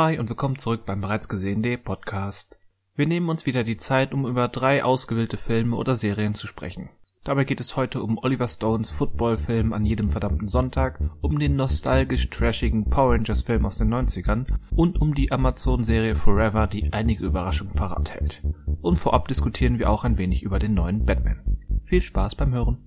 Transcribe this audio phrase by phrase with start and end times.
[0.00, 2.56] Hi und willkommen zurück beim bereits gesehenen Podcast.
[2.94, 6.88] Wir nehmen uns wieder die Zeit, um über drei ausgewählte Filme oder Serien zu sprechen.
[7.24, 12.30] Dabei geht es heute um Oliver Stones Footballfilm an jedem verdammten Sonntag, um den nostalgisch
[12.30, 17.74] trashigen Power Rangers Film aus den 90ern und um die Amazon-Serie Forever, die einige Überraschungen
[17.74, 18.44] parat hält.
[18.80, 21.58] Und vorab diskutieren wir auch ein wenig über den neuen Batman.
[21.82, 22.78] Viel Spaß beim Hören.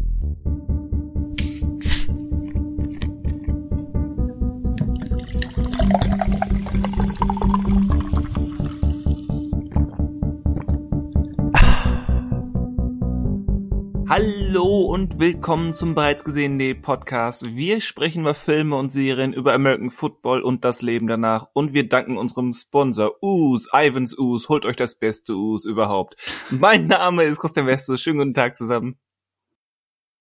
[15.02, 17.44] Und willkommen zum bereits gesehenen Podcast.
[17.44, 21.50] Wir sprechen über Filme und Serien, über American Football und das Leben danach.
[21.54, 24.48] Und wir danken unserem Sponsor Us, Ivans Us.
[24.48, 26.18] Holt euch das beste Us überhaupt.
[26.52, 27.98] Mein Name ist Christian Wester.
[27.98, 28.96] Schönen guten Tag zusammen.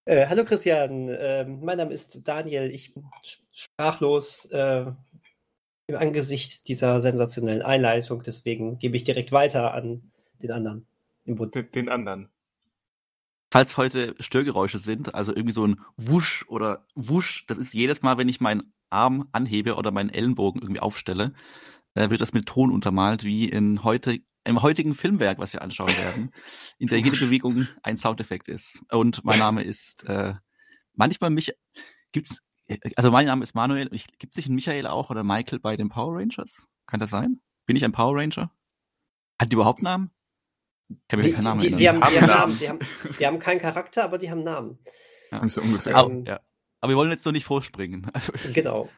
[0.07, 2.71] Äh, hallo Christian, äh, mein Name ist Daniel.
[2.73, 3.05] Ich bin
[3.53, 4.87] sprachlos äh,
[5.89, 8.23] im Angesicht dieser sensationellen Einleitung.
[8.23, 10.11] Deswegen gebe ich direkt weiter an
[10.41, 10.87] den anderen
[11.27, 11.55] im Bund.
[11.75, 12.31] Den anderen.
[13.51, 18.17] Falls heute Störgeräusche sind, also irgendwie so ein Wusch oder Wusch, das ist jedes Mal,
[18.17, 21.33] wenn ich meinen Arm anhebe oder meinen Ellenbogen irgendwie aufstelle,
[21.95, 25.97] äh, wird das mit Ton untermalt, wie in heute, im heutigen Filmwerk, was wir anschauen
[25.99, 26.31] werden,
[26.79, 28.81] in der jede Bewegung ein Soundeffekt ist.
[28.91, 30.35] Und mein Name ist äh,
[30.95, 31.53] manchmal mich
[32.13, 32.41] gibt's
[32.95, 33.89] also mein Name ist Manuel.
[33.89, 36.69] Gibt es nicht einen Michael auch oder Michael bei den Power Rangers?
[36.87, 37.41] Kann das sein?
[37.67, 38.53] Bin ich ein Power Ranger?
[39.41, 40.13] Hat die überhaupt Namen?
[41.09, 42.59] Kann die, keinen Namen die, die, haben, die, haben Namen.
[42.59, 42.79] Die, haben,
[43.19, 44.79] die haben keinen Charakter, aber die haben Namen.
[45.31, 45.47] Ja.
[45.49, 45.95] So ungefähr.
[45.95, 46.41] Aber, ähm, ja.
[46.81, 48.11] aber wir wollen jetzt doch nicht vorspringen.
[48.53, 48.89] genau.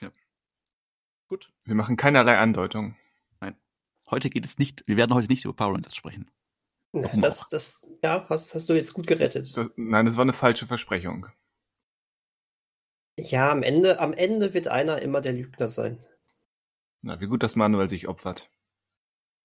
[0.00, 0.10] ja.
[1.28, 1.52] Gut.
[1.64, 2.96] Wir machen keinerlei Andeutung.
[3.40, 3.56] Nein.
[4.10, 6.30] Heute geht es nicht, wir werden heute nicht über Power Rangers sprechen.
[6.92, 9.56] Das, das, ja, hast, hast du jetzt gut gerettet.
[9.56, 11.26] Das, nein, das war eine falsche Versprechung.
[13.18, 16.04] Ja, am Ende, am Ende wird einer immer der Lügner sein.
[17.02, 18.50] Na, wie gut, dass Manuel sich opfert.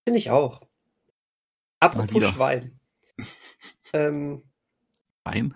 [0.05, 0.61] Finde ich auch.
[1.83, 2.79] Apropos Schwein.
[3.93, 4.43] ähm,
[5.27, 5.55] Schwein?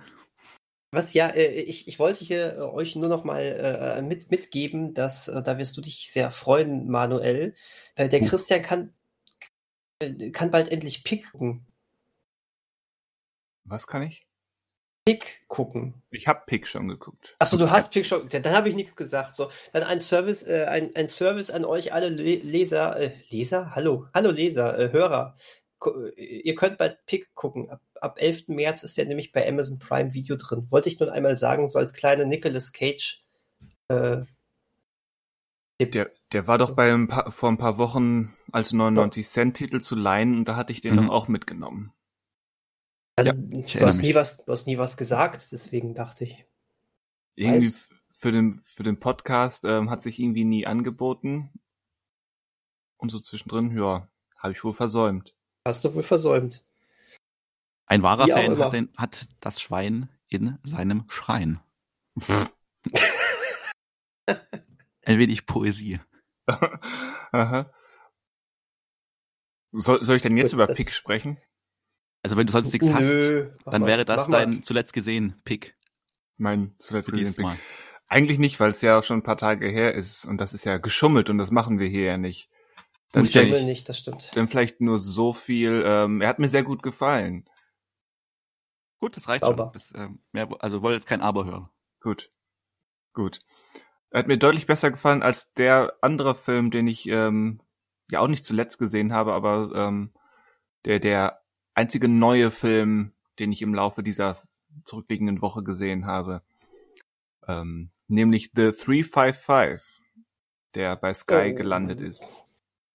[0.91, 4.93] Was ja, äh, ich, ich wollte hier äh, euch nur noch mal äh, mit, mitgeben,
[4.93, 7.55] dass, äh, da wirst du dich sehr freuen, Manuel.
[7.95, 8.21] Äh, der.
[8.21, 8.93] Christian kann,
[10.31, 11.65] kann bald endlich picken.
[13.65, 14.27] Was kann ich?
[15.07, 16.03] Pick gucken.
[16.11, 17.37] Ich habe Pick schon geguckt.
[17.39, 18.27] Achso, du hast Pick schon.
[18.27, 19.35] Dann habe ich nichts gesagt.
[19.35, 24.07] So, dann ein Service, äh, ein, ein Service an euch alle Leser, äh, Leser, hallo,
[24.13, 25.37] hallo Leser, äh, Hörer
[26.15, 27.69] ihr könnt bei Pick gucken.
[27.69, 28.49] Ab, ab 11.
[28.49, 30.67] März ist der nämlich bei Amazon Prime Video drin.
[30.69, 33.23] Wollte ich nur einmal sagen, so als kleine Nicolas Cage.
[33.89, 34.25] Äh,
[35.79, 39.79] der, der war doch bei ein paar, vor ein paar Wochen als 99 Cent Titel
[39.79, 41.05] zu leihen und da hatte ich den mhm.
[41.05, 41.93] doch auch mitgenommen.
[43.15, 46.45] Also, ja, du, hast nie was, du hast nie was gesagt, deswegen dachte ich.
[47.35, 47.73] Irgendwie
[48.11, 51.51] für den, für den Podcast ähm, hat sich irgendwie nie angeboten.
[52.97, 55.36] Und so zwischendrin, ja, habe ich wohl versäumt.
[55.67, 56.63] Hast du wohl versäumt.
[57.87, 61.59] Ein wahrer Wie Fan hat, den, hat, das Schwein in seinem Schrein.
[65.05, 65.99] Ein wenig Poesie.
[66.45, 67.69] Aha.
[69.73, 71.37] Soll, soll ich denn jetzt Gut, über Pick sprechen?
[72.23, 75.75] Also wenn du sonst nichts Nö, hast, dann mal, wäre das dein zuletzt gesehen Pick.
[76.37, 77.43] Mein zuletzt gesehen Pick.
[77.43, 77.57] Mal.
[78.07, 80.63] Eigentlich nicht, weil es ja auch schon ein paar Tage her ist und das ist
[80.63, 82.49] ja geschummelt und das machen wir hier ja nicht.
[83.11, 84.29] Dann ich vielleicht, nicht, das stimmt.
[84.35, 85.83] Dann vielleicht nur so viel.
[85.85, 87.45] Ähm, er hat mir sehr gut gefallen.
[88.99, 89.65] Gut, das reicht Aber.
[89.65, 89.73] schon.
[89.73, 91.69] Das, ähm, mehr, also wollte jetzt kein Aber hören.
[92.01, 92.31] Gut.
[93.13, 93.39] Gut.
[94.09, 97.61] Er hat mir deutlich besser gefallen als der andere Film, den ich ähm,
[98.09, 100.13] ja auch nicht zuletzt gesehen habe, aber ähm,
[100.85, 101.41] der der
[101.73, 104.41] einzige neue Film, den ich im Laufe dieser
[104.85, 106.41] zurückliegenden Woche gesehen habe.
[107.47, 110.03] Ähm, nämlich The 355,
[110.75, 111.55] der bei Sky oh.
[111.55, 112.27] gelandet ist.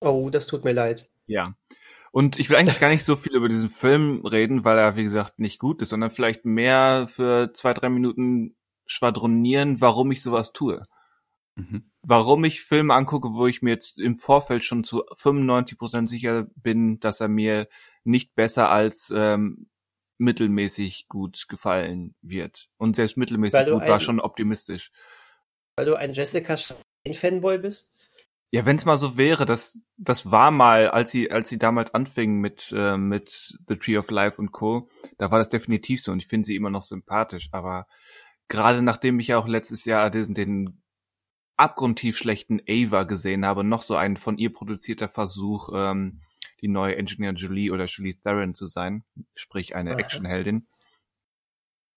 [0.03, 1.09] Oh, das tut mir leid.
[1.27, 1.55] Ja.
[2.11, 5.05] Und ich will eigentlich gar nicht so viel über diesen Film reden, weil er, wie
[5.05, 8.55] gesagt, nicht gut ist, sondern vielleicht mehr für zwei, drei Minuten
[8.87, 10.87] schwadronieren, warum ich sowas tue.
[11.55, 11.91] Mhm.
[12.03, 16.47] Warum ich Filme angucke, wo ich mir jetzt im Vorfeld schon zu 95 Prozent sicher
[16.57, 17.69] bin, dass er mir
[18.05, 19.69] nicht besser als ähm,
[20.19, 22.69] mittelmäßig gut gefallen wird.
[22.79, 24.91] Und selbst mittelmäßig gut ein, war schon optimistisch.
[25.77, 26.57] Weil du ein Jessica
[27.13, 27.92] Fanboy bist?
[28.55, 31.95] Ja, wenn es mal so wäre, das das war mal, als sie als sie damals
[31.95, 34.91] anfingen mit äh, mit The Tree of Life und Co.
[35.17, 37.49] Da war das definitiv so und ich finde sie immer noch sympathisch.
[37.53, 37.87] Aber
[38.49, 40.83] gerade nachdem ich ja auch letztes Jahr den, den
[41.57, 46.21] abgrundtief schlechten Ava gesehen habe, noch so ein von ihr produzierter Versuch, ähm,
[46.61, 50.69] die neue Engineer Julie oder Julie Theron zu sein, sprich eine Actionheldin.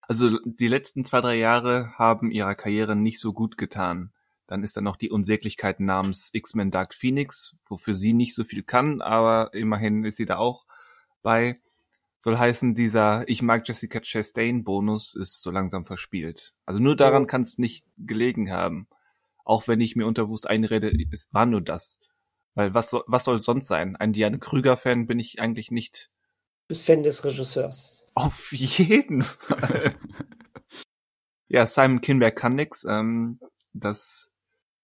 [0.02, 4.14] Also die letzten zwei drei Jahre haben ihrer Karriere nicht so gut getan.
[4.48, 8.64] Dann ist da noch die Unsäglichkeit namens X-Men Dark Phoenix, wofür sie nicht so viel
[8.64, 10.66] kann, aber immerhin ist sie da auch
[11.22, 11.60] bei.
[12.20, 16.56] Soll heißen, dieser Ich mag Jessica Chastain Bonus ist so langsam verspielt.
[16.66, 18.88] Also nur daran kann es nicht gelegen haben.
[19.44, 22.00] Auch wenn ich mir unterbewusst einrede, es war nur das.
[22.56, 23.96] Weil was, soll, was soll sonst sein?
[23.96, 26.10] Ein Diane Krüger-Fan bin ich eigentlich nicht.
[26.64, 28.08] Du bist Fan des Regisseurs.
[28.16, 29.96] Auf jeden Fall.
[31.48, 32.86] ja, Simon Kinberg kann nix.
[32.86, 33.40] Ähm,
[33.74, 34.32] das,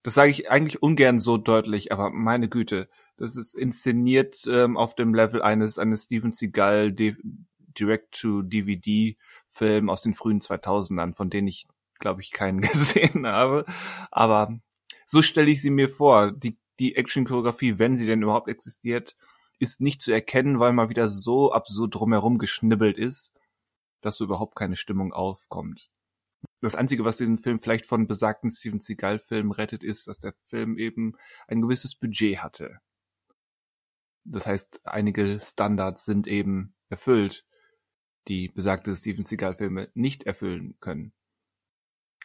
[0.04, 4.96] das sage ich eigentlich ungern so deutlich, aber meine Güte, das ist inszeniert ähm, auf
[4.96, 11.68] dem Level eines eines Steven Seagal Direct-to-DVD-Film aus den frühen 2000ern, von denen ich,
[12.00, 13.66] glaube ich, keinen gesehen habe.
[14.10, 14.58] Aber
[15.06, 16.32] so stelle ich sie mir vor.
[16.32, 19.16] Die die Action-Choreografie, wenn sie denn überhaupt existiert,
[19.60, 23.34] ist nicht zu erkennen, weil mal wieder so absurd drumherum geschnibbelt ist,
[24.02, 25.92] dass so überhaupt keine Stimmung aufkommt.
[26.62, 30.78] Das Einzige, was den Film vielleicht von besagten Steven Seagal-Filmen rettet, ist, dass der Film
[30.78, 31.14] eben
[31.48, 32.80] ein gewisses Budget hatte.
[34.24, 37.46] Das heißt, einige Standards sind eben erfüllt,
[38.28, 41.14] die besagte Steven Seagal-Filme nicht erfüllen können.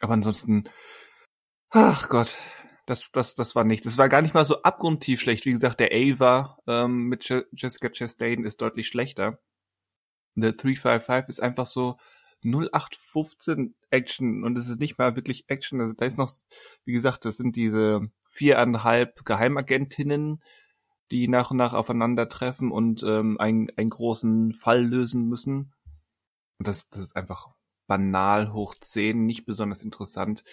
[0.01, 0.69] Aber ansonsten,
[1.69, 2.37] ach Gott,
[2.85, 3.85] das, das, das war nicht.
[3.87, 5.45] Das war gar nicht mal so abgrundtief schlecht.
[5.45, 9.39] Wie gesagt, der Ava ähm, mit Je Jessica Chastain ist deutlich schlechter.
[10.35, 11.97] The 355 ist einfach so
[12.43, 15.81] 0815 Action und es ist nicht mal wirklich Action.
[15.81, 16.31] Also da ist noch,
[16.85, 20.43] wie gesagt, das sind diese viereinhalb Geheimagentinnen,
[21.11, 25.73] die nach und nach aufeinandertreffen und ähm, einen, einen großen Fall lösen müssen.
[26.59, 27.47] Und das, das ist einfach
[27.87, 30.43] banal hoch 10, nicht besonders interessant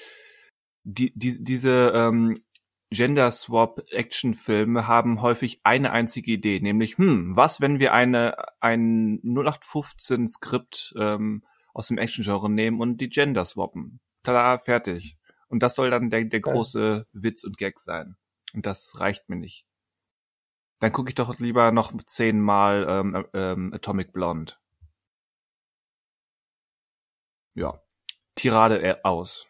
[0.85, 2.45] die, die, diese ähm,
[2.91, 9.21] Gender Swap Actionfilme haben häufig eine einzige Idee, nämlich, hm, was, wenn wir eine ein
[9.25, 11.45] 0815 Skript ähm,
[11.75, 14.01] aus dem Action-Genre nehmen und die Gender swappen.
[14.23, 15.19] Tada, fertig.
[15.49, 18.17] Und das soll dann der, der große Witz und Gag sein.
[18.55, 19.67] Und das reicht mir nicht.
[20.81, 24.55] Dann gucke ich doch lieber noch zehnmal ähm, ähm, Atomic Blonde.
[27.55, 27.81] Ja.
[28.35, 29.47] Tirade äh, aus.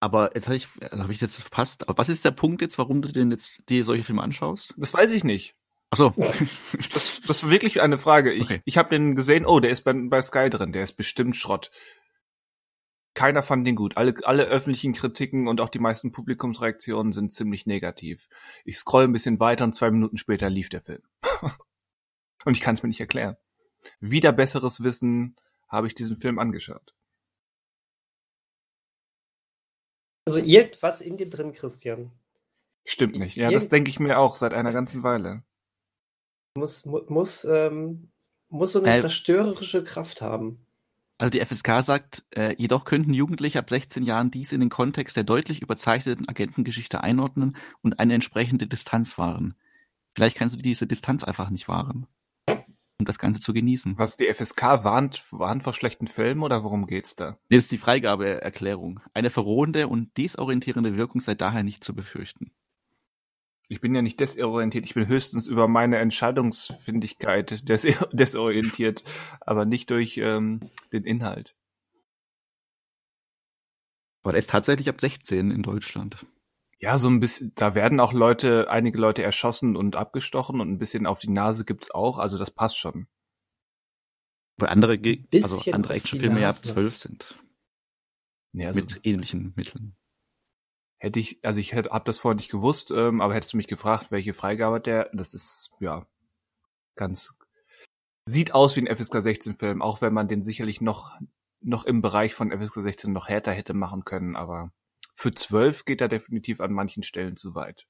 [0.00, 1.88] Aber jetzt habe ich, also habe ich jetzt verpasst.
[1.88, 4.72] Aber was ist der Punkt jetzt, warum du denn jetzt dir solche Filme anschaust?
[4.76, 5.56] Das weiß ich nicht.
[5.90, 6.14] Ach so.
[6.92, 8.32] das, das war wirklich eine Frage.
[8.32, 8.62] Ich, okay.
[8.64, 11.70] ich habe den gesehen, oh, der ist bei, bei Sky drin, der ist bestimmt Schrott.
[13.14, 13.96] Keiner fand den gut.
[13.96, 18.28] Alle, alle öffentlichen Kritiken und auch die meisten Publikumsreaktionen sind ziemlich negativ.
[18.64, 21.02] Ich scroll ein bisschen weiter und zwei Minuten später lief der Film.
[22.44, 23.36] und ich kann es mir nicht erklären.
[23.98, 25.34] Wieder besseres Wissen
[25.68, 26.94] habe ich diesen Film angeschaut.
[30.24, 32.12] Also irgendwas in dir drin, Christian.
[32.84, 33.36] Stimmt nicht.
[33.36, 35.42] Ja, Irgend das denke ich mir auch seit einer ganzen Weile.
[36.54, 38.10] Muss, mu muss, ähm,
[38.48, 40.66] muss so eine äh, zerstörerische Kraft haben.
[41.18, 45.16] Also die FSK sagt, äh, jedoch könnten Jugendliche ab 16 Jahren dies in den Kontext
[45.16, 49.54] der deutlich überzeichneten Agentengeschichte einordnen und eine entsprechende Distanz wahren.
[50.14, 52.06] Vielleicht kannst du diese Distanz einfach nicht wahren
[53.00, 53.98] um das Ganze zu genießen.
[53.98, 57.38] Was die FSK warnt, warnt vor schlechten Filmen oder worum geht's da?
[57.48, 59.00] Das ist die Freigabeerklärung.
[59.14, 62.52] Eine verrohende und desorientierende Wirkung sei daher nicht zu befürchten.
[63.70, 69.04] Ich bin ja nicht desorientiert, ich bin höchstens über meine Entscheidungsfindigkeit des desorientiert,
[69.40, 71.54] aber nicht durch ähm, den Inhalt.
[74.22, 76.26] Aber der ist tatsächlich ab 16 in Deutschland.
[76.80, 80.78] Ja, so ein bisschen, da werden auch Leute, einige Leute erschossen und abgestochen und ein
[80.78, 83.06] bisschen auf die Nase gibt's auch, also das passt schon.
[84.56, 84.98] Weil andere,
[85.32, 87.38] also andere Actionfilme ja ab zwölf sind.
[88.52, 89.94] Ja, also mit ähnlichen Mitteln.
[91.02, 93.68] Hätte ich, also ich hätte, hab das vorher nicht gewusst, ähm, aber hättest du mich
[93.68, 96.06] gefragt, welche Freigabe hat der, das ist, ja,
[96.94, 97.32] ganz,
[98.26, 101.18] sieht aus wie ein FSK 16 Film, auch wenn man den sicherlich noch,
[101.62, 104.72] noch im Bereich von FSK 16 noch härter hätte machen können, aber
[105.16, 107.86] für zwölf geht er definitiv an manchen Stellen zu weit.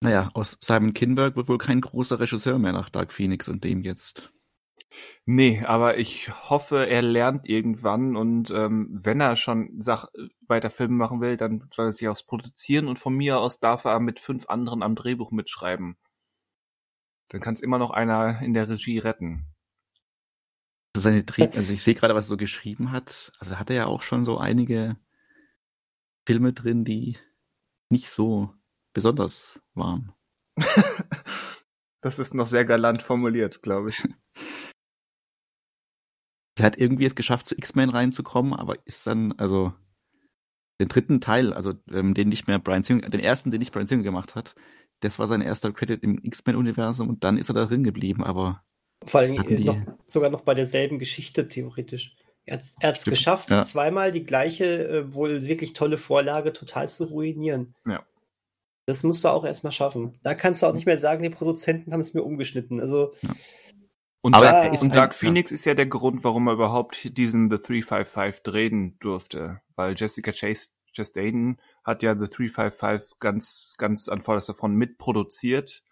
[0.00, 3.80] Naja, aus Simon Kinberg wird wohl kein großer Regisseur mehr nach Dark Phoenix und dem
[3.80, 4.33] jetzt.
[5.26, 10.08] Nee, aber ich hoffe, er lernt irgendwann und ähm, wenn er schon Sach
[10.46, 13.84] weiter Filme machen will, dann soll er sich aufs Produzieren und von mir aus darf
[13.84, 15.96] er mit fünf anderen am Drehbuch mitschreiben.
[17.28, 19.54] Dann kann es immer noch einer in der Regie retten
[21.00, 23.32] seine Dreh also ich sehe gerade, was er so geschrieben hat.
[23.38, 24.96] Also hat er ja auch schon so einige
[26.26, 27.18] Filme drin, die
[27.90, 28.52] nicht so
[28.92, 30.12] besonders waren.
[32.00, 34.02] das ist noch sehr galant formuliert, glaube ich.
[36.58, 39.72] Er hat irgendwie es geschafft, zu X-Men reinzukommen, aber ist dann, also
[40.80, 43.86] den dritten Teil, also ähm, den nicht mehr Brian Singer, den ersten, den nicht Brian
[43.86, 44.54] Singer gemacht hat,
[45.00, 48.62] das war sein erster Credit im X-Men-Universum und dann ist er da drin geblieben, aber
[49.04, 52.16] vor allem äh, noch, sogar noch bei derselben Geschichte, theoretisch.
[52.46, 53.62] Er hat es geschafft, ja.
[53.62, 57.74] zweimal die gleiche, äh, wohl wirklich tolle Vorlage total zu ruinieren.
[57.86, 58.04] Ja.
[58.86, 60.18] Das musst du auch erstmal schaffen.
[60.22, 62.80] Da kannst du auch nicht mehr sagen, die Produzenten haben es mir umgeschnitten.
[62.80, 63.14] Also.
[63.22, 63.30] Ja.
[64.24, 67.58] Und, Aber Dark, und Dark Phoenix ist ja der Grund, warum er überhaupt diesen The
[67.58, 69.60] 355 drehen durfte.
[69.76, 75.84] Weil Jessica Chase, Chastain hat ja The 355 ganz, ganz an vorderster Front mitproduziert.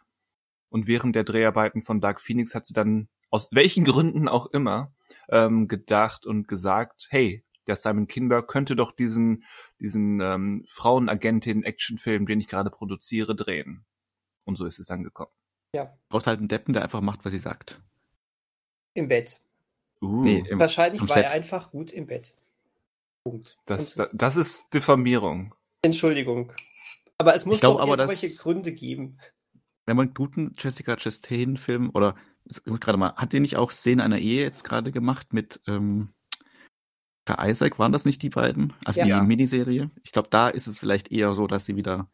[0.71, 4.95] Und während der Dreharbeiten von Dark Phoenix hat sie dann, aus welchen Gründen auch immer,
[5.29, 9.45] ähm, gedacht und gesagt, hey, der Simon Kinberg könnte doch diesen,
[9.79, 13.85] diesen ähm, Frauenagentin-Actionfilm, den ich gerade produziere, drehen.
[14.45, 15.33] Und so ist es angekommen.
[15.75, 15.93] Ja.
[16.09, 17.83] Braucht halt einen Deppen, der einfach macht, was sie sagt.
[18.95, 19.41] Im Bett.
[20.01, 21.27] Uh, nee, im, Wahrscheinlich war Set.
[21.27, 22.35] er einfach gut im Bett.
[23.25, 23.57] Punkt.
[23.67, 25.55] Das, Und, das ist Diffamierung.
[25.83, 26.53] Entschuldigung.
[27.19, 29.19] Aber es muss glaub, doch irgendwelche das, Gründe geben.
[29.87, 32.17] Wenn man einen guten Jessica Chastain-Film oder
[32.65, 36.13] gerade mal, hat die nicht auch Szene einer Ehe jetzt gerade gemacht mit ähm,
[37.29, 37.79] Isaac?
[37.79, 38.73] Waren das nicht die beiden?
[38.85, 39.21] Also ja.
[39.21, 39.91] die Miniserie?
[40.03, 42.11] Ich glaube, da ist es vielleicht eher so, dass sie wieder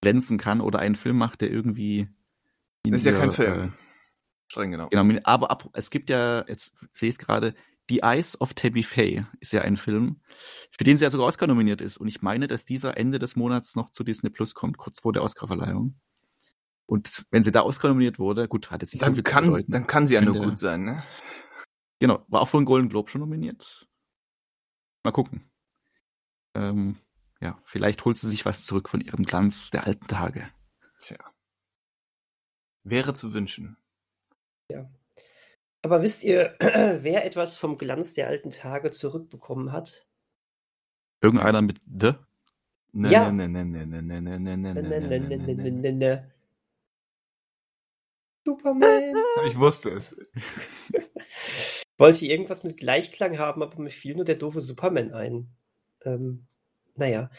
[0.00, 2.08] glänzen kann oder einen Film macht, der irgendwie.
[2.84, 3.72] Das ist ja kein Film.
[4.50, 4.88] Streng genau.
[4.88, 7.54] Genau, aber ab, es gibt ja, jetzt sehe ich es gerade,
[7.88, 10.20] The Eyes of Tabby Faye ist ja ein Film,
[10.72, 11.98] für den sie ja sogar Oscar nominiert ist.
[11.98, 15.12] Und ich meine, dass dieser Ende des Monats noch zu Disney Plus kommt, kurz vor
[15.12, 16.00] der Oscarverleihung.
[16.86, 19.44] Und wenn sie da Oscar nominiert wurde, gut, hat jetzt nicht dann so viel kann,
[19.44, 19.70] zu bedeuten.
[19.70, 21.04] Dann kann sie ja nur gut sein, ne?
[22.00, 23.88] Genau, war auch für einen Golden Globe schon nominiert.
[25.04, 25.48] Mal gucken.
[26.54, 26.96] Ähm,
[27.40, 30.48] ja, vielleicht holt sie sich was zurück von ihrem Glanz der alten Tage.
[30.98, 31.18] Tja.
[32.82, 33.76] Wäre zu wünschen.
[34.70, 34.90] Ja.
[35.82, 40.06] Aber wisst ihr, wer etwas vom Glanz der alten Tage zurückbekommen hat?
[41.22, 42.12] Irgendeiner mit The?
[42.92, 43.30] Ja.
[43.30, 46.32] Ne, ne, ne, ne, ne, ne, ne, ne, ne, ne, ne, ne, ne.
[48.44, 49.14] Superman.
[49.46, 50.16] Ich wusste es.
[51.98, 55.50] Wollte irgendwas mit Gleichklang haben, aber mir fiel nur der doofe Superman ein.
[56.04, 56.46] Ähm,
[56.96, 57.30] naja,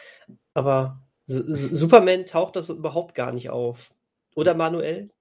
[0.53, 3.93] aber S Superman taucht das überhaupt gar nicht auf.
[4.35, 5.11] Oder Manuel?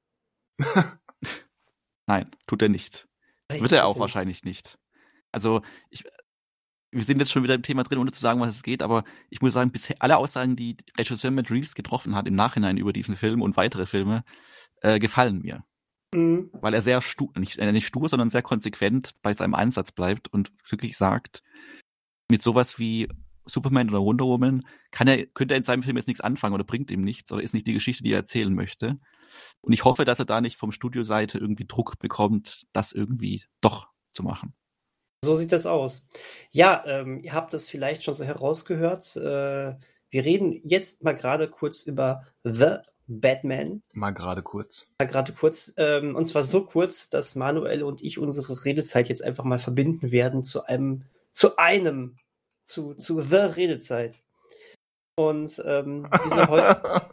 [2.11, 3.07] Nein, tut er nicht.
[3.49, 4.65] Nein, Wird er auch wahrscheinlich nicht.
[4.65, 4.79] nicht.
[5.31, 6.03] Also, ich,
[6.91, 9.05] wir sind jetzt schon wieder im Thema drin, ohne zu sagen, was es geht, aber
[9.29, 12.93] ich muss sagen, bisher alle Aussagen, die Regisseur Matt Reeves getroffen hat im Nachhinein über
[12.93, 14.25] diesen Film und weitere Filme,
[14.83, 15.63] äh, gefallen mir.
[16.13, 16.51] Mhm.
[16.53, 20.27] Weil er sehr stur, nicht, äh, nicht stur, sondern sehr konsequent bei seinem Einsatz bleibt
[20.33, 21.45] und wirklich sagt,
[22.29, 23.09] mit sowas wie
[23.53, 26.65] Superman oder Wonder Woman kann er, könnte er in seinem Film jetzt nichts anfangen oder
[26.65, 28.99] bringt ihm nichts oder ist nicht die Geschichte, die er erzählen möchte.
[29.61, 33.89] Und ich hoffe, dass er da nicht vom Studioseite irgendwie Druck bekommt, das irgendwie doch
[34.13, 34.55] zu machen.
[35.25, 36.07] So sieht das aus.
[36.51, 39.17] Ja, ähm, ihr habt das vielleicht schon so herausgehört.
[39.17, 39.75] Äh,
[40.11, 43.83] wir reden jetzt mal gerade kurz über The Batman.
[43.93, 44.87] Mal gerade kurz.
[44.99, 45.75] Mal gerade kurz.
[45.77, 50.11] Ähm, und zwar so kurz, dass Manuel und ich unsere Redezeit jetzt einfach mal verbinden
[50.11, 52.17] werden zu einem, zu einem,
[52.71, 54.23] zu, zu The Redezeit.
[55.17, 57.09] Und ähm, diese heute.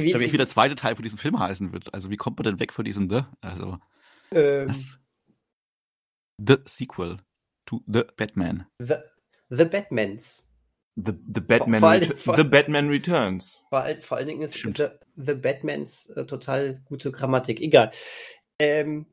[0.00, 1.92] wie, ich wie der zweite Teil von diesem Film heißen wird.
[1.94, 3.22] Also wie kommt man denn weg von diesem The?
[3.40, 3.78] Also
[4.32, 4.74] ähm,
[6.38, 7.18] The Sequel
[7.66, 8.66] to The Batman.
[8.78, 8.96] The,
[9.50, 10.46] the Batmans.
[10.96, 13.62] The, the, Batman, vor, vor the Batman Returns.
[13.68, 17.60] Vor, vor allen Dingen ist the, the, Batmans äh, total gute Grammatik.
[17.60, 17.92] Egal.
[18.58, 19.06] Ähm,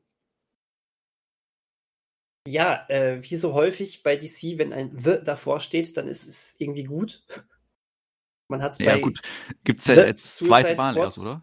[2.48, 6.56] ja, äh, wie so häufig bei DC, wenn ein The davor steht, dann ist es
[6.58, 7.24] irgendwie gut.
[8.48, 8.96] Man hat es ja, bei.
[8.96, 9.20] Ja, gut.
[9.64, 11.42] Gibt es ja jetzt zweite Mal erst, oder?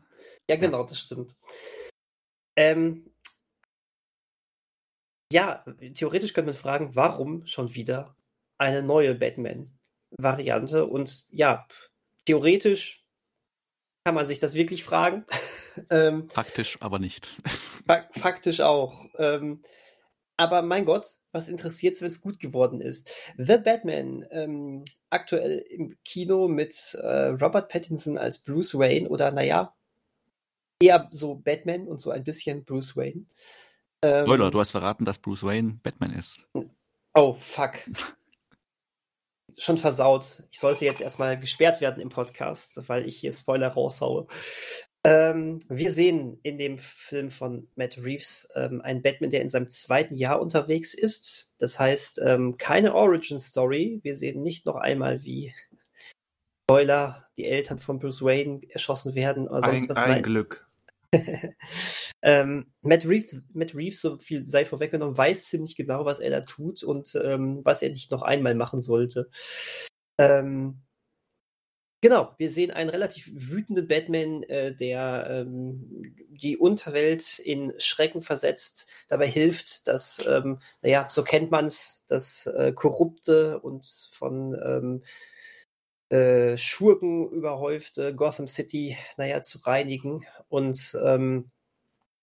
[0.49, 1.35] Ja, genau, das stimmt.
[2.55, 3.11] Ähm,
[5.31, 8.15] ja, theoretisch könnte man fragen, warum schon wieder
[8.57, 9.77] eine neue Batman?
[10.17, 10.85] Variante.
[10.85, 11.67] Und ja,
[12.25, 13.05] theoretisch
[14.03, 15.25] kann man sich das wirklich fragen.
[15.91, 17.35] ähm, faktisch aber nicht.
[18.11, 19.05] faktisch auch.
[19.17, 19.61] Ähm,
[20.37, 23.09] aber mein Gott, was interessiert es, wenn es gut geworden ist?
[23.37, 29.75] The Batman, ähm, aktuell im Kino mit äh, Robert Pattinson als Bruce Wayne oder naja,
[30.81, 33.25] eher so Batman und so ein bisschen Bruce Wayne.
[34.01, 36.39] Ähm, Spoiler, du hast verraten, dass Bruce Wayne Batman ist.
[37.13, 37.79] Oh, fuck
[39.57, 40.43] schon versaut.
[40.51, 44.27] Ich sollte jetzt erstmal gesperrt werden im Podcast, weil ich hier Spoiler raushaue.
[45.05, 49.69] Ähm, wir sehen in dem Film von Matt Reeves ähm, einen Batman, der in seinem
[49.69, 51.51] zweiten Jahr unterwegs ist.
[51.59, 53.99] Das heißt, ähm, keine Origin Story.
[54.01, 55.53] Wir sehen nicht noch einmal, wie
[56.63, 59.97] Spoiler, die Eltern von Bruce Wayne erschossen werden oder sonst ein, was.
[59.97, 60.67] Ein Glück.
[62.23, 66.41] ähm, Matt, Reeves, Matt Reeves, so viel sei vorweggenommen, weiß ziemlich genau, was er da
[66.41, 69.29] tut und ähm, was er nicht noch einmal machen sollte.
[70.17, 70.81] Ähm,
[72.01, 78.87] Genau, wir sehen einen relativ wütenden Batman, äh, der ähm, die Unterwelt in Schrecken versetzt,
[79.07, 85.03] dabei hilft, dass, ähm, naja, so kennt man's, das äh, korrupte und von ähm,
[86.09, 90.25] äh, Schurken überhäufte Gotham City, naja, zu reinigen.
[90.49, 91.49] Und ähm,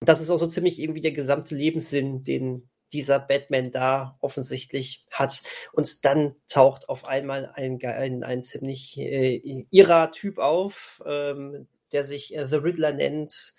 [0.01, 5.43] das ist auch so ziemlich irgendwie der gesamte Lebenssinn, den dieser Batman da offensichtlich hat.
[5.73, 12.05] Und dann taucht auf einmal ein, ein, ein ziemlich äh, irrer Typ auf, ähm, der
[12.05, 13.55] sich äh, The Riddler nennt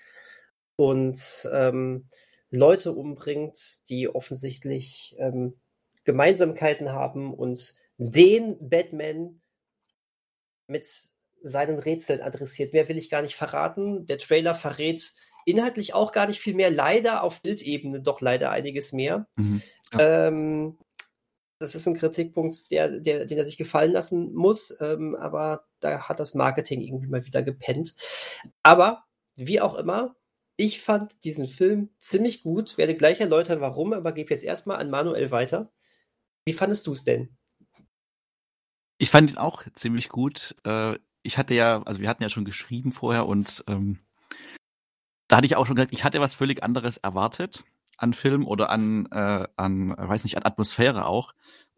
[0.75, 2.07] und ähm,
[2.49, 3.57] Leute umbringt,
[3.89, 5.55] die offensichtlich ähm,
[6.03, 9.41] Gemeinsamkeiten haben und den Batman
[10.67, 10.87] mit
[11.41, 12.73] seinen Rätseln adressiert.
[12.73, 14.05] Mehr will ich gar nicht verraten.
[14.05, 15.13] Der Trailer verrät
[15.45, 16.71] inhaltlich auch gar nicht viel mehr.
[16.71, 19.27] Leider auf Bildebene doch leider einiges mehr.
[19.35, 19.62] Mhm,
[19.93, 20.27] ja.
[20.27, 20.77] ähm,
[21.59, 26.09] das ist ein Kritikpunkt, der, der, den er sich gefallen lassen muss, ähm, aber da
[26.09, 27.95] hat das Marketing irgendwie mal wieder gepennt.
[28.63, 30.15] Aber wie auch immer,
[30.57, 34.89] ich fand diesen Film ziemlich gut, werde gleich erläutern, warum, aber gebe jetzt erstmal an
[34.89, 35.71] Manuel weiter.
[36.45, 37.38] Wie fandest du es denn?
[38.97, 40.55] Ich fand ihn auch ziemlich gut.
[40.65, 44.00] Äh, ich hatte ja, also wir hatten ja schon geschrieben vorher und ähm,
[45.27, 47.63] da hatte ich auch schon gesagt, ich hatte was völlig anderes erwartet
[47.98, 51.34] an Film oder an, äh, an, weiß nicht, an Atmosphäre auch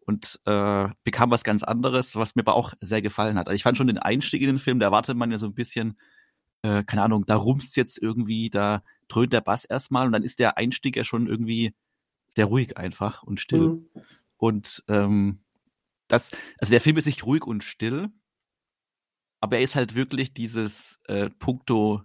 [0.05, 3.47] und äh, bekam was ganz anderes, was mir aber auch sehr gefallen hat.
[3.47, 5.53] Also ich fand schon den Einstieg in den Film, da erwartet man ja so ein
[5.53, 5.99] bisschen,
[6.61, 10.39] äh, keine Ahnung, da rumst jetzt irgendwie, da dröhnt der Bass erstmal und dann ist
[10.39, 11.75] der Einstieg ja schon irgendwie
[12.27, 13.69] sehr ruhig einfach und still.
[13.69, 13.89] Mhm.
[14.37, 15.39] Und ähm,
[16.07, 18.09] das, also der Film ist nicht ruhig und still,
[19.39, 22.03] aber er ist halt wirklich dieses äh, Punkto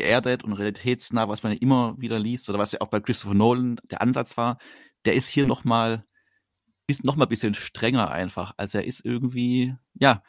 [0.00, 3.34] geerdet und realitätsnah, was man ja immer wieder liest oder was ja auch bei Christopher
[3.34, 4.58] Nolan der Ansatz war,
[5.04, 6.04] der ist hier nochmal
[6.86, 8.52] ist noch mal ein bisschen strenger einfach.
[8.56, 10.22] Also er ist irgendwie, ja,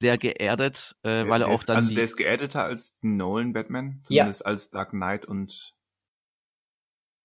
[0.00, 1.76] sehr geerdet, äh, weil er auch dann.
[1.76, 4.46] Also der ist geerdeter als Nolan Batman, zumindest ja.
[4.46, 5.74] als Dark Knight und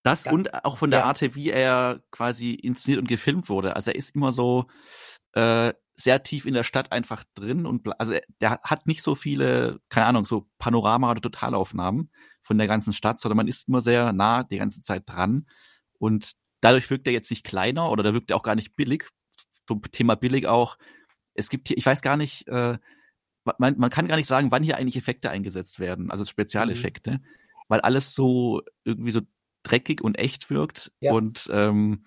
[0.03, 0.33] das ja.
[0.33, 1.05] und auch von der ja.
[1.05, 3.75] Art, wie er quasi inszeniert und gefilmt wurde.
[3.75, 4.65] Also er ist immer so
[5.33, 9.79] äh, sehr tief in der Stadt einfach drin und also der hat nicht so viele,
[9.89, 14.11] keine Ahnung, so Panorama- oder Totalaufnahmen von der ganzen Stadt, sondern man ist immer sehr
[14.11, 15.47] nah die ganze Zeit dran
[15.97, 19.07] und dadurch wirkt er jetzt nicht kleiner oder da wirkt er auch gar nicht billig.
[19.67, 20.77] Zum Thema billig auch.
[21.33, 22.77] Es gibt hier, ich weiß gar nicht, äh,
[23.57, 27.25] man, man kann gar nicht sagen, wann hier eigentlich Effekte eingesetzt werden, also Spezialeffekte, mhm.
[27.67, 29.21] weil alles so irgendwie so
[29.63, 31.13] dreckig und echt wirkt ja.
[31.13, 32.03] und ähm,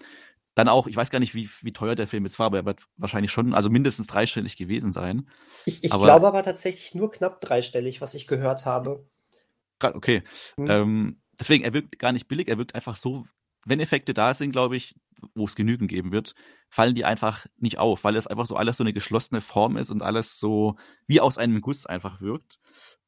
[0.59, 2.67] dann auch, ich weiß gar nicht, wie, wie teuer der Film jetzt war, aber er
[2.67, 5.31] wird wahrscheinlich schon, also mindestens dreistellig gewesen sein.
[5.67, 9.09] Ich, ich aber, glaube aber tatsächlich nur knapp dreistellig, was ich gehört habe.
[9.81, 10.25] Okay.
[10.57, 10.67] Hm.
[10.69, 13.25] Ähm, deswegen, er wirkt gar nicht billig, er wirkt einfach so,
[13.67, 14.97] wenn Effekte da sind, glaube ich,
[15.37, 16.35] wo es genügend geben wird,
[16.71, 19.93] fallen die einfach nicht auf, weil es einfach so alles so eine geschlossene Form ist
[19.93, 22.59] und alles so wie aus einem Guss einfach wirkt.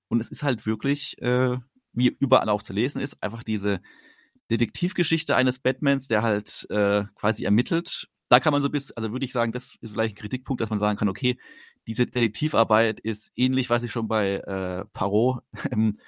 [0.06, 1.58] Und es ist halt wirklich, äh,
[1.92, 3.80] wie überall auch zu lesen ist, einfach diese
[4.50, 8.08] Detektivgeschichte eines Batmans, der halt äh, quasi ermittelt.
[8.28, 10.70] Da kann man so bis, also würde ich sagen, das ist vielleicht ein Kritikpunkt, dass
[10.70, 11.38] man sagen kann, okay,
[11.86, 15.98] diese Detektivarbeit ist ähnlich, was ich schon bei äh, Parot ähm,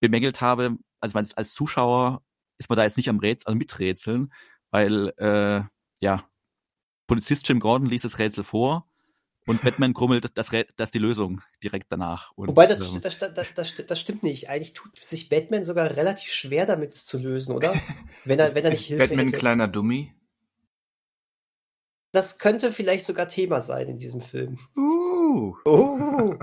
[0.00, 0.76] bemängelt habe.
[1.00, 2.22] Also man als Zuschauer
[2.58, 4.32] ist man da jetzt nicht am Rätsel, also miträtseln,
[4.70, 5.62] weil äh,
[6.00, 6.28] ja
[7.06, 8.87] Polizist Jim Gordon liest das Rätsel vor
[9.48, 12.32] und Batman grummelt das, das die Lösung direkt danach.
[12.36, 14.48] Und, Wobei, das, ähm, das, das, das, das stimmt nicht.
[14.48, 17.74] Eigentlich tut sich Batman sogar relativ schwer damit zu lösen, oder?
[18.24, 19.36] Wenn er, wenn er nicht Hilfe Batman hätte.
[19.36, 20.14] ein kleiner Dummy?
[22.12, 24.58] Das könnte vielleicht sogar Thema sein in diesem Film.
[24.76, 25.54] Uh.
[25.66, 26.38] uh.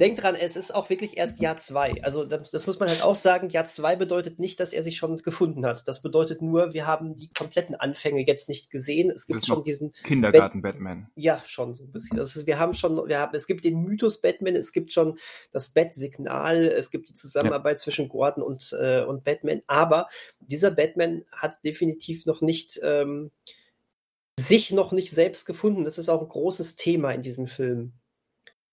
[0.00, 2.02] Denkt dran, es ist auch wirklich erst Jahr zwei.
[2.02, 3.50] Also das, das, muss man halt auch sagen.
[3.50, 5.86] Jahr zwei bedeutet nicht, dass er sich schon gefunden hat.
[5.86, 9.10] Das bedeutet nur, wir haben die kompletten Anfänge jetzt nicht gesehen.
[9.10, 11.10] Es gibt schon diesen Kindergarten Batman.
[11.16, 12.18] Ja, schon so ein bisschen.
[12.18, 15.18] Also wir haben schon, wir haben, es gibt den Mythos Batman, es gibt schon
[15.52, 17.82] das Bat-Signal, es gibt die Zusammenarbeit ja.
[17.82, 19.60] zwischen Gordon und äh, und Batman.
[19.66, 20.08] Aber
[20.40, 23.32] dieser Batman hat definitiv noch nicht ähm,
[24.38, 25.84] sich noch nicht selbst gefunden.
[25.84, 27.99] Das ist auch ein großes Thema in diesem Film.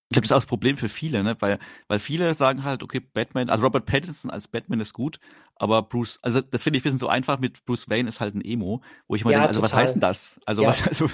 [0.10, 1.36] Ich glaube, das ist auch das Problem für viele, ne?
[1.40, 5.20] Weil, weil viele sagen halt, okay, Batman, also Robert Pattinson als Batman ist gut,
[5.56, 8.34] aber Bruce, also das finde ich ein bisschen so einfach mit Bruce Wayne ist halt
[8.34, 9.72] ein Emo, wo ich mal ja, denke, also total.
[9.72, 10.40] was heißt denn das?
[10.46, 10.70] Also, ja.
[10.70, 11.10] was, also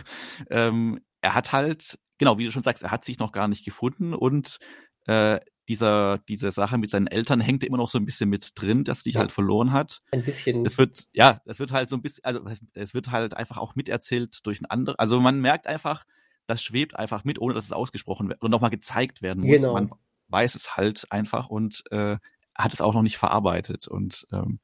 [0.52, 3.66] ähm, er hat halt, genau, wie du schon sagst, er hat sich noch gar nicht
[3.66, 4.60] gefunden und
[5.06, 8.84] äh, dieser, diese Sache mit seinen Eltern hängt immer noch so ein bisschen mit drin,
[8.84, 9.22] dass die ja.
[9.22, 10.02] halt verloren hat.
[10.12, 10.66] Ein bisschen.
[10.66, 13.76] Es wird, ja, es wird halt so ein bisschen, also es wird halt einfach auch
[13.76, 16.04] miterzählt durch ein anderes, also man merkt einfach,
[16.48, 19.58] das schwebt einfach mit, ohne dass es ausgesprochen wird oder nochmal gezeigt werden muss.
[19.58, 19.74] Genau.
[19.74, 19.92] Man
[20.28, 22.18] weiß es halt einfach und äh,
[22.56, 23.88] hat es auch noch nicht verarbeitet.
[23.88, 24.60] Und ähm,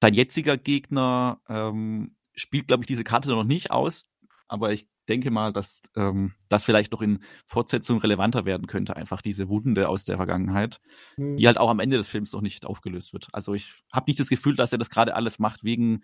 [0.00, 4.06] sein jetziger Gegner ähm, spielt, glaube ich, diese Karte noch nicht aus,
[4.48, 9.22] aber ich denke mal, dass ähm, das vielleicht noch in Fortsetzung relevanter werden könnte, einfach
[9.22, 10.80] diese Wunde aus der Vergangenheit,
[11.16, 11.36] mhm.
[11.36, 13.28] die halt auch am Ende des Films noch nicht aufgelöst wird.
[13.32, 16.02] Also ich habe nicht das Gefühl, dass er das gerade alles macht wegen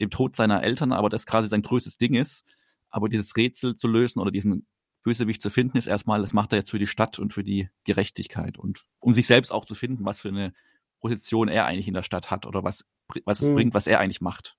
[0.00, 2.44] dem Tod seiner Eltern, aber das quasi sein größtes Ding ist.
[2.92, 4.66] Aber dieses Rätsel zu lösen oder diesen
[5.02, 7.68] Bösewicht zu finden, ist erstmal, das macht er jetzt für die Stadt und für die
[7.84, 10.52] Gerechtigkeit und um sich selbst auch zu finden, was für eine
[11.00, 12.84] Position er eigentlich in der Stadt hat oder was,
[13.24, 13.54] was es mhm.
[13.54, 14.56] bringt, was er eigentlich macht.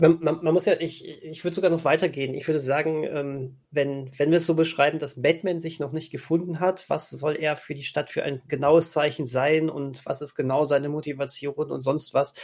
[0.00, 2.32] Man, man, man, muss ja, ich, ich würde sogar noch weitergehen.
[2.34, 6.10] Ich würde sagen, ähm, wenn, wenn wir es so beschreiben, dass Batman sich noch nicht
[6.10, 10.22] gefunden hat, was soll er für die Stadt für ein genaues Zeichen sein und was
[10.22, 12.34] ist genau seine Motivation und sonst was,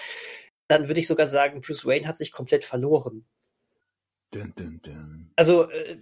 [0.69, 3.25] dann würde ich sogar sagen, Bruce Wayne hat sich komplett verloren.
[4.33, 5.31] Dun, dun, dun.
[5.37, 5.99] Also äh,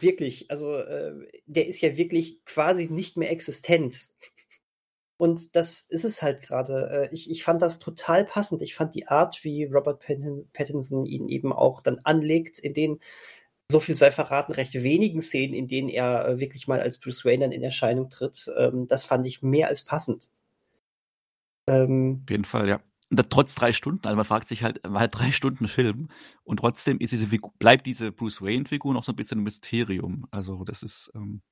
[0.00, 1.12] wirklich, also äh,
[1.46, 4.08] der ist ja wirklich quasi nicht mehr existent.
[5.18, 7.08] Und das ist es halt gerade.
[7.10, 8.62] Äh, ich, ich fand das total passend.
[8.62, 10.02] Ich fand die Art, wie Robert
[10.52, 13.00] Pattinson ihn eben auch dann anlegt, in den,
[13.70, 17.24] so viel sei verraten, recht wenigen Szenen, in denen er äh, wirklich mal als Bruce
[17.24, 20.30] Wayne dann in Erscheinung tritt, ähm, das fand ich mehr als passend.
[21.68, 22.80] Ähm, Auf jeden Fall, ja.
[23.12, 26.08] Und trotz drei Stunden, also man fragt sich halt, war halt drei Stunden Film
[26.44, 30.26] und trotzdem ist diese Figur, bleibt diese Bruce Wayne-Figur noch so ein bisschen ein Mysterium.
[30.30, 31.42] Also das ist, ähm,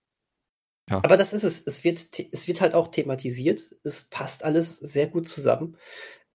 [0.89, 1.01] ja.
[1.05, 1.61] Aber das ist es.
[1.67, 3.75] Es wird, es wird halt auch thematisiert.
[3.85, 5.77] Es passt alles sehr gut zusammen.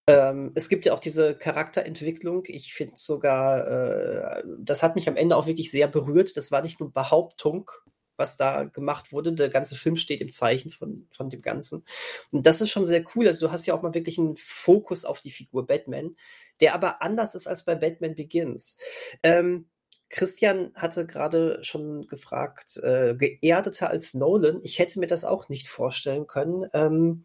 [0.05, 2.43] Ähm, es gibt ja auch diese Charakterentwicklung.
[2.45, 6.37] Ich finde sogar, äh, das hat mich am Ende auch wirklich sehr berührt.
[6.37, 7.71] Das war nicht nur Behauptung,
[8.17, 9.33] was da gemacht wurde.
[9.33, 11.85] Der ganze Film steht im Zeichen von, von dem Ganzen.
[12.31, 13.27] Und das ist schon sehr cool.
[13.27, 16.15] Also du hast ja auch mal wirklich einen Fokus auf die Figur Batman,
[16.61, 18.77] der aber anders ist als bei Batman Begins.
[19.23, 19.69] Ähm,
[20.09, 24.59] Christian hatte gerade schon gefragt, äh, geerdeter als Nolan.
[24.63, 26.69] Ich hätte mir das auch nicht vorstellen können.
[26.73, 27.23] Ähm,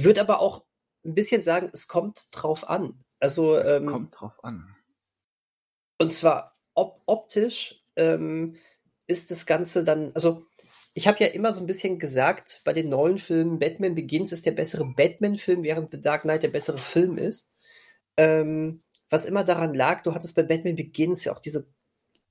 [0.00, 0.64] würde aber auch
[1.04, 3.04] ein bisschen sagen, es kommt drauf an.
[3.20, 4.76] Also es ähm, kommt drauf an.
[5.98, 8.56] Und zwar op optisch ähm,
[9.08, 10.46] ist das Ganze dann, also
[10.94, 14.46] ich habe ja immer so ein bisschen gesagt, bei den neuen Filmen, Batman Begins ist
[14.46, 17.50] der bessere Batman-Film, während The Dark Knight der bessere Film ist.
[18.16, 21.68] Ähm, was immer daran lag, du hattest bei Batman Begins ja auch diese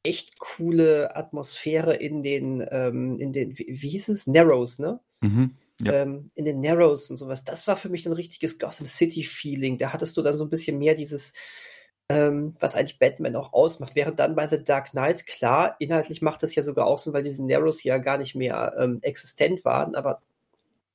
[0.04, 4.28] echt coole Atmosphäre in den, ähm, in den, wie, wie, hieß es?
[4.28, 5.00] Narrows, ne?
[5.22, 6.02] Mhm, ja.
[6.02, 7.44] ähm, in den Narrows und sowas.
[7.44, 9.78] Das war für mich ein richtiges Gotham City-Feeling.
[9.78, 11.34] Da hattest du dann so ein bisschen mehr dieses,
[12.10, 13.96] ähm, was eigentlich Batman auch ausmacht.
[13.96, 17.24] Während dann bei The Dark Knight, klar, inhaltlich macht das ja sogar auch so, weil
[17.24, 20.22] diese Narrows ja gar nicht mehr ähm, existent waren, aber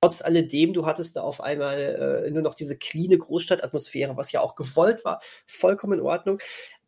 [0.01, 4.41] trotz alledem, du hattest da auf einmal äh, nur noch diese cleane Großstadtatmosphäre, was ja
[4.41, 6.39] auch gewollt war, vollkommen in Ordnung.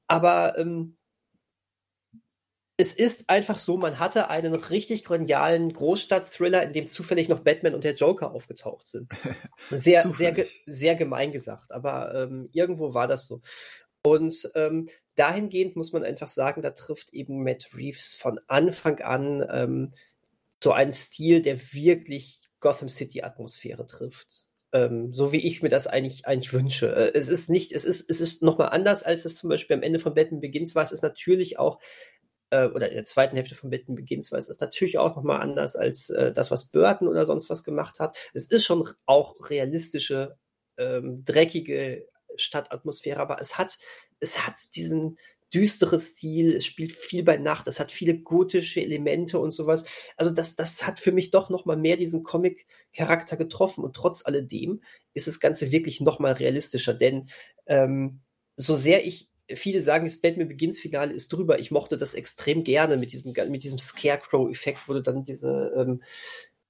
[0.07, 0.97] Aber ähm,
[2.77, 7.75] es ist einfach so, man hatte einen richtig genialen Großstadt-Thriller, in dem zufällig noch Batman
[7.75, 9.09] und der Joker aufgetaucht sind.
[9.71, 13.41] Sehr, sehr, sehr gemein gesagt, aber ähm, irgendwo war das so.
[14.05, 19.47] Und ähm, dahingehend muss man einfach sagen, da trifft eben Matt Reeves von Anfang an
[19.51, 19.91] ähm,
[20.63, 24.51] so einen Stil, der wirklich Gotham City Atmosphäre trifft.
[24.73, 26.95] Ähm, so wie ich mir das eigentlich, eigentlich wünsche.
[26.95, 29.83] Äh, es ist nicht, es ist, es ist nochmal anders, als es zum Beispiel am
[29.83, 30.83] Ende von Batman Begins war.
[30.83, 31.81] Es ist natürlich auch
[32.51, 35.41] äh, oder in der zweiten Hälfte von Batman Begins war es ist natürlich auch nochmal
[35.41, 38.17] anders als äh, das, was Burton oder sonst was gemacht hat.
[38.35, 40.37] Es ist schon auch realistische,
[40.77, 43.79] ähm, dreckige Stadtatmosphäre, aber es hat,
[44.21, 45.19] es hat diesen,
[45.55, 49.85] düstere Stil, es spielt viel bei Nacht, es hat viele gotische Elemente und sowas.
[50.17, 54.27] Also das, das hat für mich doch noch mal mehr diesen Comic-Charakter getroffen und trotz
[54.27, 54.83] alledem
[55.15, 57.29] ist das Ganze wirklich noch mal realistischer, denn
[57.67, 58.21] ähm,
[58.57, 61.59] so sehr ich viele sagen, das Batman Begins Finale ist drüber.
[61.59, 66.03] Ich mochte das extrem gerne mit diesem, mit diesem Scarecrow-Effekt, wo du dann diese ähm,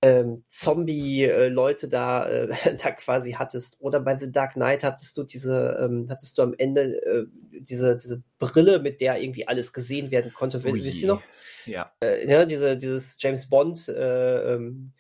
[0.05, 2.49] ähm, Zombie-Leute da, äh,
[2.83, 3.81] da quasi hattest.
[3.81, 7.27] Oder bei The Dark Knight hattest du diese, ähm, hattest du am Ende äh,
[7.61, 10.61] diese, diese Brille, mit der irgendwie alles gesehen werden konnte.
[10.63, 11.23] Oh Wisst ihr noch?
[11.65, 11.91] Ja.
[12.03, 14.93] Äh, ja, diese, dieses James Bond äh, ähm,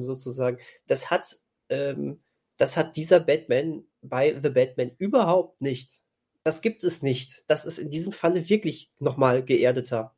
[0.00, 0.58] sozusagen.
[0.88, 1.36] Das hat,
[1.68, 2.20] ähm,
[2.56, 6.00] das hat dieser Batman bei The Batman überhaupt nicht.
[6.42, 7.44] Das gibt es nicht.
[7.48, 10.16] Das ist in diesem Falle wirklich nochmal geerdeter.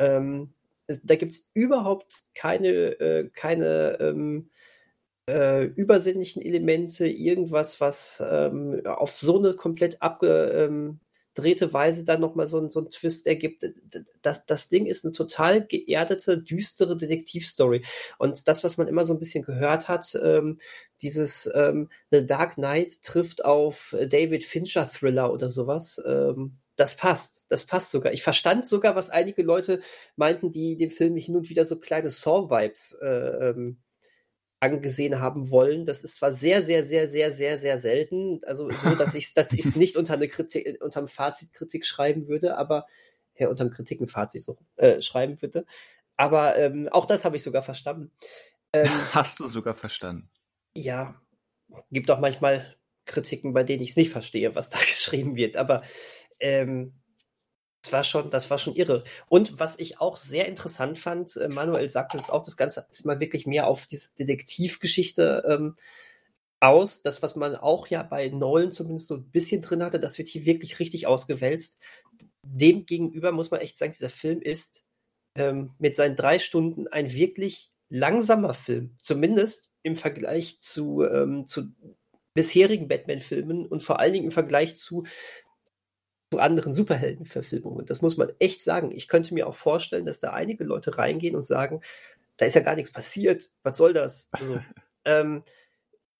[0.00, 0.54] Ähm,
[0.88, 4.50] es, da gibt es überhaupt keine, äh, keine ähm,
[5.28, 12.66] äh, übersinnlichen Elemente, irgendwas, was ähm, auf so eine komplett abgedrehte Weise dann nochmal so,
[12.68, 13.62] so einen Twist ergibt.
[14.22, 17.84] Das, das Ding ist eine total geerdete, düstere Detektivstory.
[18.18, 20.56] Und das, was man immer so ein bisschen gehört hat, ähm,
[21.02, 26.02] dieses ähm, The Dark Knight trifft auf David Fincher Thriller oder sowas.
[26.06, 27.44] Ähm, das passt.
[27.48, 28.12] Das passt sogar.
[28.12, 29.80] Ich verstand sogar, was einige Leute
[30.16, 33.78] meinten, die dem Film hin und wieder so kleine Saw-Vibes äh, ähm,
[34.60, 35.86] angesehen haben wollen.
[35.86, 38.40] Das ist zwar sehr, sehr, sehr, sehr, sehr, sehr selten.
[38.44, 42.28] Also so, dass ich dass ich es nicht unter eine Kritik, unter einem Fazitkritik schreiben
[42.28, 42.86] würde, aber
[43.38, 45.64] nachher unterm Kritikenfazit so äh, schreiben, bitte.
[46.16, 48.10] Aber ähm, auch das habe ich sogar verstanden.
[48.72, 50.28] Ähm, Hast du sogar verstanden?
[50.74, 51.20] Ja,
[51.90, 55.56] gibt auch manchmal Kritiken, bei denen ich es nicht verstehe, was da geschrieben wird.
[55.56, 55.82] Aber
[56.40, 56.92] ähm,
[57.82, 59.04] das war schon, das war schon irre.
[59.28, 63.06] Und was ich auch sehr interessant fand, äh, Manuel sagte es auch, das Ganze ist
[63.06, 65.76] mal wirklich mehr auf diese Detektivgeschichte ähm,
[66.60, 67.02] aus.
[67.02, 70.28] Das, was man auch ja bei Nolan zumindest so ein bisschen drin hatte, das wird
[70.28, 71.78] hier wirklich richtig ausgewälzt.
[72.42, 74.84] Demgegenüber muss man echt sagen, dieser Film ist
[75.34, 78.96] ähm, mit seinen drei Stunden ein wirklich langsamer Film.
[79.00, 81.68] Zumindest im Vergleich zu, ähm, zu
[82.34, 85.04] bisherigen Batman-Filmen und vor allen Dingen im Vergleich zu
[86.30, 87.86] zu anderen Superheldenverfilmungen.
[87.86, 88.90] Das muss man echt sagen.
[88.92, 91.80] Ich könnte mir auch vorstellen, dass da einige Leute reingehen und sagen,
[92.36, 93.50] da ist ja gar nichts passiert.
[93.62, 94.28] Was soll das?
[94.32, 94.60] Also,
[95.04, 95.42] ähm,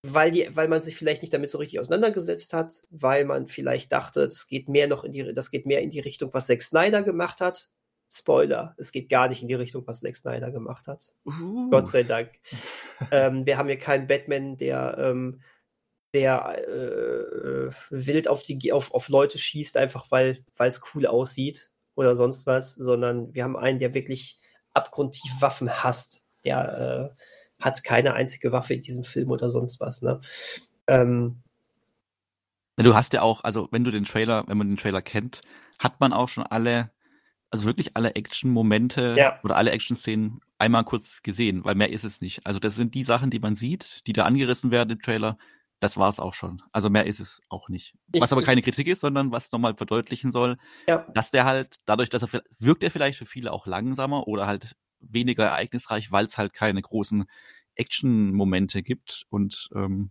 [0.03, 3.93] weil, die, weil man sich vielleicht nicht damit so richtig auseinandergesetzt hat, weil man vielleicht
[3.93, 6.63] dachte, das geht mehr noch in die, das geht mehr in die Richtung, was Zack
[6.63, 7.71] Snyder gemacht hat.
[8.11, 11.13] Spoiler, es geht gar nicht in die Richtung, was Zack Snyder gemacht hat.
[11.27, 11.69] Uh.
[11.71, 12.31] Gott sei Dank.
[13.11, 15.41] ähm, wir haben hier keinen Batman, der ähm,
[16.15, 22.15] der äh, wild auf, die, auf, auf Leute schießt, einfach weil es cool aussieht oder
[22.15, 24.41] sonst was, sondern wir haben einen, der wirklich
[24.73, 26.25] abgrundtief Waffen hasst.
[26.45, 30.03] Der äh, hat keine einzige Waffe in diesem Film oder sonst was.
[30.03, 30.21] Ne?
[30.87, 31.43] Ähm,
[32.77, 35.43] du hast ja auch, also wenn du den Trailer, wenn man den Trailer kennt,
[35.79, 36.91] hat man auch schon alle,
[37.51, 39.41] also wirklich alle Action-Momente ja.
[39.43, 42.47] oder alle Action-Szenen einmal kurz gesehen, weil mehr ist es nicht.
[42.47, 45.39] Also das sind die Sachen, die man sieht, die da angerissen werden im Trailer,
[45.81, 46.63] das war es auch schon.
[46.73, 47.95] Also mehr ist es auch nicht.
[48.13, 50.57] Ich, was aber keine Kritik ist, sondern was nochmal verdeutlichen soll,
[50.89, 51.07] ja.
[51.15, 54.77] dass der halt, dadurch, dass er wirkt er vielleicht für viele auch langsamer oder halt
[55.01, 57.27] weniger ereignisreich, weil es halt keine großen
[57.77, 60.11] Action-Momente gibt und ähm,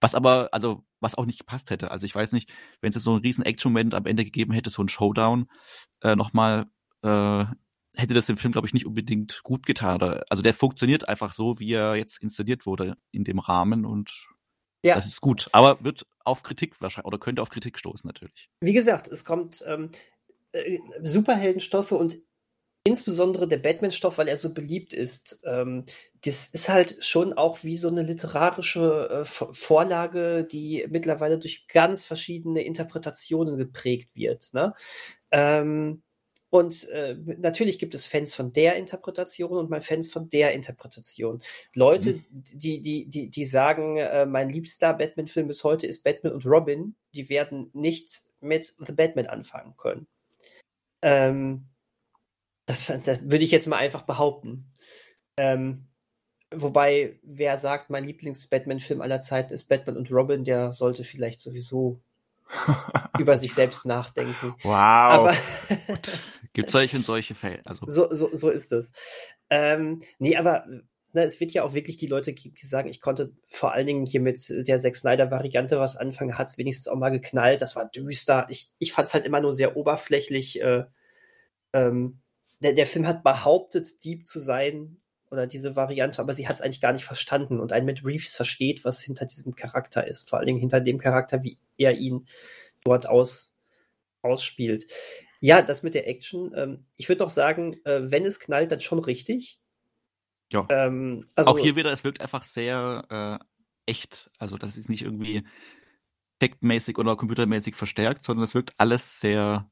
[0.00, 1.90] was aber, also was auch nicht gepasst hätte.
[1.90, 4.70] Also ich weiß nicht, wenn es jetzt so einen riesen Action-Moment am Ende gegeben hätte,
[4.70, 5.50] so ein Showdown,
[6.00, 6.66] äh, nochmal,
[7.02, 7.44] äh,
[7.96, 10.02] hätte das dem Film, glaube ich, nicht unbedingt gut getan.
[10.28, 14.33] Also der funktioniert einfach so, wie er jetzt installiert wurde in dem Rahmen und
[14.84, 14.94] ja.
[14.94, 18.50] Das ist gut, aber wird auf Kritik wahrscheinlich oder könnte auf Kritik stoßen natürlich.
[18.60, 19.90] Wie gesagt, es kommt ähm,
[20.52, 22.18] äh, Superheldenstoffe und
[22.86, 25.40] insbesondere der Batman-Stoff, weil er so beliebt ist.
[25.44, 25.86] Ähm,
[26.22, 32.04] das ist halt schon auch wie so eine literarische äh, Vorlage, die mittlerweile durch ganz
[32.04, 34.52] verschiedene Interpretationen geprägt wird.
[34.52, 34.74] Ne?
[35.30, 36.03] Ähm,
[36.54, 41.42] und äh, natürlich gibt es Fans von der Interpretation und mal Fans von der Interpretation.
[41.74, 42.24] Leute, mhm.
[42.30, 46.94] die, die, die, die sagen, äh, mein liebster Batman-Film bis heute ist Batman und Robin,
[47.12, 50.06] die werden nicht mit The Batman anfangen können.
[51.02, 51.70] Ähm,
[52.66, 54.72] das, das würde ich jetzt mal einfach behaupten.
[55.36, 55.88] Ähm,
[56.54, 62.00] wobei, wer sagt, mein Lieblings-Batman-Film aller Zeiten ist Batman und Robin, der sollte vielleicht sowieso
[63.18, 64.54] über sich selbst nachdenken.
[64.62, 64.72] Wow.
[64.72, 65.36] Aber
[66.52, 67.60] Gibt solche und solche Fälle.
[67.64, 67.84] Also.
[67.88, 68.92] So, so, so ist es.
[69.50, 70.64] Ähm, nee, aber
[71.12, 73.72] na, ne, es wird ja auch wirklich die Leute geben, die sagen, ich konnte vor
[73.72, 77.62] allen Dingen hier mit der Zack Snyder-Variante was anfangen, hat es wenigstens auch mal geknallt,
[77.62, 78.46] das war düster.
[78.50, 80.60] Ich, ich fand es halt immer nur sehr oberflächlich.
[80.60, 80.84] Äh,
[81.72, 82.20] ähm,
[82.60, 85.00] der, der Film hat behauptet, Deep zu sein
[85.34, 88.34] oder diese Variante, aber sie hat es eigentlich gar nicht verstanden und ein mit Reeves
[88.34, 92.26] versteht, was hinter diesem Charakter ist, vor allen Dingen hinter dem Charakter, wie er ihn
[92.84, 93.54] dort aus,
[94.22, 94.86] ausspielt.
[95.40, 96.52] Ja, das mit der Action.
[96.56, 99.58] Ähm, ich würde doch sagen, äh, wenn es knallt, dann schon richtig.
[100.50, 100.66] Ja.
[100.70, 103.44] Ähm, also, auch hier wieder, es wirkt einfach sehr äh,
[103.86, 104.30] echt.
[104.38, 105.44] Also das ist nicht irgendwie
[106.38, 109.70] effektmäßig oder computermäßig verstärkt, sondern es wirkt alles sehr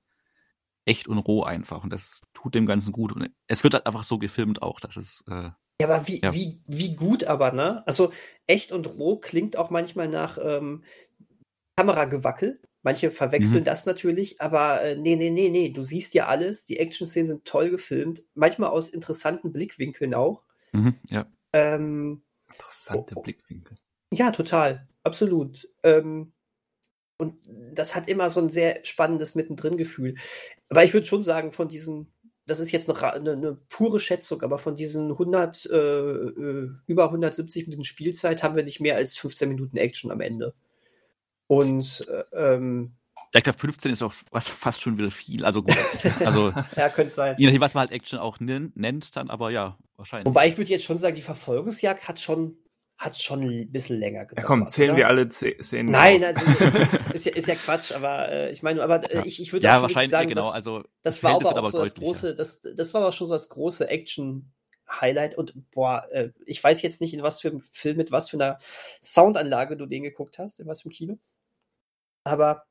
[0.85, 1.85] echt und roh einfach.
[1.85, 3.13] Und das tut dem Ganzen gut.
[3.13, 5.25] Und es wird halt einfach so gefilmt auch, dass es.
[5.29, 6.33] Äh, ja, aber wie, ja.
[6.33, 7.87] wie, wie gut aber, ne?
[7.87, 8.13] Also
[8.47, 10.85] echt und roh klingt auch manchmal nach ähm,
[11.77, 12.61] Kameragewackel.
[12.85, 13.65] Manche verwechseln mhm.
[13.65, 16.67] das natürlich, aber äh, nee, nee, nee, nee, du siehst ja alles.
[16.67, 20.43] Die Action-Szenen sind toll gefilmt, manchmal aus interessanten Blickwinkeln auch.
[20.73, 21.27] Mhm, ja.
[21.53, 23.77] Ähm, Interessante oh, Blickwinkel.
[24.13, 25.69] Ja, total, absolut.
[25.85, 26.33] Ähm,
[27.19, 27.37] und
[27.73, 30.17] das hat immer so ein sehr spannendes Mittendrin-Gefühl.
[30.73, 32.11] Aber ich würde schon sagen, von diesen,
[32.47, 37.05] das ist jetzt eine, eine, eine pure Schätzung, aber von diesen 100, äh, äh, über
[37.05, 40.55] 170 Minuten Spielzeit haben wir nicht mehr als 15 Minuten Action am Ende.
[41.47, 42.95] Und ähm,
[43.35, 45.45] ja, ich glaube, 15 ist auch fast schon wieder viel.
[45.45, 45.77] Also gut.
[46.25, 47.37] Also, ja, könnte sein.
[47.37, 50.25] Je nachdem, was man halt Action auch nennt, dann, aber ja, wahrscheinlich.
[50.25, 52.57] Wobei ich würde jetzt schon sagen, die Verfolgungsjagd hat schon,
[53.03, 54.45] hat schon ein bisschen länger gedauert.
[54.45, 54.99] Ja, komm, zählen oder?
[54.99, 55.91] wir alle Szenen.
[55.91, 59.27] Nein, also ist, ist, ist, ja, ist ja Quatsch, aber äh, ich meine, aber äh,
[59.27, 61.79] ich, ich würde ja, auch wahrscheinlich, sagen, genau, dass, also das war aber auch so
[61.81, 64.53] das große, das, das war aber schon so das große Action
[64.89, 68.31] Highlight und boah, äh, ich weiß jetzt nicht, in was für einem Film, mit was
[68.31, 68.59] für einer
[69.01, 71.19] Soundanlage du den geguckt hast, in was für einem Kino.
[72.25, 72.67] Aber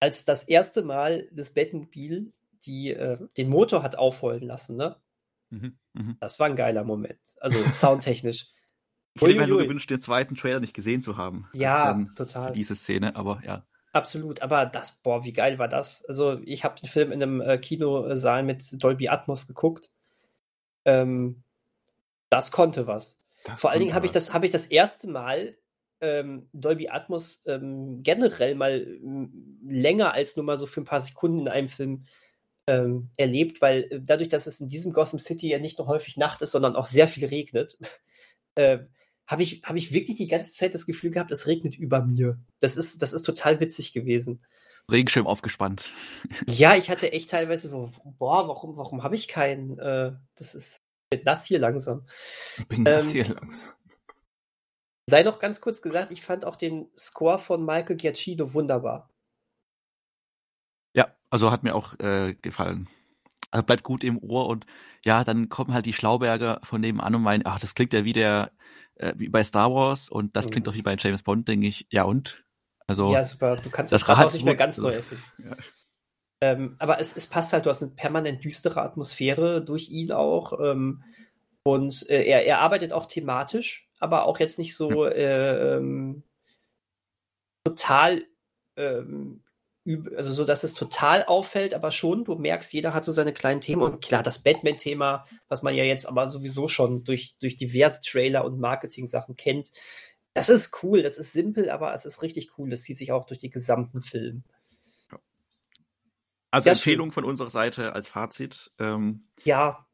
[0.00, 2.32] als das erste Mal das Batmobil
[2.64, 4.96] die äh, den Motor hat aufheulen lassen, ne?
[5.50, 6.16] Mhm, mh.
[6.20, 7.20] Das war ein geiler Moment.
[7.40, 8.48] Also soundtechnisch.
[9.16, 11.48] Ich hätte mir nur gewünscht, den zweiten Trailer nicht gesehen zu haben.
[11.52, 12.52] Ja, total.
[12.52, 13.64] Diese Szene, aber ja.
[13.92, 16.04] Absolut, aber das, boah, wie geil war das?
[16.04, 19.90] Also, ich habe den Film in einem äh, Kinosaal mit Dolby Atmos geguckt.
[20.84, 21.42] Ähm,
[22.28, 23.22] das konnte was.
[23.44, 25.56] Das Vor allen Dingen habe ich, das, hab ich das erste Mal
[26.00, 28.86] ähm, Dolby Atmos ähm, generell mal
[29.66, 32.04] länger als nur mal so für ein paar Sekunden in einem Film
[32.66, 36.16] ähm, erlebt, weil äh, dadurch, dass es in diesem Gotham City ja nicht nur häufig
[36.16, 37.78] Nacht ist, sondern auch sehr viel regnet,
[38.56, 38.80] äh,
[39.26, 42.38] habe ich, hab ich wirklich die ganze Zeit das Gefühl gehabt, es regnet über mir.
[42.60, 44.44] Das ist, das ist total witzig gewesen.
[44.90, 45.92] Regenschirm aufgespannt.
[46.48, 49.78] Ja, ich hatte echt teilweise so, boah, warum, warum habe ich keinen?
[49.78, 50.76] Äh, das ist
[51.24, 52.06] nass hier langsam.
[52.58, 53.72] Ich bin nass ähm, hier langsam.
[55.08, 59.08] Sei noch ganz kurz gesagt, ich fand auch den Score von Michael Giacchino wunderbar.
[60.94, 62.88] Ja, also hat mir auch äh, gefallen.
[63.52, 64.66] Also bleibt gut im Ohr und
[65.04, 68.12] ja, dann kommen halt die Schlauberger von nebenan und meinen, ach, das klingt ja wie
[68.12, 68.50] der,
[68.96, 70.50] äh, wie bei Star Wars und das mhm.
[70.50, 72.44] klingt doch wie bei James Bond, denke ich, ja und?
[72.86, 75.24] Also, ja, super, du kannst das, das Rad auch nicht mehr ganz neu erfinden.
[75.38, 75.56] Ja.
[76.40, 80.60] Ähm, aber es, es passt halt, du hast eine permanent düstere Atmosphäre durch ihn auch.
[80.60, 81.02] Ähm,
[81.62, 86.22] und äh, er, er arbeitet auch thematisch, aber auch jetzt nicht so äh, ähm,
[87.64, 88.22] total
[88.76, 89.42] ähm,
[90.16, 93.60] also so, dass es total auffällt, aber schon, du merkst, jeder hat so seine kleinen
[93.60, 98.00] Themen und klar, das Batman-Thema, was man ja jetzt aber sowieso schon durch, durch diverse
[98.00, 99.70] Trailer und Marketing-Sachen kennt,
[100.34, 103.26] das ist cool, das ist simpel, aber es ist richtig cool, das zieht sich auch
[103.26, 104.44] durch die gesamten Film.
[106.50, 107.12] Also Sehr Empfehlung schön.
[107.12, 108.70] von unserer Seite als Fazit.
[108.78, 109.86] Ähm, ja.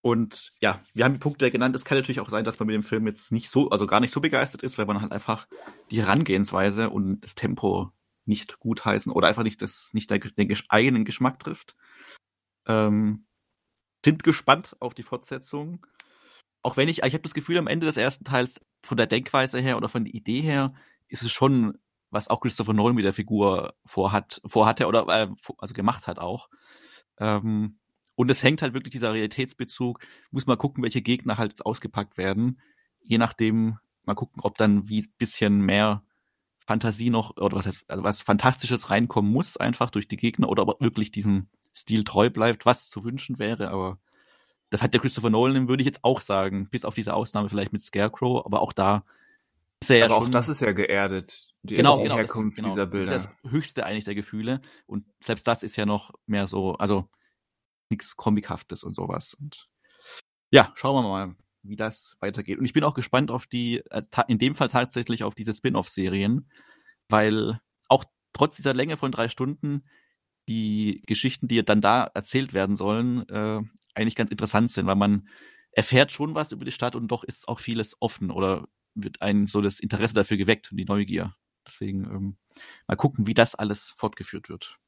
[0.00, 1.74] Und ja, wir haben die Punkte genannt.
[1.74, 4.00] Es kann natürlich auch sein, dass man mit dem Film jetzt nicht so, also gar
[4.00, 5.46] nicht so begeistert ist, weil man halt einfach
[5.90, 7.92] die Herangehensweise und das Tempo
[8.28, 11.76] nicht gutheißen oder einfach nicht das, nicht der, den eigenen Geschmack trifft.
[12.66, 13.26] Ähm,
[14.04, 15.86] sind gespannt auf die Fortsetzung.
[16.62, 19.60] Auch wenn ich, ich habe das Gefühl, am Ende des ersten Teils von der Denkweise
[19.60, 20.74] her oder von der Idee her
[21.08, 21.78] ist es schon,
[22.10, 26.48] was auch Christopher Nolan mit der Figur vorhat, vorhatte oder äh, also gemacht hat auch.
[27.18, 27.78] Ähm,
[28.14, 30.00] und es hängt halt wirklich dieser Realitätsbezug.
[30.30, 32.60] Muss mal gucken, welche Gegner halt ausgepackt werden.
[33.00, 36.02] Je nachdem, mal gucken, ob dann wie bisschen mehr
[36.68, 40.68] Fantasie noch, oder was heißt, also was Fantastisches reinkommen muss, einfach durch die Gegner, oder
[40.68, 43.98] ob wirklich diesem Stil treu bleibt, was zu wünschen wäre, aber
[44.68, 47.72] das hat der Christopher Nolan, würde ich jetzt auch sagen, bis auf diese Ausnahme vielleicht
[47.72, 49.06] mit Scarecrow, aber auch da
[49.80, 52.62] ist er ja aber schon, auch das ist ja geerdet, die genau, genau, Herkunft das,
[52.62, 53.12] genau, dieser Bilder.
[53.12, 56.74] Das ist das höchste eigentlich der Gefühle und selbst das ist ja noch mehr so,
[56.74, 57.08] also
[57.88, 59.70] nichts Komikhaftes und sowas und
[60.50, 61.34] ja, schauen wir mal
[61.68, 62.58] wie das weitergeht.
[62.58, 66.50] Und ich bin auch gespannt auf die, äh, in dem Fall tatsächlich auf diese Spin-off-Serien,
[67.08, 69.84] weil auch trotz dieser Länge von drei Stunden
[70.48, 73.60] die Geschichten, die dann da erzählt werden sollen, äh,
[73.94, 75.28] eigentlich ganz interessant sind, weil man
[75.72, 79.46] erfährt schon was über die Stadt und doch ist auch vieles offen oder wird ein
[79.46, 81.34] so das Interesse dafür geweckt und die Neugier.
[81.66, 82.36] Deswegen ähm,
[82.86, 84.78] mal gucken, wie das alles fortgeführt wird.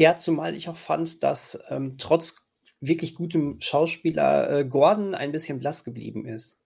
[0.00, 2.49] Ja, zumal ich auch fand, dass ähm, trotz
[2.80, 6.58] wirklich gutem Schauspieler äh, Gordon ein bisschen blass geblieben ist.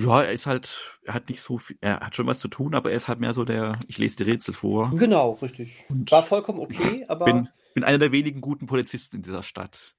[0.00, 2.76] Ja, er ist halt, er hat nicht so viel, er hat schon was zu tun,
[2.76, 4.90] aber er ist halt mehr so der, ich lese die Rätsel vor.
[4.94, 5.72] Genau, richtig.
[5.88, 7.24] Und War vollkommen okay, aber.
[7.24, 9.96] Bin, bin einer der wenigen guten Polizisten in dieser Stadt.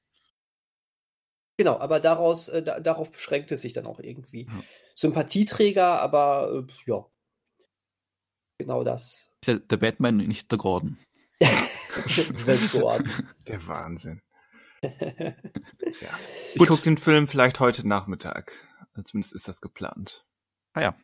[1.57, 4.45] Genau, aber daraus, äh, da, darauf beschränkt es sich dann auch irgendwie.
[4.45, 4.63] Ja.
[4.95, 7.05] Sympathieträger, aber äh, ja.
[8.57, 9.29] Genau das.
[9.41, 10.97] Ist ja der Batman, nicht der Gordon.
[13.47, 14.21] Der Wahnsinn.
[14.81, 14.89] ja.
[16.53, 18.53] Ich gucke den Film vielleicht heute Nachmittag.
[19.03, 20.25] Zumindest ist das geplant.
[20.73, 20.95] Ah ja.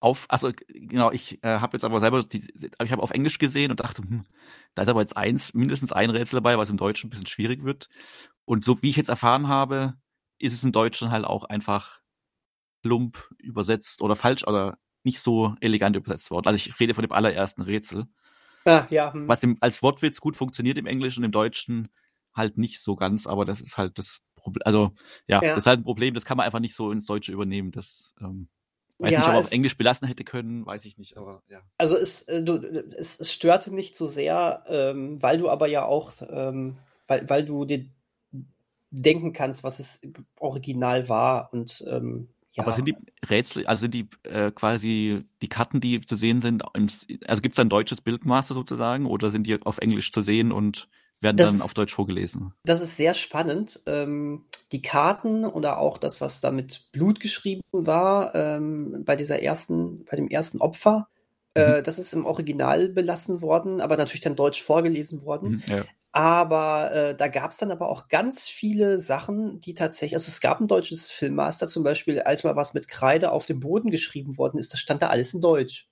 [0.00, 2.44] Auf, also genau, ich äh, habe jetzt aber selber, die,
[2.82, 4.24] ich habe auf Englisch gesehen und dachte, hm,
[4.74, 7.62] da ist aber jetzt eins, mindestens ein Rätsel dabei, was im Deutschen ein bisschen schwierig
[7.62, 7.88] wird.
[8.44, 9.94] Und so wie ich jetzt erfahren habe,
[10.38, 12.00] ist es im Deutschen halt auch einfach
[12.82, 16.48] plump übersetzt oder falsch oder nicht so elegant übersetzt worden.
[16.48, 18.06] Also ich rede von dem allerersten Rätsel.
[18.64, 19.12] Ah, ja.
[19.12, 19.28] Hm.
[19.28, 21.88] Was im, als Wortwitz gut funktioniert im Englischen und im Deutschen
[22.34, 24.62] halt nicht so ganz, aber das ist halt das Problem.
[24.64, 24.92] Also
[25.26, 27.32] ja, ja, das ist halt ein Problem, das kann man einfach nicht so ins Deutsche
[27.32, 27.70] übernehmen.
[27.70, 28.48] Das ähm,
[28.98, 31.60] weiß ja, nicht, ob man auf Englisch belassen hätte können, weiß ich nicht, aber ja.
[31.78, 32.56] Also es, äh, du,
[32.96, 37.44] es, es störte nicht so sehr, ähm, weil du aber ja auch, ähm, weil, weil
[37.44, 37.86] du dir
[38.90, 40.00] denken kannst, was es
[40.38, 42.62] original war und ähm, ja.
[42.62, 42.96] Aber sind die
[43.28, 47.58] Rätsel, also sind die äh, quasi die Karten, die zu sehen sind, also gibt es
[47.58, 50.88] ein deutsches Bildmaster sozusagen oder sind die auf Englisch zu sehen und
[51.20, 52.52] werden das, dann auf Deutsch vorgelesen?
[52.64, 53.80] Das ist sehr spannend.
[53.86, 59.42] Ähm, die Karten oder auch das, was da mit Blut geschrieben war, ähm, bei dieser
[59.42, 61.08] ersten, bei dem ersten Opfer,
[61.54, 61.84] Äh, mhm.
[61.84, 65.62] das ist im Original belassen worden, aber natürlich dann deutsch vorgelesen worden.
[65.68, 65.84] Mhm, ja.
[66.14, 70.42] Aber äh, da gab es dann aber auch ganz viele Sachen, die tatsächlich, also es
[70.42, 74.36] gab ein deutsches Filmmaster zum Beispiel, als mal was mit Kreide auf dem Boden geschrieben
[74.36, 75.88] worden ist, das stand da alles in Deutsch.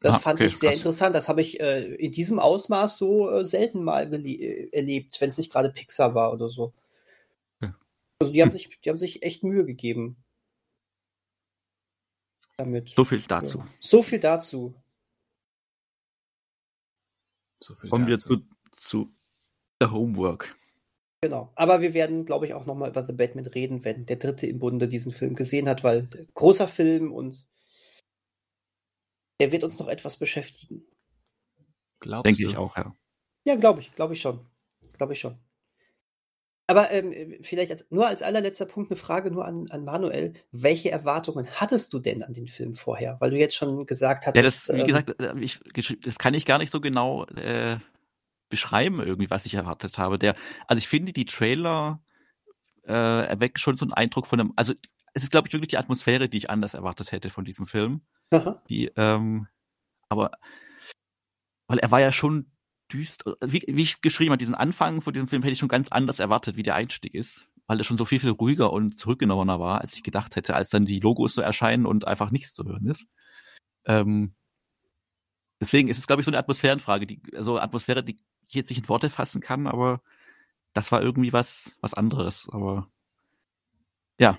[0.00, 0.80] Das ah, fand okay, ich sehr krass.
[0.80, 1.14] interessant.
[1.14, 5.38] Das habe ich äh, in diesem Ausmaß so äh, selten mal äh, erlebt, wenn es
[5.38, 6.74] nicht gerade Pixar war oder so.
[7.62, 7.74] Ja.
[8.18, 8.58] Also die haben, hm.
[8.58, 10.22] sich, die haben sich echt Mühe gegeben.
[12.58, 12.90] Damit.
[12.90, 13.60] So viel dazu.
[13.60, 13.66] Ja.
[13.80, 14.74] So viel dazu.
[17.60, 18.28] So viel Kommen dazu.
[18.28, 18.46] wir zu,
[18.76, 19.08] zu
[19.80, 20.56] The Homework.
[21.22, 21.50] Genau.
[21.54, 24.58] Aber wir werden, glaube ich, auch nochmal über The Batman reden, wenn der Dritte im
[24.58, 27.46] Bunde diesen Film gesehen hat, weil großer Film und
[29.40, 30.84] der wird uns noch etwas beschäftigen.
[32.00, 32.50] Glaubst Denke du?
[32.50, 32.94] ich auch, ja.
[33.46, 34.46] Ja, glaube ich, glaube ich schon.
[34.98, 35.38] Glaube ich schon.
[36.66, 40.32] Aber ähm, vielleicht als, nur als allerletzter Punkt eine Frage nur an, an Manuel.
[40.50, 43.16] Welche Erwartungen hattest du denn an den Film vorher?
[43.20, 44.34] Weil du jetzt schon gesagt hast.
[44.34, 45.60] Ja, das, wie ähm, gesagt, äh, ich,
[46.00, 47.76] das kann ich gar nicht so genau äh,
[48.54, 50.16] beschreiben, irgendwie, was ich erwartet habe.
[50.16, 50.36] Der,
[50.68, 52.00] also ich finde, die Trailer
[52.86, 54.74] äh, erwecken schon so einen Eindruck von einem, also
[55.12, 58.02] es ist, glaube ich, wirklich die Atmosphäre, die ich anders erwartet hätte von diesem Film.
[58.30, 58.62] Aha.
[58.68, 59.48] Die, ähm,
[60.08, 60.30] aber
[61.66, 62.52] weil er war ja schon
[62.92, 65.88] düster, wie, wie ich geschrieben habe, diesen Anfang von diesem Film hätte ich schon ganz
[65.88, 69.58] anders erwartet, wie der Einstieg ist, weil er schon so viel, viel ruhiger und zurückgenommener
[69.58, 72.64] war, als ich gedacht hätte, als dann die Logos so erscheinen und einfach nichts zu
[72.64, 73.08] hören ist.
[73.86, 74.36] Ähm,
[75.64, 78.16] deswegen ist es, glaube ich, so eine Atmosphärenfrage, die, also Atmosphäre, die
[78.48, 80.02] ich jetzt nicht in Worte fassen kann, aber
[80.72, 82.88] das war irgendwie was, was anderes, aber
[84.18, 84.38] ja,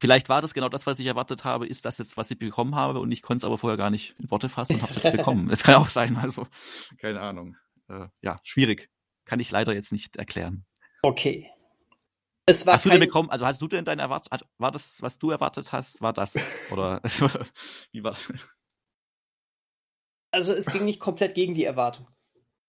[0.00, 2.74] Vielleicht war das genau das, was ich erwartet habe, ist das jetzt, was ich bekommen
[2.74, 5.02] habe und ich konnte es aber vorher gar nicht in Worte fassen und habe es
[5.02, 5.46] jetzt bekommen.
[5.50, 6.46] Das kann auch sein, also
[6.96, 7.56] keine Ahnung.
[7.88, 8.88] Äh, ja, schwierig.
[9.26, 10.64] Kann ich leider jetzt nicht erklären.
[11.02, 11.46] Okay.
[12.46, 15.18] Es war hast du denn bekommen, also hast du denn deine Erwartung, war das, was
[15.18, 16.34] du erwartet hast, war das?
[16.70, 17.02] Oder
[17.92, 18.16] wie war
[20.30, 22.06] Also es ging nicht komplett gegen die Erwartung.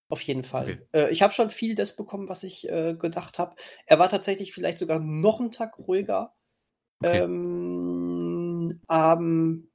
[0.09, 0.81] Auf jeden Fall.
[0.91, 1.05] Okay.
[1.05, 3.55] Äh, ich habe schon viel das bekommen, was ich äh, gedacht habe.
[3.85, 6.33] Er war tatsächlich vielleicht sogar noch einen Tag ruhiger.
[6.99, 7.19] Okay.
[7.19, 9.71] Ähm, ähm,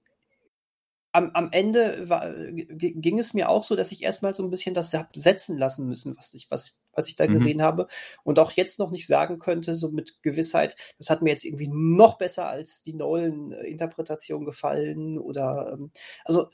[1.17, 4.75] am, am Ende war, ging es mir auch so, dass ich erstmal so ein bisschen
[4.75, 7.33] das setzen lassen müssen, was ich, was, was ich da mhm.
[7.33, 7.89] gesehen habe.
[8.23, 11.71] Und auch jetzt noch nicht sagen könnte, so mit Gewissheit, das hat mir jetzt irgendwie
[11.73, 15.19] noch besser als die Nolan-Interpretation gefallen.
[15.19, 15.91] Oder ähm,
[16.27, 16.49] also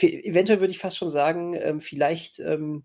[0.00, 2.84] eventuell würde ich fast schon sagen, ähm, vielleicht ähm,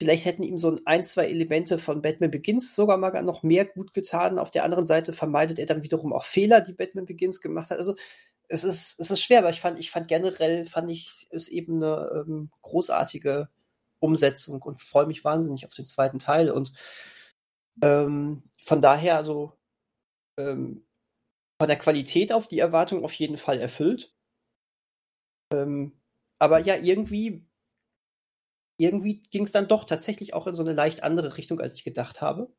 [0.00, 3.94] Vielleicht hätten ihm so ein, zwei Elemente von Batman Begins sogar mal noch mehr gut
[3.94, 4.38] getan.
[4.38, 7.78] Auf der anderen Seite vermeidet er dann wiederum auch Fehler, die Batman Begins gemacht hat.
[7.78, 7.94] Also
[8.48, 11.82] es ist, es ist schwer, aber ich fand, ich fand generell, fand ich es eben
[11.82, 13.48] eine ähm, großartige
[14.00, 16.50] Umsetzung und freue mich wahnsinnig auf den zweiten Teil.
[16.50, 16.72] Und
[17.82, 19.52] ähm, von daher, also
[20.36, 20.84] ähm,
[21.58, 24.13] von der Qualität auf die Erwartung auf jeden Fall erfüllt.
[25.62, 25.92] Ähm,
[26.38, 27.46] aber ja, irgendwie
[28.76, 31.84] irgendwie ging es dann doch tatsächlich auch in so eine leicht andere Richtung, als ich
[31.84, 32.52] gedacht habe.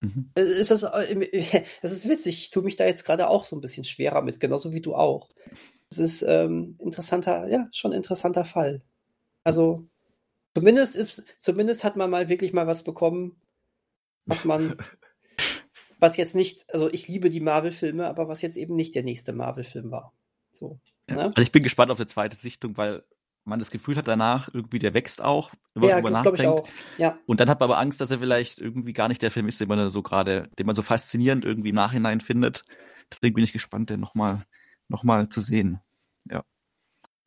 [0.00, 0.30] Mhm.
[0.34, 3.60] Ist das, äh, das ist witzig, ich tue mich da jetzt gerade auch so ein
[3.60, 5.30] bisschen schwerer mit, genauso wie du auch.
[5.90, 8.82] Es ist ähm, interessanter, ja, schon ein interessanter Fall.
[9.44, 9.86] Also
[10.54, 13.40] zumindest ist, zumindest hat man mal wirklich mal was bekommen,
[14.26, 14.76] was man,
[15.98, 19.32] was jetzt nicht, also ich liebe die Marvel-Filme, aber was jetzt eben nicht der nächste
[19.32, 20.12] Marvel-Film war.
[20.52, 20.80] So.
[21.08, 21.16] Ja.
[21.16, 21.22] Ne?
[21.22, 23.04] Also ich bin gespannt auf die zweite Sichtung, weil
[23.46, 26.40] man das Gefühl hat danach, irgendwie der wächst auch, wenn man ja, darüber nachdenkt.
[26.40, 26.68] Ich auch.
[26.98, 27.18] Ja.
[27.26, 29.60] Und dann hat man aber Angst, dass er vielleicht irgendwie gar nicht der Film ist,
[29.60, 32.64] den man so gerade, den man so faszinierend irgendwie im Nachhinein findet.
[33.10, 34.44] Deswegen bin ich gespannt, den nochmal
[34.88, 35.80] noch mal zu sehen.
[36.28, 36.44] Ja.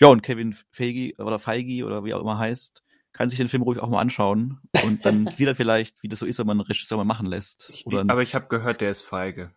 [0.02, 3.64] Ja, und Kevin Feige oder Feige oder wie auch immer heißt, kann sich den Film
[3.64, 6.60] ruhig auch mal anschauen und dann sieht er vielleicht, wie das so ist, wenn man
[6.60, 7.70] einen Regisseur mal machen lässt.
[7.70, 9.52] Ich, aber ich habe gehört, der ist feige.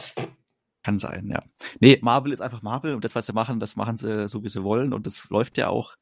[0.82, 1.42] Kann sein, ja.
[1.80, 4.48] Nee, Marvel ist einfach Marvel und das, was sie machen, das machen sie so, wie
[4.48, 5.94] sie wollen und das läuft ja auch.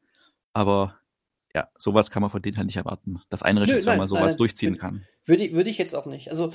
[0.53, 0.99] Aber
[1.55, 4.33] ja, sowas kann man von denen halt nicht erwarten, dass ein Regisseur Nö, mal sowas
[4.33, 5.07] nein, durchziehen würde, kann.
[5.25, 6.31] Würde, würde ich jetzt auch nicht.
[6.31, 6.53] Also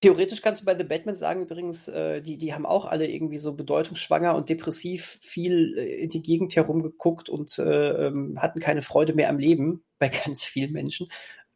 [0.00, 3.38] theoretisch kannst du bei The Batman sagen, übrigens, äh, die, die haben auch alle irgendwie
[3.38, 8.82] so bedeutungsschwanger und depressiv viel äh, in die Gegend herumgeguckt und äh, ähm, hatten keine
[8.82, 11.08] Freude mehr am Leben bei ganz vielen Menschen.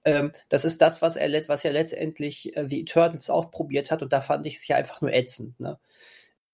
[0.05, 4.03] Ähm, das ist das, was er was ja letztendlich äh, The Eternals auch probiert hat
[4.03, 5.61] und da fand ich es ja einfach nur ätzend.
[5.61, 5.79] Ne?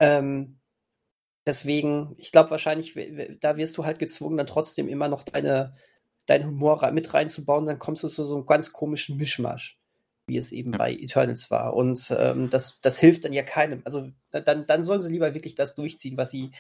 [0.01, 0.59] Ähm,
[1.47, 2.95] deswegen, ich glaube wahrscheinlich,
[3.41, 5.75] da wirst du halt gezwungen, dann trotzdem immer noch deine,
[6.27, 9.79] deinen Humor mit reinzubauen, dann kommst du zu so einem ganz komischen Mischmasch,
[10.27, 10.79] wie es eben ja.
[10.79, 11.75] bei Eternals war.
[11.75, 13.83] Und ähm, das, das hilft dann ja keinem.
[13.85, 16.51] Also dann, dann sollen sie lieber wirklich das durchziehen, was sie,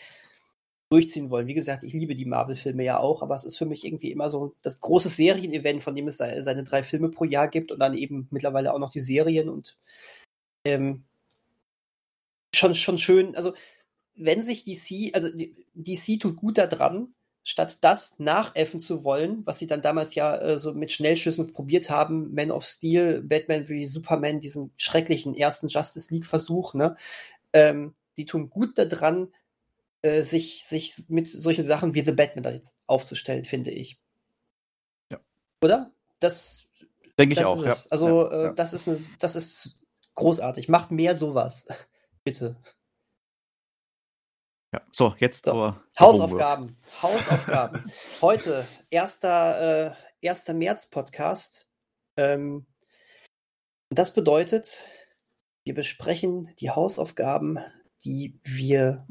[0.89, 1.47] durchziehen wollen.
[1.47, 4.30] Wie gesagt, ich liebe die Marvel-Filme ja auch, aber es ist für mich irgendwie immer
[4.30, 7.95] so das große Serien-Event, von dem es seine drei Filme pro Jahr gibt und dann
[7.95, 9.76] eben mittlerweile auch noch die Serien und
[10.64, 11.05] ähm,
[12.55, 13.53] schon, schon schön, also
[14.14, 15.28] wenn sich DC, also
[15.74, 17.14] DC tut gut daran,
[17.45, 21.91] statt das nachäffen zu wollen, was sie dann damals ja äh, so mit Schnellschüssen probiert
[21.91, 26.97] haben, Man of Steel, Batman wie Superman, diesen schrecklichen ersten Justice League-Versuch, ne?
[27.53, 29.28] Ähm, die tun gut daran,
[30.07, 34.00] äh, sich, sich mit solchen Sachen wie The Batman aufzustellen, finde ich.
[35.11, 35.20] Ja.
[35.61, 35.92] Oder?
[36.20, 36.64] Das
[37.18, 37.64] denke ich auch.
[37.64, 37.76] Ja.
[37.90, 39.78] Also ja, äh, das ist eine, das ist
[40.14, 40.68] großartig.
[40.68, 41.66] Macht mehr sowas,
[42.24, 42.57] bitte.
[44.72, 45.52] Ja, so, jetzt so.
[45.52, 45.82] aber.
[45.98, 46.76] Hausaufgaben.
[47.02, 47.82] Hausaufgaben.
[48.20, 49.24] Heute, 1.
[49.24, 49.90] Äh,
[50.22, 50.48] 1.
[50.48, 51.66] März Podcast.
[52.16, 52.66] Ähm,
[53.90, 54.86] das bedeutet,
[55.64, 57.59] wir besprechen die Hausaufgaben,
[58.04, 59.07] die wir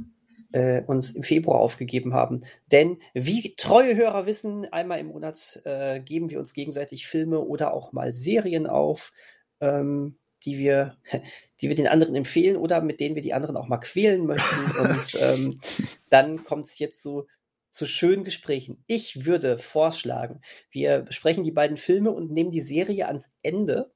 [0.55, 2.45] äh, uns im Februar aufgegeben haben.
[2.71, 7.73] Denn wie treue Hörer wissen, einmal im Monat äh, geben wir uns gegenseitig Filme oder
[7.73, 9.11] auch mal Serien auf.
[9.59, 10.97] Ähm, die wir,
[11.61, 14.71] die wir den anderen empfehlen oder mit denen wir die anderen auch mal quälen möchten.
[14.79, 15.59] Und ähm,
[16.09, 17.27] dann kommt es jetzt zu,
[17.69, 18.81] zu schönen Gesprächen.
[18.87, 20.41] Ich würde vorschlagen,
[20.71, 23.91] wir besprechen die beiden Filme und nehmen die Serie ans Ende.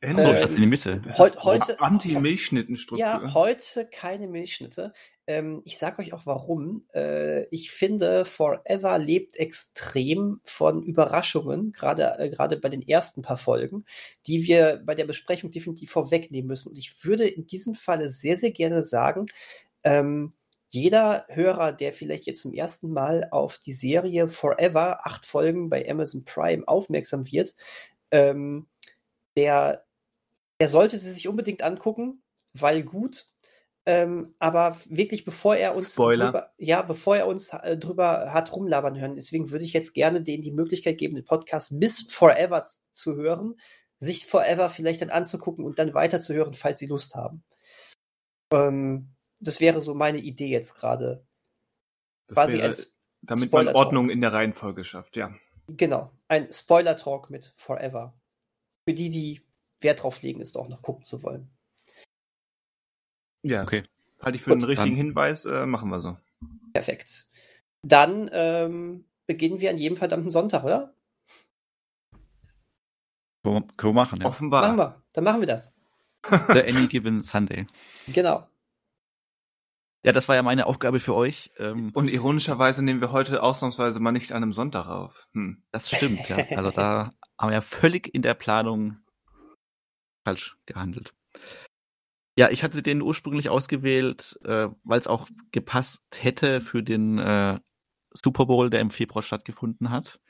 [0.00, 0.22] Ende?
[0.22, 1.00] Ähm, in die Mitte.
[1.00, 2.98] Das heut, heute Anti-Milchschnittenstruktur.
[2.98, 4.92] Ja, heute keine Milchschnitte.
[5.26, 6.86] Ähm, ich sage euch auch warum.
[6.94, 13.38] Äh, ich finde, Forever lebt extrem von Überraschungen, gerade äh, gerade bei den ersten paar
[13.38, 13.84] Folgen,
[14.26, 16.70] die wir bei der Besprechung definitiv vorwegnehmen müssen.
[16.70, 19.26] Und ich würde in diesem Falle sehr, sehr gerne sagen,
[19.82, 20.34] ähm,
[20.68, 25.88] jeder Hörer, der vielleicht jetzt zum ersten Mal auf die Serie Forever, acht Folgen bei
[25.88, 27.54] Amazon Prime aufmerksam wird,
[28.10, 28.66] ähm,
[29.36, 29.84] der,
[30.60, 32.22] der sollte sie sich unbedingt angucken,
[32.52, 33.26] weil gut,
[33.86, 36.26] ähm, aber wirklich, bevor er uns Spoiler.
[36.26, 40.22] Drüber, ja, bevor er uns äh, drüber hat rumlabern hören, deswegen würde ich jetzt gerne
[40.22, 43.60] denen die Möglichkeit geben, den Podcast bis Forever zu hören,
[43.98, 47.44] sich Forever vielleicht dann anzugucken und dann weiterzuhören, falls sie Lust haben.
[48.50, 51.26] Ähm, das wäre so meine Idee jetzt gerade.
[52.28, 52.74] Quasi wäre,
[53.20, 55.34] damit man Ordnung in der Reihenfolge schafft, ja.
[55.68, 58.14] Genau, ein Spoiler-Talk mit Forever.
[58.86, 59.42] Für die, die
[59.80, 61.50] Wert drauf legen, ist auch noch gucken zu wollen.
[63.42, 63.82] Ja, okay.
[64.22, 65.06] Halte ich für Gut, einen richtigen dann.
[65.06, 66.16] Hinweis, äh, machen wir so.
[66.72, 67.28] Perfekt.
[67.82, 70.94] Dann ähm, beginnen wir an jedem verdammten Sonntag, oder?
[73.42, 74.26] Können wir machen, ja.
[74.26, 74.62] Offenbar.
[74.62, 75.02] Machen wir.
[75.12, 75.74] Dann machen wir das.
[76.30, 77.66] The Any Given Sunday.
[78.08, 78.48] Genau.
[80.02, 81.50] Ja, das war ja meine Aufgabe für euch.
[81.58, 85.26] Ähm, Und ironischerweise nehmen wir heute ausnahmsweise mal nicht an einem Sonntag auf.
[85.32, 85.62] Hm.
[85.72, 86.36] Das stimmt, ja.
[86.56, 88.98] Also da haben wir ja völlig in der Planung
[90.26, 91.14] falsch gehandelt.
[92.36, 97.60] Ja, ich hatte den ursprünglich ausgewählt, äh, weil es auch gepasst hätte für den äh,
[98.12, 100.20] Super Bowl, der im Februar stattgefunden hat.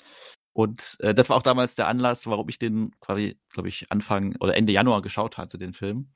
[0.52, 4.36] Und äh, das war auch damals der Anlass, warum ich den quasi, glaube ich, Anfang
[4.40, 6.12] oder Ende Januar geschaut hatte, den Film.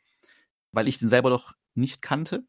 [0.73, 2.45] Weil ich den selber noch nicht kannte.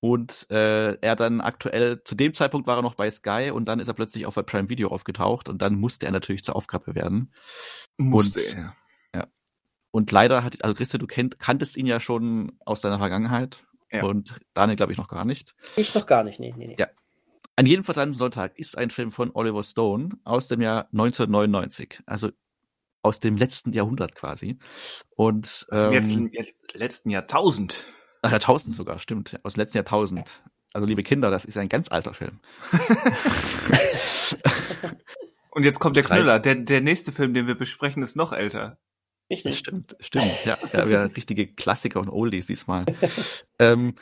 [0.00, 3.80] Und äh, er dann aktuell, zu dem Zeitpunkt war er noch bei Sky und dann
[3.80, 6.94] ist er plötzlich auf der Prime Video aufgetaucht und dann musste er natürlich zur Aufgabe
[6.94, 7.32] werden.
[7.96, 8.76] Musste und, er.
[9.90, 13.64] Und leider hat, also Christian, du kennt, kanntest ihn ja schon aus deiner Vergangenheit.
[13.90, 14.04] Ja.
[14.04, 15.54] Und Daniel, glaube ich, noch gar nicht.
[15.76, 16.76] Ich noch gar nicht, nee, nee, nee.
[16.78, 16.88] Ja.
[17.56, 22.00] An jedem verdammten Sonntag ist ein Film von Oliver Stone aus dem Jahr 1999.
[22.06, 22.30] Also
[23.02, 24.58] aus dem letzten Jahrhundert quasi.
[25.16, 26.30] Und, aus dem ähm, letzten,
[26.74, 27.84] letzten Jahrtausend.
[28.22, 29.38] Ach, Jahrtausend sogar, stimmt.
[29.42, 30.42] Aus dem letzten Jahrtausend.
[30.72, 32.40] Also liebe Kinder, das ist ein ganz alter Film.
[35.50, 36.38] Und jetzt kommt der Knüller.
[36.38, 38.78] Der, der nächste Film, den wir besprechen, ist noch älter.
[39.30, 39.58] Richtig.
[39.58, 40.44] Stimmt, stimmt.
[40.44, 42.84] Ja, ja, ja richtige Klassiker und Oldies diesmal.
[43.58, 43.94] ähm,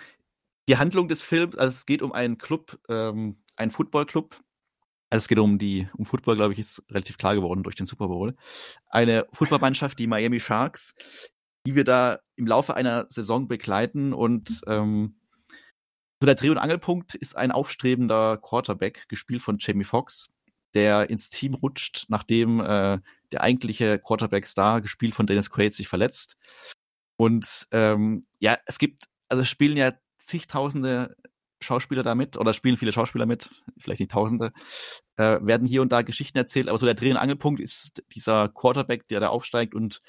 [0.68, 4.40] die Handlung des Films, also es geht um einen Club, ähm, einen Footballclub.
[5.08, 7.86] Also es geht um die, um Football, glaube ich, ist relativ klar geworden durch den
[7.86, 8.34] Super Bowl.
[8.88, 10.94] Eine Footballmannschaft, die Miami Sharks,
[11.66, 15.16] die wir da im Laufe einer Saison begleiten und ähm,
[16.20, 20.28] so der Dreh- und Angelpunkt ist ein aufstrebender Quarterback, gespielt von Jamie Foxx,
[20.72, 23.00] der ins Team rutscht, nachdem äh,
[23.32, 26.36] der eigentliche Quarterback-Star, gespielt von Dennis Quaid, sich verletzt.
[27.16, 31.16] Und ähm, ja, es gibt, also spielen ja zigtausende
[31.60, 34.52] Schauspieler da mit, oder spielen viele Schauspieler mit, vielleicht nicht tausende,
[35.16, 38.48] äh, werden hier und da Geschichten erzählt, aber so der Dreh- und Angelpunkt ist dieser
[38.48, 40.00] Quarterback, der da aufsteigt und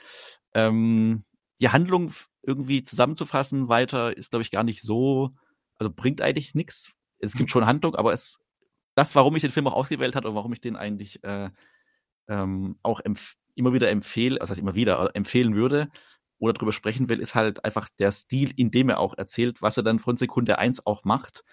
[0.54, 1.26] ähm,
[1.60, 2.12] die Handlung
[2.44, 5.32] irgendwie zusammenzufassen weiter ist, glaube ich, gar nicht so,
[5.76, 6.92] also bringt eigentlich nichts.
[7.20, 8.40] Es gibt schon Handlung, aber es
[8.98, 11.52] das, warum ich den Film auch ausgewählt habe und warum ich den eigentlich äh,
[12.28, 13.00] ähm, auch
[13.54, 15.90] immer wieder empfehle, also immer wieder empfehlen würde
[16.40, 19.78] oder drüber sprechen will, ist halt einfach der Stil, in dem er auch erzählt, was
[19.78, 21.44] er dann von Sekunde eins auch macht,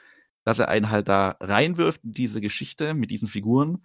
[0.45, 3.85] dass er einen halt da reinwirft in diese Geschichte mit diesen Figuren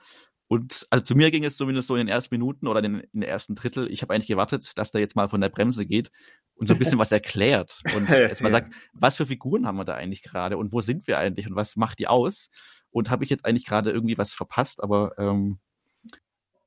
[0.49, 3.21] Und also zu mir ging es zumindest so in den ersten Minuten oder in, in
[3.21, 3.87] der ersten Drittel.
[3.91, 6.09] Ich habe eigentlich gewartet, dass der jetzt mal von der Bremse geht
[6.55, 9.85] und so ein bisschen was erklärt und jetzt mal sagt, was für Figuren haben wir
[9.85, 12.49] da eigentlich gerade und wo sind wir eigentlich und was macht die aus?
[12.89, 15.59] Und habe ich jetzt eigentlich gerade irgendwie was verpasst, aber ähm,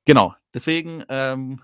[0.04, 1.60] genau, deswegen ähm,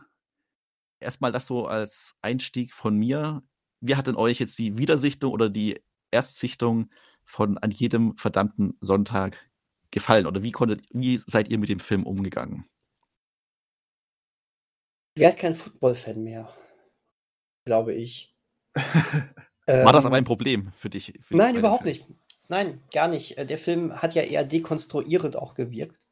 [0.98, 3.44] erstmal das so als Einstieg von mir.
[3.80, 6.90] Wie hat denn euch jetzt die Wiedersichtung oder die Erstsichtung
[7.24, 9.47] von an jedem verdammten Sonntag
[9.90, 10.26] gefallen?
[10.26, 12.66] Oder wie konntet, wie seid ihr mit dem Film umgegangen?
[15.16, 16.54] Wer hat kein Football-Fan mehr?
[17.64, 18.34] Glaube ich.
[19.66, 21.18] War das aber ein Problem für dich?
[21.20, 21.96] Für nein, überhaupt Film?
[21.96, 22.06] nicht.
[22.48, 23.36] Nein, gar nicht.
[23.36, 26.06] Äh, der Film hat ja eher dekonstruierend auch gewirkt.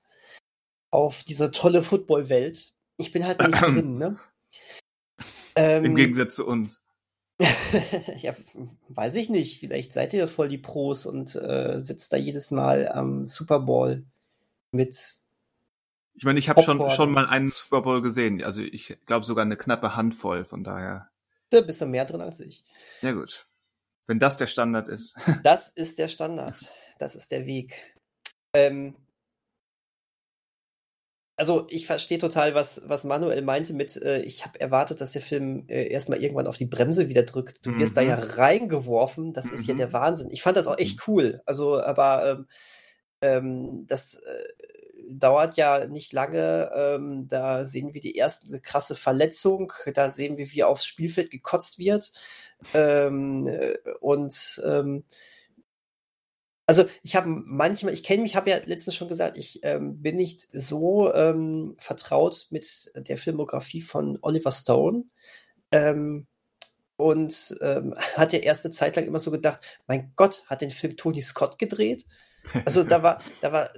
[0.91, 2.75] Auf diese tolle Football-Welt.
[2.99, 4.19] Ich bin halt nicht drin, ne?
[5.55, 6.86] Ähm, Im Gegensatz zu uns.
[8.17, 8.35] ja,
[8.89, 9.61] weiß ich nicht.
[9.61, 14.05] Vielleicht seid ihr voll die Pros und äh, sitzt da jedes Mal am Super Bowl
[14.71, 15.19] mit.
[16.15, 18.43] Ich meine, ich habe schon, schon mal einen Super Bowl gesehen.
[18.43, 21.11] Also ich glaube sogar eine knappe Handvoll, von daher.
[21.51, 22.65] Da bist du mehr drin als ich.
[23.03, 23.47] Ja, gut.
[24.07, 25.15] Wenn das der Standard ist.
[25.43, 26.59] das ist der Standard.
[26.99, 27.95] Das ist der Weg.
[28.55, 28.97] Ähm,
[31.37, 35.21] also ich verstehe total, was, was Manuel meinte mit, äh, ich habe erwartet, dass der
[35.21, 37.65] Film äh, erstmal irgendwann auf die Bremse wieder drückt.
[37.67, 37.97] Du wirst mhm.
[37.97, 38.31] da ja mhm.
[38.31, 39.55] reingeworfen, das mhm.
[39.55, 40.31] ist ja der Wahnsinn.
[40.31, 41.43] Ich fand das auch echt cool.
[41.45, 42.47] Also, aber ähm,
[43.21, 44.45] ähm, das äh,
[45.11, 46.71] dauert ja nicht lange.
[46.75, 51.79] Ähm, da sehen wir die erste krasse Verletzung, da sehen wir, wie aufs Spielfeld gekotzt
[51.79, 52.13] wird.
[52.73, 55.05] Ähm, äh, und ähm,
[56.67, 60.17] also ich habe manchmal, ich kenne mich, habe ja letztens schon gesagt, ich ähm, bin
[60.17, 65.05] nicht so ähm, vertraut mit der Filmografie von Oliver Stone.
[65.71, 66.27] Ähm,
[66.97, 70.97] und ähm, hat ja erste Zeit lang immer so gedacht, mein Gott, hat den Film
[70.97, 72.05] Tony Scott gedreht?
[72.65, 73.71] Also da war, da war,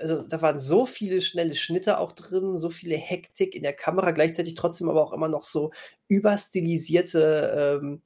[0.00, 4.10] also da waren so viele schnelle Schnitte auch drin, so viele Hektik in der Kamera,
[4.10, 5.70] gleichzeitig trotzdem aber auch immer noch so
[6.08, 8.02] überstilisierte ähm,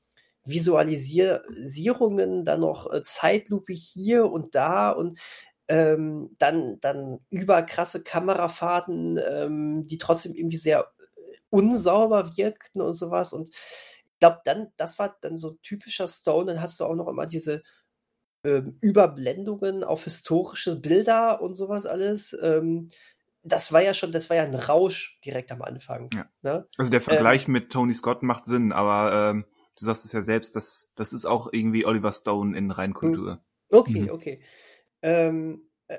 [0.46, 5.18] Visualisierungen, dann noch äh, Zeitlupe hier und da und
[5.68, 10.92] ähm, dann, dann überkrasse Kamerafahrten, ähm, die trotzdem irgendwie sehr
[11.50, 13.32] unsauber wirkten und sowas.
[13.32, 16.46] Und ich glaube, dann, das war dann so typischer Stone.
[16.52, 17.62] Dann hast du auch noch immer diese
[18.44, 22.36] ähm, Überblendungen auf historische Bilder und sowas alles.
[22.40, 22.90] Ähm,
[23.42, 26.10] das war ja schon, das war ja ein Rausch direkt am Anfang.
[26.14, 26.26] Ja.
[26.42, 26.66] Ne?
[26.76, 29.44] Also der Vergleich ähm, mit Tony Scott macht Sinn, aber ähm,
[29.78, 33.32] du sagst es ja selbst, das, das ist auch irgendwie Oliver Stone in Reinkultur.
[33.32, 33.40] Hm.
[33.70, 34.10] Okay, mhm.
[34.10, 34.40] okay.
[35.02, 35.98] Ähm, äh,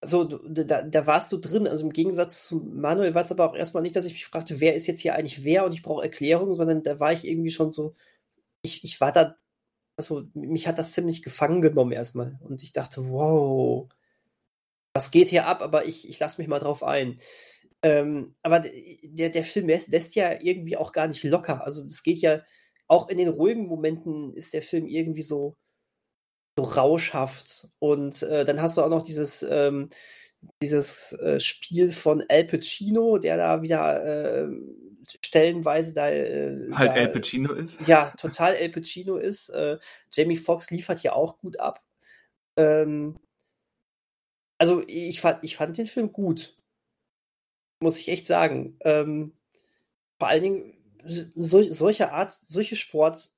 [0.00, 3.54] also da, da warst du drin, also im Gegensatz zu Manuel war es aber auch
[3.54, 6.02] erstmal nicht, dass ich mich fragte, wer ist jetzt hier eigentlich wer und ich brauche
[6.02, 7.94] Erklärungen, sondern da war ich irgendwie schon so,
[8.62, 9.36] ich, ich war da,
[9.96, 13.90] also mich hat das ziemlich gefangen genommen erstmal und ich dachte, wow,
[14.94, 17.20] was geht hier ab, aber ich, ich lasse mich mal drauf ein.
[17.82, 18.60] Ähm, aber
[19.02, 21.64] der, der Film lässt ja irgendwie auch gar nicht locker.
[21.64, 22.42] Also das geht ja,
[22.90, 25.56] auch in den ruhigen Momenten ist der Film irgendwie so,
[26.58, 27.68] so rauschhaft.
[27.78, 29.90] Und äh, dann hast du auch noch dieses, ähm,
[30.60, 34.48] dieses äh, Spiel von Al Pacino, der da wieder äh,
[35.24, 36.10] stellenweise da.
[36.10, 37.80] Äh, halt da, Al Pacino ist?
[37.86, 39.50] Ja, total Al Pacino ist.
[39.50, 39.78] Äh,
[40.12, 41.84] Jamie Foxx liefert ja auch gut ab.
[42.56, 43.20] Ähm,
[44.58, 46.56] also ich fand, ich fand den Film gut.
[47.80, 48.76] Muss ich echt sagen.
[48.80, 49.32] Ähm,
[50.18, 53.32] vor allen Dingen so, solche Art, solche Sportdramen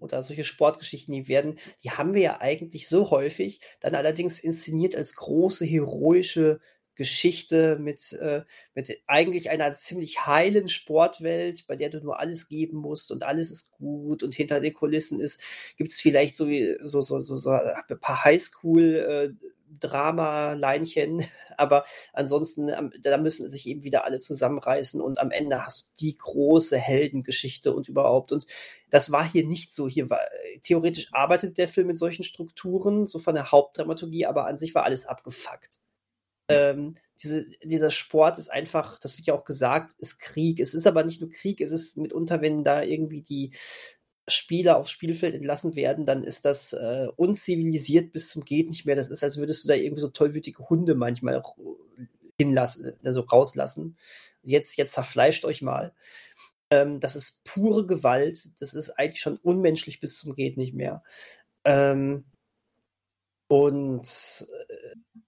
[0.00, 4.96] oder solche Sportgeschichten, die werden, die haben wir ja eigentlich so häufig, dann allerdings inszeniert
[4.96, 6.60] als große heroische
[6.94, 8.42] Geschichte mit, äh,
[8.74, 13.50] mit eigentlich einer ziemlich heilen Sportwelt, bei der du nur alles geben musst und alles
[13.50, 15.40] ist gut und hinter den Kulissen ist,
[15.76, 16.46] gibt es vielleicht so,
[16.82, 19.32] so, so, so, so ein paar Highschool- äh,
[19.80, 21.24] Drama-Leinchen,
[21.56, 26.16] aber ansonsten, da müssen sich eben wieder alle zusammenreißen und am Ende hast du die
[26.16, 28.32] große Heldengeschichte und überhaupt.
[28.32, 28.46] Und
[28.90, 29.88] das war hier nicht so.
[29.88, 30.20] Hier war,
[30.62, 34.84] theoretisch arbeitet der Film mit solchen Strukturen, so von der Hauptdramaturgie, aber an sich war
[34.84, 35.80] alles abgefuckt.
[36.48, 40.58] Ähm, diese, dieser Sport ist einfach, das wird ja auch gesagt, ist Krieg.
[40.60, 43.52] Es ist aber nicht nur Krieg, es ist mitunter, wenn da irgendwie die
[44.28, 48.96] Spieler aufs Spielfeld entlassen werden, dann ist das äh, unzivilisiert bis zum geht nicht mehr.
[48.96, 51.42] Das ist, als würdest du da irgendwie so tollwütige Hunde manchmal
[52.38, 53.96] hinlassen, also rauslassen.
[54.42, 55.92] Jetzt, jetzt zerfleischt euch mal.
[56.70, 58.50] Ähm, das ist pure Gewalt.
[58.60, 61.02] Das ist eigentlich schon unmenschlich bis zum geht nicht mehr.
[61.64, 62.24] Ähm,
[63.48, 64.46] und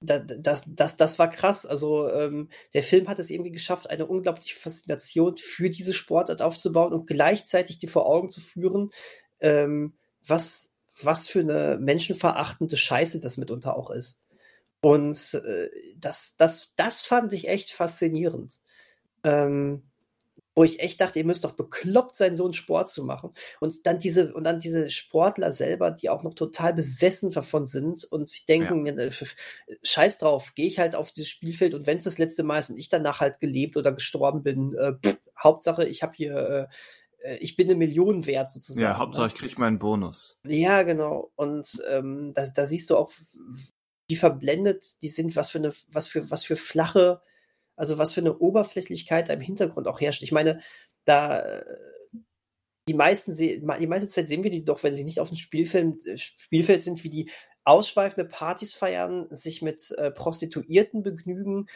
[0.09, 1.67] äh, das, das, das war krass.
[1.67, 6.93] Also ähm, der Film hat es irgendwie geschafft, eine unglaubliche Faszination für diese Sportart aufzubauen
[6.93, 8.91] und gleichzeitig dir vor Augen zu führen,
[9.41, 9.95] ähm,
[10.27, 14.21] was, was für eine menschenverachtende Scheiße das mitunter auch ist.
[14.81, 18.61] Und äh, das, das, das fand ich echt faszinierend.
[19.23, 19.83] Ähm,
[20.55, 23.33] wo ich echt dachte, ihr müsst doch bekloppt sein, so einen Sport zu machen.
[23.61, 28.05] Und dann diese, und dann diese Sportler selber, die auch noch total besessen davon sind
[28.05, 28.95] und sich denken, ja.
[28.95, 29.11] Äh,
[29.83, 32.71] scheiß drauf, gehe ich halt auf dieses Spielfeld und wenn es das letzte Mal ist
[32.71, 36.69] und ich danach halt gelebt oder gestorben bin, äh, pff, Hauptsache, ich habe hier,
[37.23, 38.85] äh, äh, ich bin eine Million wert sozusagen.
[38.85, 39.33] Ja, Hauptsache, ne?
[39.33, 40.39] ich kriege meinen Bonus.
[40.45, 41.33] Ja, genau.
[41.35, 43.11] Und ähm, da, da siehst du auch,
[44.07, 47.23] wie verblendet die sind, was für eine, was für, was für flache,
[47.77, 50.23] also was für eine Oberflächlichkeit da im Hintergrund auch herrscht.
[50.23, 50.61] Ich meine,
[51.05, 51.63] da
[52.89, 56.07] die meisten die meiste Zeit sehen wir die doch, wenn sie nicht auf dem Spielfeld,
[56.07, 57.31] äh, Spielfeld sind, wie die
[57.65, 61.67] ausschweifende Partys feiern, sich mit äh, Prostituierten begnügen,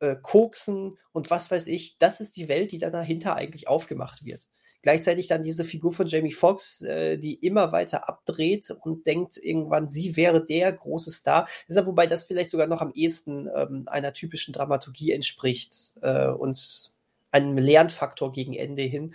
[0.00, 1.98] äh, koksen und was weiß ich.
[1.98, 4.48] Das ist die Welt, die dann dahinter eigentlich aufgemacht wird.
[4.88, 9.90] Gleichzeitig dann diese Figur von Jamie Foxx, äh, die immer weiter abdreht und denkt irgendwann,
[9.90, 11.46] sie wäre der große Star.
[11.68, 16.90] Deshalb, wobei das vielleicht sogar noch am ehesten ähm, einer typischen Dramaturgie entspricht äh, und
[17.30, 19.14] einem Lernfaktor gegen Ende hin.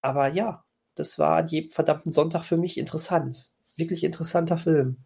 [0.00, 3.50] Aber ja, das war an jedem verdammten Sonntag für mich interessant.
[3.76, 4.96] Wirklich interessanter Film.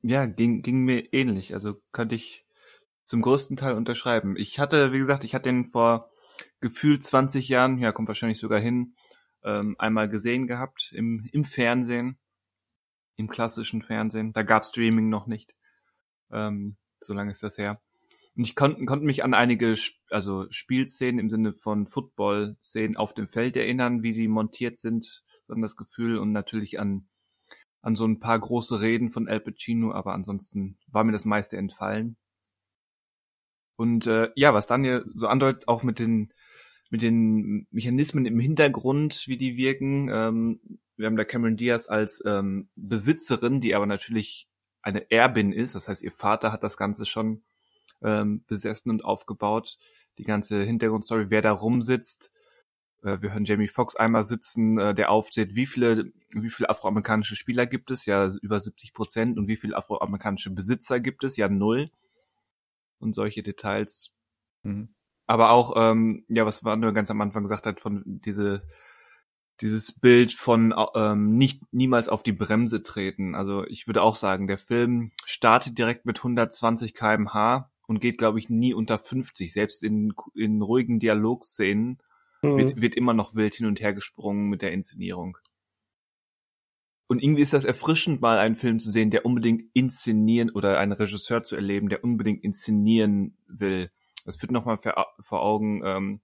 [0.00, 1.52] Ja, ging, ging mir ähnlich.
[1.52, 2.46] Also könnte ich
[3.04, 4.34] zum größten Teil unterschreiben.
[4.38, 6.10] Ich hatte, wie gesagt, ich hatte den vor
[6.60, 8.94] gefühlt 20 Jahren, ja, kommt wahrscheinlich sogar hin,
[9.44, 12.18] ähm, einmal gesehen gehabt im, im Fernsehen,
[13.16, 14.32] im klassischen Fernsehen.
[14.32, 15.54] Da gab Streaming noch nicht.
[16.30, 17.80] Ähm, so lange ist das her.
[18.36, 19.74] Und ich konnte konnte mich an einige
[20.10, 25.54] also Spielszenen im Sinne von Football-Szenen auf dem Feld erinnern, wie die montiert sind, so
[25.54, 27.08] an das Gefühl und natürlich an
[27.86, 31.56] an so ein paar große Reden von Al Pacino, aber ansonsten war mir das meiste
[31.56, 32.16] entfallen.
[33.76, 36.32] Und äh, ja, was Daniel so andeutet, auch mit den
[36.90, 40.08] mit den Mechanismen im Hintergrund, wie die wirken.
[40.10, 40.60] Ähm,
[40.96, 44.48] wir haben da Cameron Diaz als ähm, Besitzerin, die aber natürlich
[44.82, 45.74] eine Erbin ist.
[45.74, 47.42] Das heißt, ihr Vater hat das Ganze schon
[48.02, 49.78] ähm, besessen und aufgebaut.
[50.18, 52.32] Die ganze Hintergrundstory, wer da rumsitzt.
[53.02, 57.36] Äh, wir hören Jamie Foxx einmal sitzen, äh, der aufzählt, wie viele, wie viele afroamerikanische
[57.36, 58.06] Spieler gibt es?
[58.06, 59.38] Ja, über 70 Prozent.
[59.38, 61.36] Und wie viele afroamerikanische Besitzer gibt es?
[61.36, 61.90] Ja, null
[62.98, 64.14] und solche Details.
[64.62, 64.95] Mhm.
[65.26, 68.62] Aber auch, ähm, ja, was Wander ganz am Anfang gesagt hat, von diese
[69.60, 73.34] dieses Bild von ähm, nicht niemals auf die Bremse treten.
[73.34, 78.38] Also ich würde auch sagen, der Film startet direkt mit 120 km/h und geht, glaube
[78.38, 79.52] ich, nie unter 50.
[79.52, 81.98] Selbst in, in ruhigen Dialogszenen
[82.42, 82.56] mhm.
[82.56, 85.38] wird, wird immer noch wild hin und her gesprungen mit der Inszenierung.
[87.08, 90.92] Und irgendwie ist das erfrischend, mal einen Film zu sehen, der unbedingt inszenieren oder einen
[90.92, 93.90] Regisseur zu erleben, der unbedingt inszenieren will.
[94.26, 96.20] Das führt nochmal vor Augen, ähm,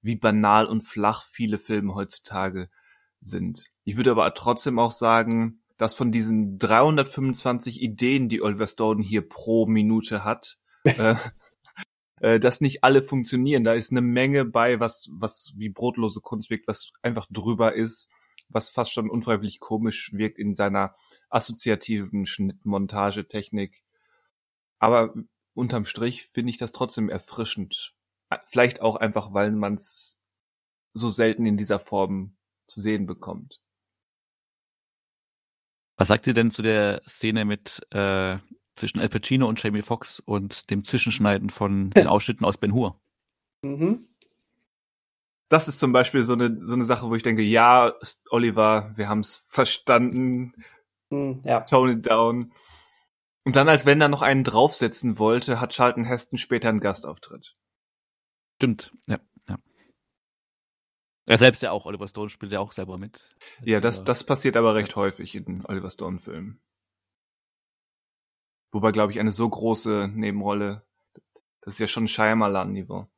[0.00, 2.68] wie banal und flach viele Filme heutzutage
[3.20, 3.66] sind.
[3.84, 9.28] Ich würde aber trotzdem auch sagen, dass von diesen 325 Ideen, die Oliver Stone hier
[9.28, 11.14] pro Minute hat, äh,
[12.20, 13.64] äh, dass nicht alle funktionieren.
[13.64, 18.08] Da ist eine Menge bei, was, was wie brotlose Kunst wirkt, was einfach drüber ist
[18.54, 20.94] was fast schon unfreiwillig komisch wirkt in seiner
[21.28, 23.82] assoziativen Schnittmontagetechnik.
[24.78, 25.14] Aber
[25.54, 27.94] unterm Strich finde ich das trotzdem erfrischend.
[28.46, 30.18] Vielleicht auch einfach, weil man es
[30.94, 32.36] so selten in dieser Form
[32.66, 33.60] zu sehen bekommt.
[35.96, 38.38] Was sagt ihr denn zu der Szene mit äh,
[38.74, 43.00] zwischen Al Pacino und Jamie Foxx und dem Zwischenschneiden von den Ausschnitten aus Ben Hur?
[43.62, 44.08] Mhm
[45.52, 47.92] das ist zum Beispiel so eine, so eine Sache, wo ich denke, ja,
[48.30, 50.54] Oliver, wir haben es verstanden.
[51.10, 51.60] Hm, ja.
[51.60, 52.52] Tone it down.
[53.44, 57.56] Und dann, als wenn er noch einen draufsetzen wollte, hat Charlton Heston später einen Gastauftritt.
[58.56, 59.18] Stimmt, ja,
[59.48, 59.58] ja.
[61.26, 63.28] Er selbst ja auch, Oliver Stone spielt ja auch selber mit.
[63.64, 66.60] Ja, das, das passiert aber recht häufig in Oliver Stone-Filmen.
[68.70, 70.84] Wobei, glaube ich, eine so große Nebenrolle,
[71.60, 73.08] das ist ja schon Shyamalan-Niveau.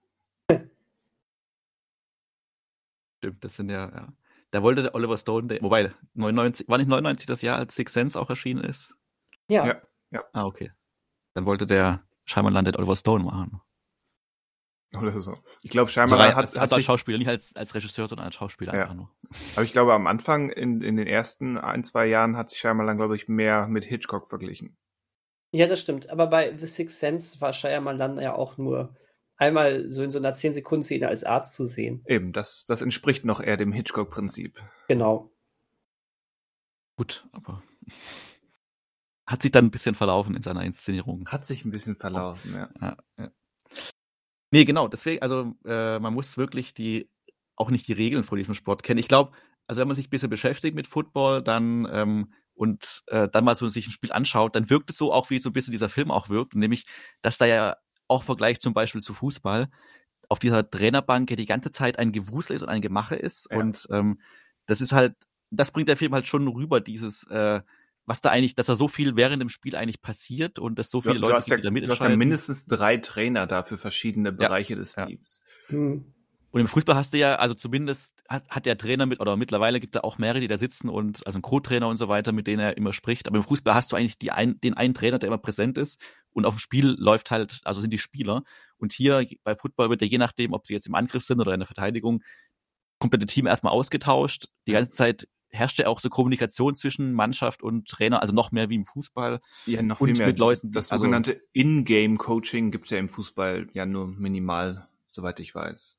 [3.18, 4.12] Stimmt, das sind ja, ja.
[4.50, 7.92] Da wollte der Oliver Stone, der, wobei, 99, war nicht 99 das Jahr, als Six
[7.92, 8.94] Sense auch erschienen ist?
[9.48, 9.66] Ja.
[9.66, 9.82] ja.
[10.14, 10.24] Ja.
[10.32, 10.72] Ah, okay.
[11.34, 13.60] Dann wollte der Scheinbar den Oliver Stone machen.
[14.96, 15.36] Oder so.
[15.62, 18.36] Ich glaube, scheinbar also, hat, als, hat als Schauspieler, nicht als, als Regisseur, sondern als
[18.36, 18.82] Schauspieler ja.
[18.82, 19.10] einfach nur.
[19.56, 22.96] Aber ich glaube, am Anfang, in, in den ersten ein, zwei Jahren, hat sich Shyamalan,
[22.96, 24.76] glaube ich, mehr mit Hitchcock verglichen.
[25.50, 26.10] Ja, das stimmt.
[26.10, 28.94] Aber bei The Sixth Sense war Shyamalan ja auch nur
[29.36, 32.04] einmal so in so einer 10-Sekunden-Szene als Arzt zu sehen.
[32.06, 34.62] Eben, das, das entspricht noch eher dem Hitchcock-Prinzip.
[34.88, 35.30] Genau.
[36.96, 37.62] Gut, aber
[39.26, 41.26] hat sich dann ein bisschen verlaufen in seiner Inszenierung.
[41.28, 42.68] Hat sich ein bisschen verlaufen, ja.
[42.80, 43.30] ja, ja.
[44.50, 47.10] Nee, genau, deswegen, also äh, man muss wirklich die,
[47.56, 48.98] auch nicht die Regeln von diesem Sport kennen.
[48.98, 49.32] Ich glaube,
[49.66, 53.56] also wenn man sich ein bisschen beschäftigt mit Football, dann ähm, und äh, dann mal
[53.56, 55.88] so sich ein Spiel anschaut, dann wirkt es so auch, wie so ein bisschen dieser
[55.88, 56.86] Film auch wirkt, nämlich,
[57.20, 59.68] dass da ja auch Vergleich zum Beispiel zu Fußball
[60.28, 63.48] auf dieser Trainerbank ja die ganze Zeit ein Gewusel ist und ein Gemache ist.
[63.50, 63.58] Ja.
[63.58, 64.20] Und ähm,
[64.66, 65.16] das ist halt,
[65.50, 67.60] das bringt der Film halt schon rüber, dieses, äh,
[68.06, 71.00] was da eigentlich, dass da so viel während dem Spiel eigentlich passiert und dass so
[71.00, 71.86] viele du, Leute hast ja, da mitentscheiden.
[71.86, 75.40] Du hast ja mindestens drei Trainer da für verschiedene Bereiche ja, des Teams.
[75.68, 75.76] Ja.
[75.76, 76.14] Hm.
[76.54, 79.80] Und im Fußball hast du ja, also zumindest hat, hat der Trainer mit, oder mittlerweile
[79.80, 82.46] gibt es auch mehrere, die da sitzen und, also ein Co-Trainer und so weiter, mit
[82.46, 83.26] denen er immer spricht.
[83.26, 86.00] Aber im Fußball hast du eigentlich die ein, den einen Trainer, der immer präsent ist.
[86.30, 88.44] Und auf dem Spiel läuft halt, also sind die Spieler.
[88.76, 91.54] Und hier bei Football wird ja je nachdem, ob sie jetzt im Angriff sind oder
[91.54, 92.22] in der Verteidigung,
[93.00, 94.46] komplette Team erstmal ausgetauscht.
[94.68, 98.68] Die ganze Zeit herrscht ja auch so Kommunikation zwischen Mannschaft und Trainer, also noch mehr
[98.68, 99.40] wie im Fußball.
[99.66, 100.26] Ja, noch und mehr.
[100.26, 100.70] mit Leuten.
[100.72, 105.98] Das, also, sogenannte In-Game-Coaching gibt's ja im Fußball ja nur minimal, soweit ich weiß.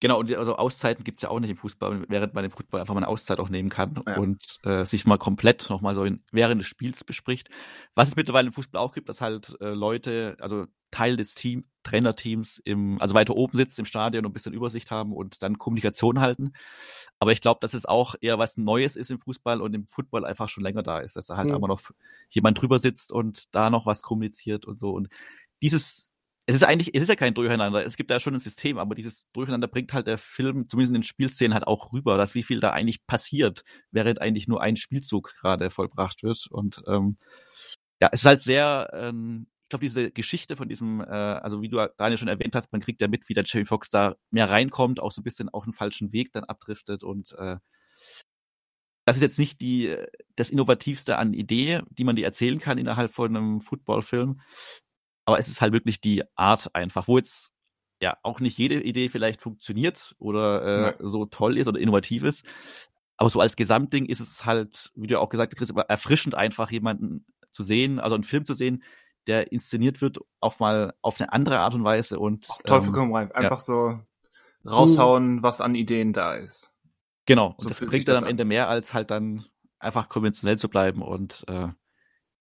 [0.00, 2.94] Genau, und also Auszeiten gibt's ja auch nicht im Fußball, während man im Fußball einfach
[2.94, 4.16] mal eine Auszeit auch nehmen kann ja.
[4.16, 7.50] und äh, sich mal komplett nochmal so in, während des Spiels bespricht.
[7.94, 11.66] Was es mittlerweile im Fußball auch gibt, dass halt äh, Leute, also Teil des Team,
[11.82, 15.58] Trainerteams im, also weiter oben sitzt im Stadion und ein bisschen Übersicht haben und dann
[15.58, 16.52] Kommunikation halten.
[17.18, 20.24] Aber ich glaube, dass es auch eher was Neues ist im Fußball und im Football
[20.24, 21.56] einfach schon länger da ist, dass da halt mhm.
[21.56, 21.80] immer noch
[22.30, 24.90] jemand drüber sitzt und da noch was kommuniziert und so.
[24.90, 25.08] Und
[25.62, 26.09] dieses
[26.46, 27.84] es ist eigentlich, es ist ja kein Durcheinander.
[27.84, 31.00] Es gibt da schon ein System, aber dieses Durcheinander bringt halt der Film, zumindest in
[31.00, 34.76] den Spielszenen, halt auch rüber, dass wie viel da eigentlich passiert, während eigentlich nur ein
[34.76, 36.46] Spielzug gerade vollbracht wird.
[36.50, 37.18] Und ähm,
[38.00, 41.68] ja, es ist halt sehr, ähm, ich glaube, diese Geschichte von diesem, äh, also wie
[41.68, 44.50] du Daniel schon erwähnt hast, man kriegt ja mit, wie der Jamie Foxx da mehr
[44.50, 47.58] reinkommt, auch so ein bisschen auf den falschen Weg dann abdriftet und äh,
[49.04, 49.96] das ist jetzt nicht die,
[50.36, 54.40] das Innovativste an Idee, die man dir erzählen kann innerhalb von einem Footballfilm.
[55.24, 57.50] Aber es ist halt wirklich die Art einfach, wo jetzt
[58.00, 62.44] ja auch nicht jede Idee vielleicht funktioniert oder äh, so toll ist oder innovativ ist.
[63.16, 67.26] Aber so als Gesamtding ist es halt, wie du auch gesagt hast, erfrischend einfach jemanden
[67.50, 68.82] zu sehen, also einen Film zu sehen,
[69.26, 73.14] der inszeniert wird auf mal auf eine andere Art und Weise und Teufel ähm, komm
[73.14, 73.64] rein, einfach ja.
[73.64, 74.00] so
[74.64, 76.74] raushauen, was an Ideen da ist.
[77.26, 79.44] Genau, so und das bringt dann am Ende mehr als halt dann
[79.78, 81.68] einfach konventionell zu bleiben und äh,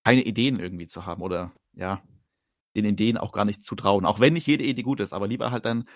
[0.04, 2.02] keine Ideen irgendwie zu haben oder ja,
[2.82, 4.06] den Ideen auch gar nicht zu trauen.
[4.06, 5.88] Auch wenn nicht jede Idee gut ist, aber lieber halt dann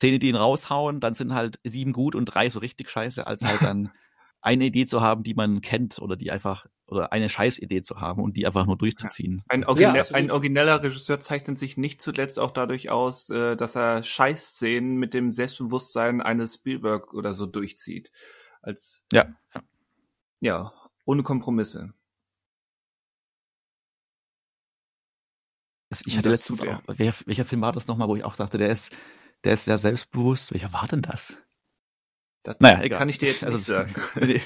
[0.00, 3.62] zehn Ideen raushauen, dann sind halt sieben gut und drei so richtig scheiße, als halt
[3.62, 3.90] dann
[4.40, 8.22] eine Idee zu haben, die man kennt oder die einfach oder eine Scheißidee zu haben
[8.22, 9.42] und die einfach nur durchzuziehen.
[9.48, 13.76] Ein, Origine ja, ein origineller Regisseur zeichnet sich nicht zuletzt auch dadurch aus, äh, dass
[13.76, 18.10] er Scheißszenen mit dem Selbstbewusstsein eines Spielberg oder so durchzieht.
[18.62, 19.28] Als ja,
[20.40, 20.72] ja
[21.04, 21.92] ohne Kompromisse.
[26.06, 28.68] Ich hatte letztens auch, wer, welcher Film war das nochmal, wo ich auch dachte, der
[28.68, 28.92] ist,
[29.44, 30.52] der ist sehr selbstbewusst.
[30.52, 31.36] Welcher war denn das?
[32.44, 32.98] das naja, egal.
[32.98, 33.94] Kann ich dir jetzt also, nicht sagen.
[34.20, 34.40] nee,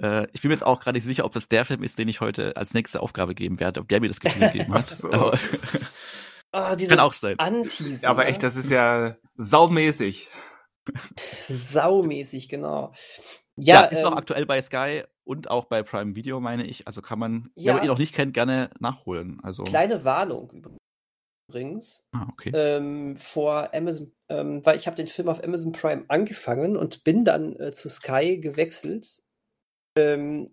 [0.00, 2.08] äh, ich bin mir jetzt auch gerade nicht sicher, ob das der Film ist, den
[2.08, 4.84] ich heute als nächste Aufgabe geben werde, ob der mir das Gefühl gegeben hat.
[4.84, 5.10] so.
[5.10, 5.38] Aber,
[6.52, 7.38] oh, kann auch sein.
[7.38, 10.30] Anti Aber echt, das ist ja saumäßig.
[11.48, 12.94] Saumäßig, genau.
[13.56, 16.86] Ja, ja ist ähm, noch aktuell bei Sky und auch bei Prime Video, meine ich.
[16.86, 19.40] Also kann man, ja, wenn man ihn noch nicht kennt, gerne nachholen.
[19.42, 20.80] Also kleine Warnung
[21.48, 22.02] übrigens.
[22.12, 22.50] Ah, okay.
[22.54, 27.24] Ähm, vor Amazon, ähm, weil ich habe den Film auf Amazon Prime angefangen und bin
[27.24, 29.22] dann äh, zu Sky gewechselt.
[29.96, 30.48] Ähm,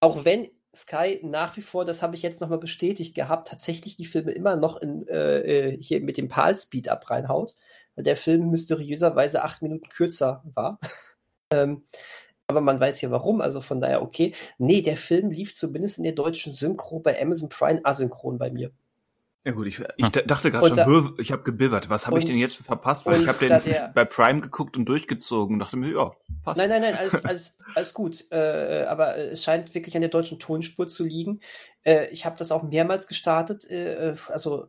[0.00, 4.06] auch wenn Sky nach wie vor, das habe ich jetzt nochmal bestätigt gehabt, tatsächlich die
[4.06, 7.56] Filme immer noch in, äh, äh hier mit dem PAL-Speed ab reinhaut,
[7.94, 10.78] weil der Film mysteriöserweise acht Minuten kürzer war.
[11.54, 11.84] Ähm,
[12.46, 14.34] aber man weiß ja warum, also von daher okay.
[14.58, 18.72] Nee, der Film lief zumindest in der deutschen Synchro bei Amazon Prime asynchron bei mir.
[19.44, 21.90] Ja gut, ich, ich dachte gerade schon, da, ich habe gebibbert.
[21.90, 23.06] Was habe ich denn jetzt verpasst?
[23.06, 26.12] Weil ich habe den der, bei Prime geguckt und durchgezogen und dachte mir, ja,
[26.44, 26.58] passt.
[26.58, 28.30] Nein, nein, nein, alles, alles, alles gut.
[28.30, 31.40] Äh, aber es scheint wirklich an der deutschen Tonspur zu liegen.
[31.82, 33.68] Äh, ich habe das auch mehrmals gestartet.
[33.68, 34.68] Äh, also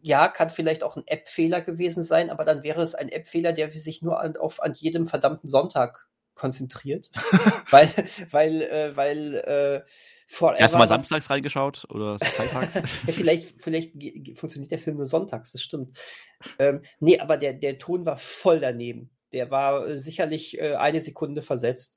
[0.00, 3.70] ja, kann vielleicht auch ein App-Fehler gewesen sein, aber dann wäre es ein App-Fehler, der
[3.70, 7.10] sich nur an, auf, an jedem verdammten Sonntag konzentriert,
[7.70, 7.90] weil,
[8.30, 9.90] weil, äh, weil äh,
[10.28, 12.74] Forever Erst mal samstags reingeschaut oder freitags?
[13.06, 13.92] ja, vielleicht, vielleicht
[14.36, 15.96] funktioniert der Film nur sonntags, das stimmt.
[16.58, 19.10] Ähm, nee, aber der, der Ton war voll daneben.
[19.32, 21.96] Der war äh, sicherlich äh, eine Sekunde versetzt.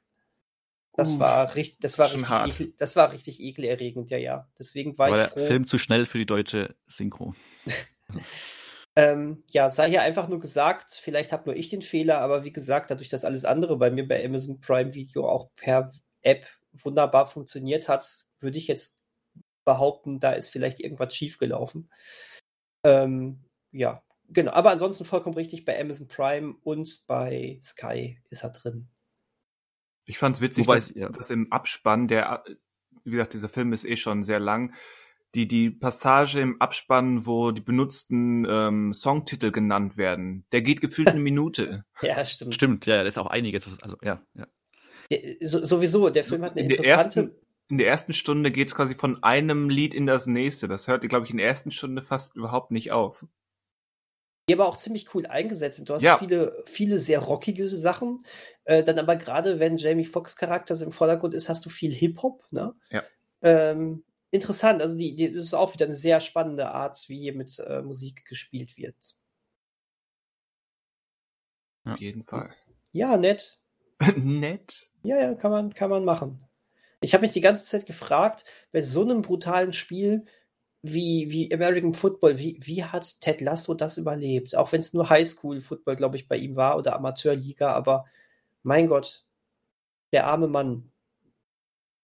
[0.94, 4.48] Das uh, war richtig, das war richtig, ekel, das war richtig ekelerregend, ja, ja.
[4.60, 5.40] Deswegen war, war ich froh.
[5.40, 7.34] Der Film zu schnell für die deutsche Synchro.
[8.96, 12.52] Ähm, ja, sei hier einfach nur gesagt, vielleicht habe nur ich den Fehler, aber wie
[12.52, 17.28] gesagt, dadurch, dass alles andere bei mir bei Amazon Prime Video auch per App wunderbar
[17.28, 18.98] funktioniert hat, würde ich jetzt
[19.64, 21.90] behaupten, da ist vielleicht irgendwas schiefgelaufen.
[22.84, 24.52] Ähm, ja, genau.
[24.52, 28.90] Aber ansonsten vollkommen richtig, bei Amazon Prime und bei Sky ist er drin.
[30.06, 31.10] Ich fand's witzig, Wobei- dass, ja.
[31.10, 32.44] dass im Abspann, der,
[33.04, 34.74] wie gesagt, dieser Film ist eh schon sehr lang,
[35.36, 41.10] die, die Passage im Abspann, wo die benutzten ähm, Songtitel genannt werden, der geht gefühlt
[41.10, 41.86] eine Minute.
[42.02, 42.56] Ja, stimmt.
[42.56, 43.66] Stimmt, ja, das ist auch einiges.
[43.72, 44.48] was- Also, ja, ja.
[45.12, 47.20] Der- So, sowieso, der Film hat eine In der interessante.
[47.22, 47.36] ersten,
[47.70, 50.68] in der ersten Stunde geht's quasi von einem Lied in das nächste.
[50.68, 53.26] Das hört, glaube ich, in der ersten Stunde fast überhaupt nicht auf.
[54.50, 55.90] Die aber auch ziemlich cool eingesetzt sind.
[55.90, 56.18] Du hast Ja.
[56.18, 58.24] viele, viele sehr rockige Sachen.
[58.64, 62.44] Äh, dann aber gerade, wenn Jamie Foxx Charakter im Vordergrund ist, hast du viel Hip-Hop.
[62.50, 62.74] Ne?
[62.90, 63.04] Ja.
[63.44, 64.82] Ähm, interessant.
[64.82, 67.82] Also die, die das ist auch wieder eine sehr spannende Art, wie hier mit äh,
[67.82, 69.16] Musik gespielt wird.
[71.86, 71.94] Ja.
[71.94, 72.54] Auf jeden Fall.
[72.92, 73.60] Ja, nett.
[74.16, 74.90] Nett.
[75.04, 76.44] Ja, ja, kann man, kann man machen.
[77.02, 80.26] Ich habe mich die ganze Zeit gefragt, bei so einem brutalen Spiel
[80.82, 84.56] wie, wie American Football, wie, wie hat Ted Lasso das überlebt?
[84.56, 88.06] Auch wenn es nur Highschool-Football, glaube ich, bei ihm war oder Amateurliga, aber
[88.64, 89.26] mein Gott,
[90.14, 90.92] der arme Mann.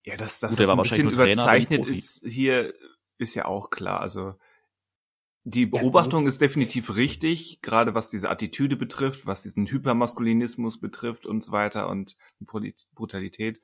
[0.05, 2.73] Ja, dass, dass Gut, das ein bisschen überzeichnet ist, hier
[3.17, 3.99] ist ja auch klar.
[4.01, 4.35] Also
[5.43, 11.25] die Ja, Beobachtung ist definitiv richtig, gerade was diese Attitüde betrifft, was diesen Hypermaskulinismus betrifft
[11.25, 13.61] und so weiter und die Brut- Brutalität.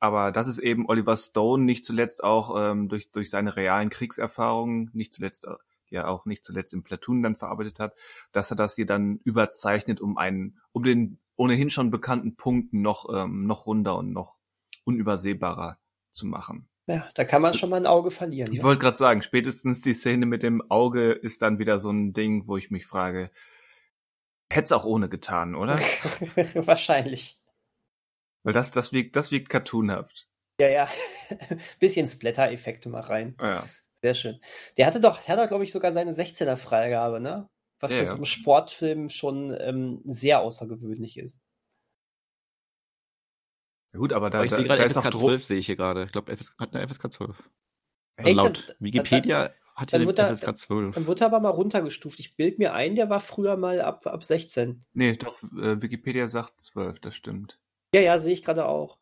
[0.00, 4.90] Aber das ist eben Oliver Stone nicht zuletzt auch ähm, durch, durch seine realen Kriegserfahrungen,
[4.94, 5.54] nicht zuletzt, äh,
[5.90, 7.94] die er auch nicht zuletzt im Platoon dann verarbeitet hat,
[8.32, 13.06] dass er das hier dann überzeichnet, um einen, um den ohnehin schon bekannten Punkt noch,
[13.14, 14.38] ähm, noch runder und noch
[14.88, 15.78] unübersehbarer
[16.10, 16.68] zu machen.
[16.86, 18.50] Ja, da kann man schon mal ein Auge verlieren.
[18.52, 18.64] Ich Ne?
[18.64, 22.46] wollte gerade sagen, spätestens die Szene mit dem Auge ist dann wieder so ein Ding,
[22.48, 23.30] wo ich mich frage,
[24.50, 25.78] hätt's auch ohne getan, oder?
[26.54, 27.40] Wahrscheinlich.
[28.42, 30.28] Weil das, das wirkt, das wirkt cartoonhaft.
[30.60, 30.88] Ja, ja.
[31.78, 33.36] Bisschen Splatter-Effekte mal rein.
[33.40, 33.68] Ja.
[34.00, 34.40] Sehr schön.
[34.78, 37.48] Der hatte doch, der hat doch, glaube ich, sogar seine 16er-Freigabe, ne?
[37.80, 38.10] Was Ja, für ja.
[38.10, 41.40] so einen Sportfilm schon ähm, sehr außergewöhnlich ist.
[43.92, 45.20] Ja Gut, aber da, Aber ich da, sehe da gerade FSK Druck.
[45.20, 46.04] 12, sehe ich hier gerade.
[46.04, 47.50] Ich glaube, FSK hat eine FSK 12.
[48.16, 48.36] Also Echt?
[48.36, 50.94] laut Wikipedia hat er dann eine wird FSK 12.
[50.96, 52.18] Dann wurde er aber mal runtergestuft.
[52.20, 54.84] Ich bild mir ein, der war früher mal ab, ab 16.
[54.92, 57.58] Nee, doch, äh, Wikipedia sagt 12, das stimmt.
[57.94, 58.98] Ja, ja, sehe ich gerade auch.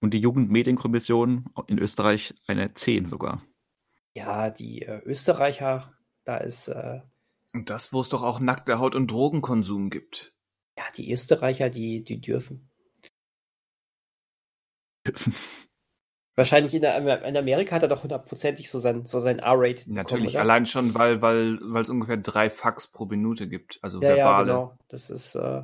[0.00, 3.42] Und die Jugendmedienkommission in Österreich eine 10 sogar.
[4.16, 5.92] Ja, die äh, Österreicher,
[6.24, 7.00] da ist, äh,
[7.52, 10.32] Und das, wo es doch auch nackte Haut und Drogenkonsum gibt.
[10.78, 12.70] ja, die Österreicher, die, die dürfen.
[16.36, 20.30] Wahrscheinlich in, in Amerika hat er doch hundertprozentig so sein, so sein R-Rated bekommen, Natürlich,
[20.32, 20.40] oder?
[20.42, 23.78] allein schon, weil, weil, weil es ungefähr drei Fax pro Minute gibt.
[23.80, 24.46] Also Ja, ja, verbale.
[24.46, 24.78] genau.
[24.88, 25.34] Das ist.
[25.34, 25.62] Äh,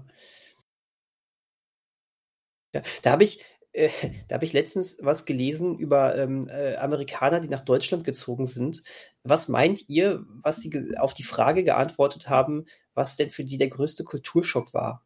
[2.74, 3.90] ja, da habe ich, äh,
[4.28, 8.82] da habe ich letztens was gelesen über ähm, äh, Amerikaner, die nach Deutschland gezogen sind.
[9.24, 12.64] Was meint ihr, was sie auf die Frage geantwortet haben,
[12.94, 15.04] was denn für die der größte Kulturschock war?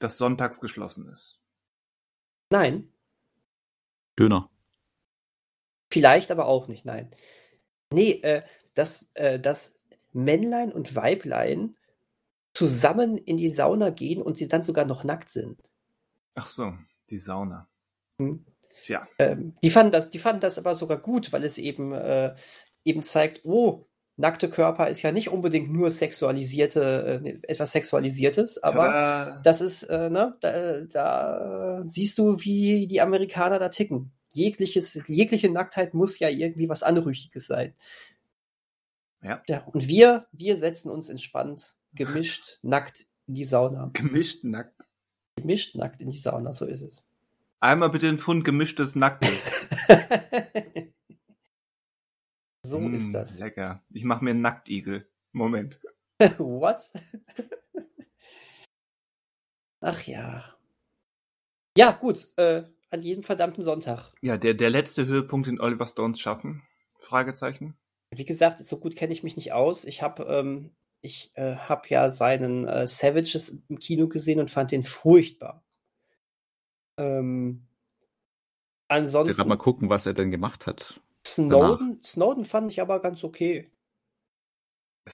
[0.00, 1.38] Das sonntags geschlossen ist.
[2.50, 2.91] Nein,
[4.18, 4.50] Döner.
[5.90, 6.84] vielleicht aber auch nicht.
[6.84, 7.10] Nein.
[7.92, 8.42] Nee, äh,
[8.74, 9.82] dass, äh, dass
[10.12, 11.76] Männlein und Weiblein
[12.54, 15.58] zusammen in die Sauna gehen und sie dann sogar noch nackt sind.
[16.34, 16.72] Ach so,
[17.10, 17.68] die Sauna.
[18.18, 18.44] Hm.
[18.82, 22.34] Tja, Ähm, die, fanden das, die fanden das aber sogar gut, weil es eben, äh,
[22.84, 23.86] eben zeigt, oh,
[24.16, 29.40] nackte Körper ist ja nicht unbedingt nur sexualisierte, äh, etwas Sexualisiertes, aber Tada.
[29.42, 34.12] das ist, äh, ne, da, da siehst du, wie die Amerikaner da ticken.
[34.30, 37.74] Jegliches, jegliche Nacktheit muss ja irgendwie was Anrüchiges sein.
[39.22, 39.42] Ja.
[39.46, 39.64] ja.
[39.66, 43.90] Und wir, wir setzen uns entspannt, gemischt, nackt in die Sauna.
[43.92, 44.86] gemischt nackt.
[45.36, 47.04] Gemischt nackt in die Sauna, so ist es.
[47.60, 49.68] Einmal bitte ein Pfund gemischtes Nacktes.
[52.72, 53.40] so Mm, ist das.
[53.40, 53.82] Lecker.
[53.90, 55.08] Ich mache mir einen Nacktigel.
[55.32, 55.80] Moment.
[56.38, 56.92] What?
[59.80, 60.44] Ach ja.
[61.76, 62.28] Ja, gut.
[62.36, 64.12] Äh, an jedem verdammten Sonntag.
[64.20, 66.62] Ja, der, der letzte Höhepunkt in Oliver Stones Schaffen?
[66.98, 67.74] Fragezeichen.
[68.14, 69.84] Wie gesagt, so gut kenne ich mich nicht aus.
[69.86, 70.70] Ich habe ähm,
[71.00, 75.64] ich äh, hab ja seinen äh, Savages im Kino gesehen und fand den furchtbar.
[76.98, 81.00] Ähm, Ich will ansonsten gerade mal gucken, was er denn gemacht hat.
[81.32, 83.70] Snowden, Snowden fand ich aber ganz okay.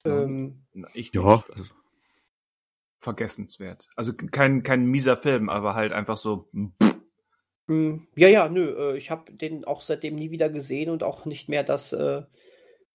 [0.05, 1.51] Ähm, ich Ja, nicht.
[1.51, 1.75] also,
[2.99, 3.89] vergessenswert.
[3.97, 6.49] Also kein, kein mieser Film, aber halt einfach so.
[7.66, 11.25] Mm, Ja, ja, nö, äh, ich habe den auch seitdem nie wieder gesehen und auch
[11.25, 12.23] nicht mehr das äh,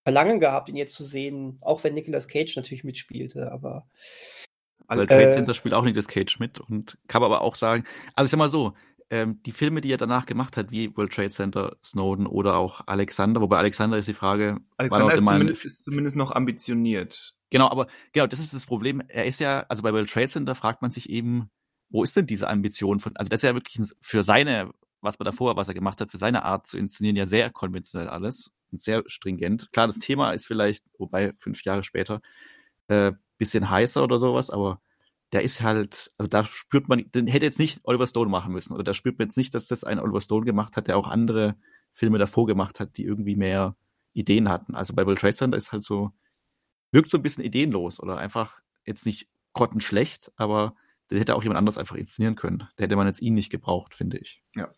[0.02, 3.88] Verlangen gehabt, ihn jetzt zu sehen, auch wenn Nicolas Cage natürlich mitspielte, aber
[4.86, 7.54] weil Also, Trade äh, Center spielt auch nicht das Cage mit und kann aber auch
[7.54, 8.74] sagen, also ich sag mal so,
[9.10, 12.82] ähm, die Filme, die er danach gemacht hat, wie World Trade Center, Snowden oder auch
[12.86, 17.34] Alexander, wobei Alexander ist die Frage, Alexander ist zumindest, ist zumindest noch ambitioniert.
[17.50, 19.02] Genau, aber genau, das ist das Problem.
[19.08, 21.50] Er ist ja, also bei World Trade Center fragt man sich eben,
[21.90, 25.26] wo ist denn diese Ambition von, also das ist ja wirklich für seine, was man
[25.26, 28.80] davor, was er gemacht hat, für seine Art zu inszenieren, ja sehr konventionell alles und
[28.80, 29.70] sehr stringent.
[29.72, 32.20] Klar, das Thema ist vielleicht, wobei fünf Jahre später,
[32.88, 34.80] äh, bisschen heißer oder sowas, aber
[35.34, 38.72] der ist halt, also da spürt man, den hätte jetzt nicht Oliver Stone machen müssen.
[38.72, 41.08] Oder da spürt man jetzt nicht, dass das ein Oliver Stone gemacht hat, der auch
[41.08, 41.56] andere
[41.92, 43.76] Filme davor gemacht hat, die irgendwie mehr
[44.12, 44.76] Ideen hatten.
[44.76, 46.12] Also bei World Trade Center ist halt so,
[46.92, 50.76] wirkt so ein bisschen ideenlos oder einfach jetzt nicht grottenschlecht, aber
[51.10, 52.68] den hätte auch jemand anders einfach inszenieren können.
[52.76, 54.40] Da hätte man jetzt ihn nicht gebraucht, finde ich.
[54.54, 54.70] Ja.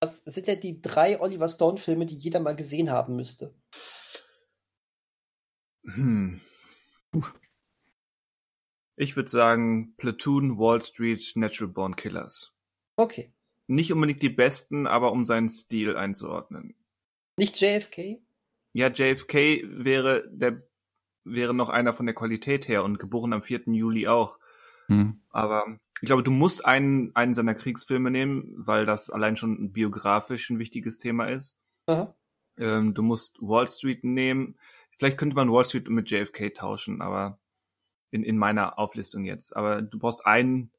[0.00, 3.54] Das sind ja die drei Oliver Stone-Filme, die jeder mal gesehen haben müsste.
[5.84, 6.40] Hm.
[9.00, 12.52] Ich würde sagen Platoon, Wall Street, Natural Born Killers.
[12.96, 13.32] Okay.
[13.68, 16.74] Nicht unbedingt die besten, aber um seinen Stil einzuordnen.
[17.36, 18.20] Nicht JFK?
[18.72, 20.64] Ja, JFK wäre der
[21.22, 23.62] wäre noch einer von der Qualität her und geboren am 4.
[23.66, 24.40] Juli auch.
[24.86, 25.20] Hm.
[25.30, 30.50] Aber ich glaube, du musst einen, einen seiner Kriegsfilme nehmen, weil das allein schon biografisch
[30.50, 31.56] ein wichtiges Thema ist.
[32.58, 34.56] Ähm, du musst Wall Street nehmen.
[34.96, 37.38] Vielleicht könnte man Wall Street mit JFK tauschen, aber
[38.10, 39.56] in, in meiner Auflistung jetzt.
[39.56, 40.70] Aber du brauchst ein,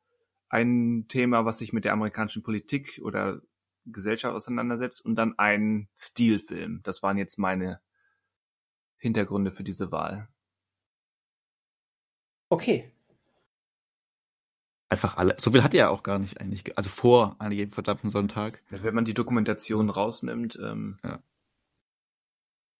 [0.49, 3.41] ein Thema, was sich mit der amerikanischen Politik oder
[3.85, 6.81] Gesellschaft auseinandersetzt und dann ein Stilfilm.
[6.83, 7.81] Das waren jetzt meine
[8.97, 10.27] Hintergründe für diese Wahl.
[12.49, 12.91] Okay.
[14.89, 15.35] Einfach alle.
[15.39, 16.75] So viel hat er ja auch gar nicht eigentlich.
[16.75, 18.63] Also vor an jedem verdammten Sonntag.
[18.69, 21.21] Wenn man die Dokumentation rausnimmt, ähm, ja.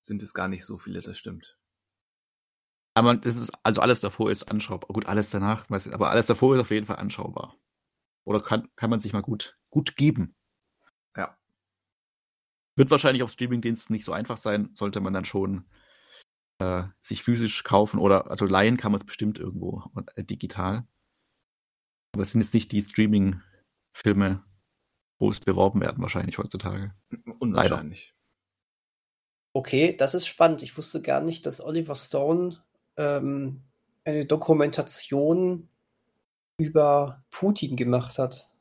[0.01, 1.58] sind es gar nicht so viele, das stimmt.
[2.99, 4.89] Aber das ist, also alles davor ist anschaubar.
[4.89, 7.55] Gut, alles danach, weiß ich, aber alles davor ist auf jeden Fall anschaubar.
[8.25, 10.35] Oder kann, kann man sich mal gut, gut geben.
[11.15, 11.37] Ja.
[12.75, 15.63] Wird wahrscheinlich auf Streamingdiensten nicht so einfach sein, sollte man dann schon
[16.57, 20.85] äh, sich physisch kaufen oder, also leihen kann man es bestimmt irgendwo äh, digital.
[22.11, 24.43] Aber es sind jetzt nicht die Streaming-Filme,
[25.19, 26.93] wo es beworben werden, wahrscheinlich heutzutage.
[27.39, 28.07] Unwahrscheinlich.
[28.09, 28.19] Leider.
[29.53, 30.63] Okay, das ist spannend.
[30.63, 32.61] Ich wusste gar nicht, dass Oliver Stone
[32.97, 33.61] ähm,
[34.03, 35.69] eine Dokumentation
[36.57, 38.51] über Putin gemacht hat.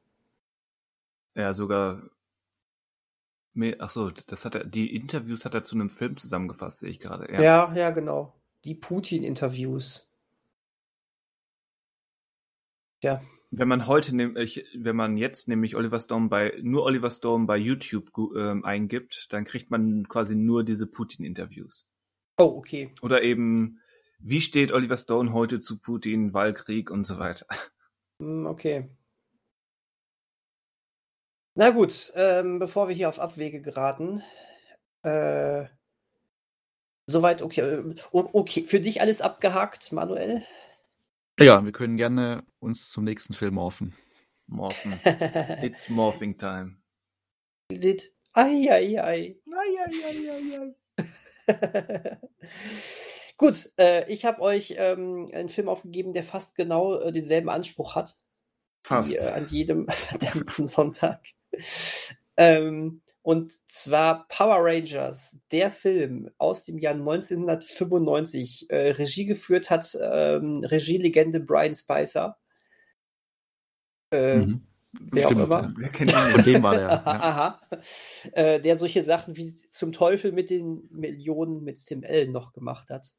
[1.35, 2.03] Ja, sogar.
[3.79, 7.01] Ach so, das hat er, die Interviews hat er zu einem Film zusammengefasst, sehe ich
[7.01, 7.33] gerade.
[7.33, 7.43] Ja.
[7.43, 8.35] ja, ja, genau.
[8.65, 10.09] Die Putin-Interviews.
[13.03, 13.21] Ja.
[13.51, 17.57] Wenn man heute nämlich, wenn man jetzt nämlich Oliver Stone bei, nur Oliver Stone bei
[17.57, 21.89] YouTube ähm, eingibt, dann kriegt man quasi nur diese Putin-Interviews.
[22.37, 22.95] Oh, okay.
[23.01, 23.81] Oder eben
[24.19, 27.47] wie steht Oliver Stone heute zu Putin, Wahlkrieg und so weiter?
[28.21, 28.89] Hm, okay.
[31.55, 34.23] Na gut, ähm, bevor wir hier auf Abwege geraten,
[35.03, 35.67] äh,
[37.07, 37.61] soweit okay.
[37.61, 40.45] Äh, okay, für dich alles abgehakt, Manuel?
[41.41, 43.95] Ja, wir können gerne uns zum nächsten Film morphen.
[44.47, 45.01] Morphen.
[45.63, 46.79] It's morphing time.
[47.71, 49.37] It, ai, ai, ai.
[49.53, 50.75] Ai, ai, ai, ai,
[51.49, 52.19] ai.
[53.39, 57.95] Gut, äh, ich habe euch ähm, einen Film aufgegeben, der fast genau äh, denselben Anspruch
[57.95, 58.19] hat.
[58.83, 59.13] Fast.
[59.13, 61.21] Wie, äh, an jedem verdammten Sonntag.
[62.37, 68.71] ähm, und zwar Power Rangers, der Film aus dem Jahr 1995.
[68.71, 72.39] Äh, Regie geführt hat ähm, Regielegende Brian Spicer.
[74.11, 74.67] Äh, mhm.
[74.99, 75.75] Wer Stimmt, auch immer.
[75.79, 76.17] Wer kennt ihn?
[76.17, 76.89] Von dem war der.
[76.89, 77.03] Ja.
[77.05, 77.61] Aha.
[78.33, 82.91] Äh, der solche Sachen wie zum Teufel mit den Millionen mit Tim Allen noch gemacht
[82.91, 83.15] hat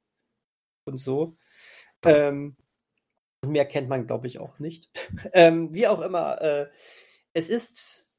[0.90, 1.38] und so.
[2.04, 2.56] Ähm,
[3.46, 4.90] mehr kennt man, glaube ich, auch nicht.
[5.34, 6.68] ähm, wie auch immer, äh,
[7.34, 8.10] es ist,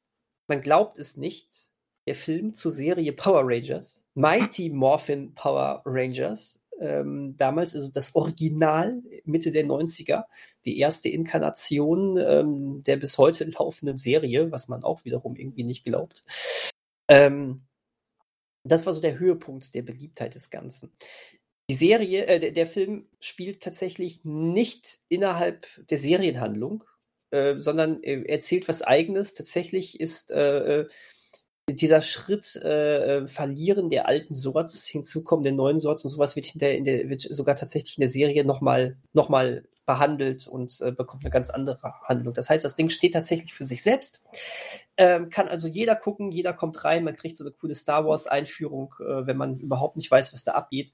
[0.47, 1.71] man glaubt es nicht,
[2.07, 9.03] der Film zur Serie Power Rangers, Mighty Morphin Power Rangers, ähm, damals, also das Original
[9.23, 10.25] Mitte der 90er,
[10.65, 15.85] die erste Inkarnation ähm, der bis heute laufenden Serie, was man auch wiederum irgendwie nicht
[15.85, 16.23] glaubt.
[17.07, 17.61] Ähm,
[18.63, 20.91] das war so der Höhepunkt der Beliebtheit des Ganzen.
[21.71, 26.83] Die Serie, äh, der, Film spielt tatsächlich nicht innerhalb der Serienhandlung,
[27.29, 29.35] äh, sondern erzählt was Eigenes.
[29.35, 30.89] Tatsächlich ist äh, äh
[31.69, 36.73] dieser Schritt äh, Verlieren der alten Sorts, Hinzukommen der neuen Sorts und sowas wird, hinter,
[36.73, 41.23] in der, wird sogar tatsächlich in der Serie nochmal noch mal behandelt und äh, bekommt
[41.23, 42.33] eine ganz andere Handlung.
[42.33, 44.21] Das heißt, das Ding steht tatsächlich für sich selbst.
[44.97, 48.93] Ähm, kann also jeder gucken, jeder kommt rein, man kriegt so eine coole Star Wars-Einführung,
[48.99, 50.91] äh, wenn man überhaupt nicht weiß, was da abgeht.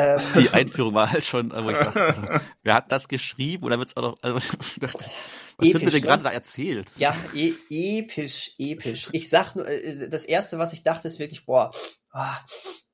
[0.00, 2.22] Ähm, die Einführung war halt schon, wo ich dachte, also,
[2.62, 3.64] wer hat das geschrieben?
[3.64, 4.38] Oder wird's auch noch, also,
[4.80, 5.10] dachte,
[5.56, 6.88] was episch, wird mir denn gerade da erzählt?
[6.96, 9.08] Ja, e episch, episch.
[9.12, 11.72] Ich sag nur, äh, das erste, was ich dachte, ist wirklich, boah,
[12.14, 12.20] oh,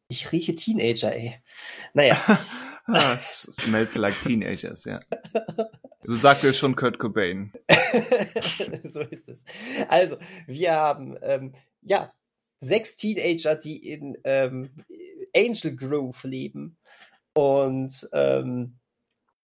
[0.09, 1.41] ich rieche Teenager, ey.
[1.95, 2.21] Naja.
[2.87, 5.01] ah, smells like teenagers, ja.
[6.01, 7.53] So sagte es schon Kurt Cobain.
[8.85, 9.45] so ist es.
[9.89, 10.17] Also,
[10.47, 12.13] wir haben ähm, ja
[12.59, 14.71] sechs Teenager, die in ähm,
[15.35, 16.79] Angel Grove leben
[17.35, 18.79] und ähm,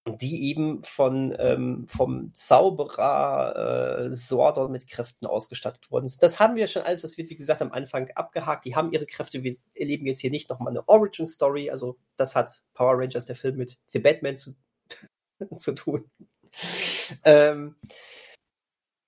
[0.07, 6.23] die eben von ähm, vom Zauberer äh, mit Kräften ausgestattet worden sind.
[6.23, 8.65] Das haben wir schon alles, das wird wie gesagt am Anfang abgehakt.
[8.65, 9.45] Die haben ihre Kräfte.
[9.45, 11.71] Wir erleben jetzt hier nicht nochmal eine Origin Story.
[11.71, 14.57] Also das hat Power Rangers der Film mit The Batman zu,
[15.57, 16.11] zu tun.
[17.25, 17.77] ähm,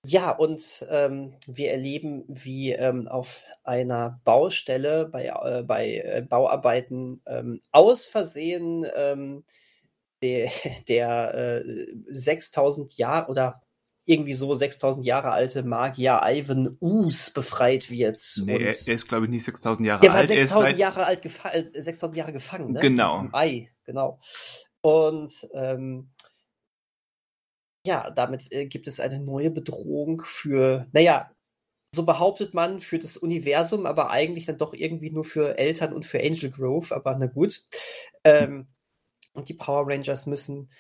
[0.05, 7.23] ja, und ähm, wir erleben, wie ähm, auf einer Baustelle bei, äh, bei äh, Bauarbeiten
[7.27, 9.45] ähm, aus Versehen ähm,
[10.23, 10.51] der,
[10.89, 13.63] der äh, 6000 Jahre oder
[14.07, 18.21] irgendwie so 6000 Jahre alte Magier Ivan Us befreit wird.
[18.45, 20.29] Nee, er, er, ist, glaube ich, nicht 6000 Jahre der alt.
[20.29, 21.23] Der war 6000 Jahre alt,
[21.75, 22.81] 6000 äh, Jahre gefangen, ne?
[22.81, 23.27] Genau.
[23.33, 24.21] Ei, genau.
[24.83, 26.11] Und ähm,
[27.87, 31.31] ja, damit äh, gibt es eine neue Bedrohung für, naja,
[31.95, 36.05] so behauptet man, für das Universum, aber eigentlich dann doch irgendwie nur für Eltern und
[36.05, 37.63] für Angel Grove, aber na gut.
[38.25, 38.67] Ähm,
[39.33, 40.71] und die Power Rangers müssen,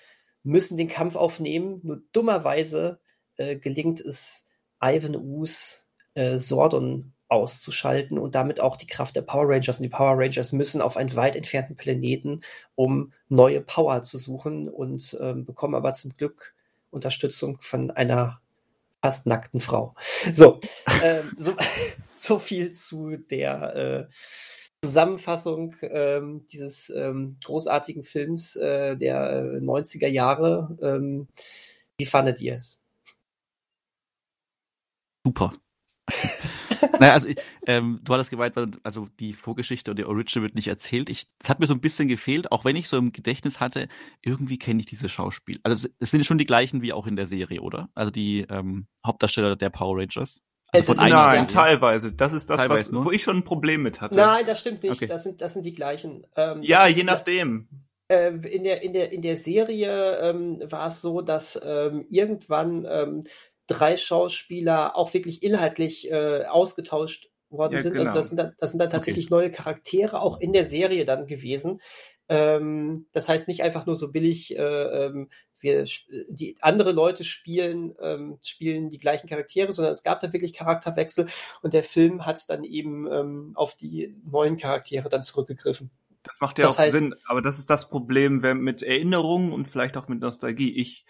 [0.42, 1.80] müssen den Kampf aufnehmen.
[1.82, 3.00] Nur dummerweise
[3.36, 4.48] äh, gelingt es
[4.82, 9.78] Ivan Us, äh, Sordon auszuschalten und damit auch die Kraft der Power Rangers.
[9.78, 12.42] Und die Power Rangers müssen auf einen weit entfernten Planeten,
[12.74, 16.54] um neue Power zu suchen und ähm, bekommen aber zum Glück
[16.94, 18.40] Unterstützung von einer
[19.02, 19.94] fast nackten Frau.
[20.32, 20.60] So,
[21.02, 21.54] ähm, so,
[22.16, 24.14] so viel zu der äh,
[24.82, 30.76] Zusammenfassung ähm, dieses ähm, großartigen Films äh, der 90er Jahre.
[30.80, 31.28] Ähm,
[31.98, 32.86] wie fandet ihr es?
[35.26, 35.52] Super.
[37.00, 37.28] Naja, also
[37.66, 41.08] ähm, du hattest gemeint, also die Vorgeschichte und die Origin wird nicht erzählt.
[41.08, 43.88] Ich, es hat mir so ein bisschen gefehlt, auch wenn ich so im Gedächtnis hatte,
[44.22, 45.60] irgendwie kenne ich diese Schauspiel.
[45.62, 47.88] Also es, sind schon die gleichen wie auch in der Serie, oder?
[47.94, 50.42] Also die ähm, Hauptdarsteller der Power Rangers.
[50.72, 51.44] Also von nein, ja.
[51.44, 52.12] teilweise.
[52.12, 54.18] Das ist das, was, wo ich schon ein Problem mit hatte.
[54.18, 54.92] Nein, das stimmt nicht.
[54.92, 55.06] Okay.
[55.06, 56.26] Das, sind, das sind die gleichen.
[56.36, 57.68] Ähm, ja, je nachdem.
[58.08, 62.86] Äh, in, der, in, der, in der Serie ähm, war es so, dass ähm, irgendwann
[62.88, 63.24] ähm,
[63.66, 67.92] drei Schauspieler auch wirklich inhaltlich äh, ausgetauscht worden ja, sind.
[67.92, 68.10] Also genau.
[68.10, 69.34] Also das sind, dann, das sind dann tatsächlich okay.
[69.34, 71.80] neue Charaktere auch in der Serie dann gewesen.
[72.28, 75.28] Ähm, das heißt nicht einfach nur so billig, äh, ähm,
[75.60, 75.84] wir,
[76.28, 81.26] die andere Leute spielen, ähm, spielen die gleichen Charaktere, sondern es gab da wirklich Charakterwechsel
[81.62, 85.90] und der Film hat dann eben ähm, auf die neuen Charaktere dann zurückgegriffen.
[86.22, 89.66] Das macht ja das auch heißt, Sinn, aber das ist das Problem mit Erinnerungen und
[89.66, 90.74] vielleicht auch mit Nostalgie.
[90.74, 91.04] Ich,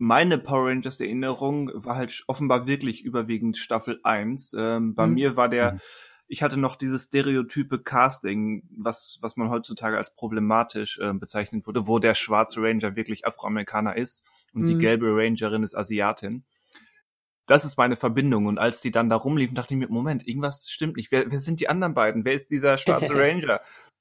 [0.00, 4.56] meine Power Rangers Erinnerung war halt offenbar wirklich überwiegend Staffel 1.
[4.58, 5.12] Ähm, bei mhm.
[5.12, 5.80] mir war der, mhm.
[6.26, 11.86] ich hatte noch dieses stereotype Casting, was, was man heutzutage als problematisch äh, bezeichnet wurde,
[11.86, 14.24] wo der schwarze Ranger wirklich Afroamerikaner ist
[14.54, 14.66] und mhm.
[14.68, 16.44] die gelbe Rangerin ist Asiatin.
[17.44, 18.46] Das ist meine Verbindung.
[18.46, 21.12] Und als die dann da rumliefen, dachte ich mir, Moment, irgendwas stimmt nicht.
[21.12, 22.24] Wer, wer sind die anderen beiden?
[22.24, 23.60] Wer ist dieser schwarze Ranger?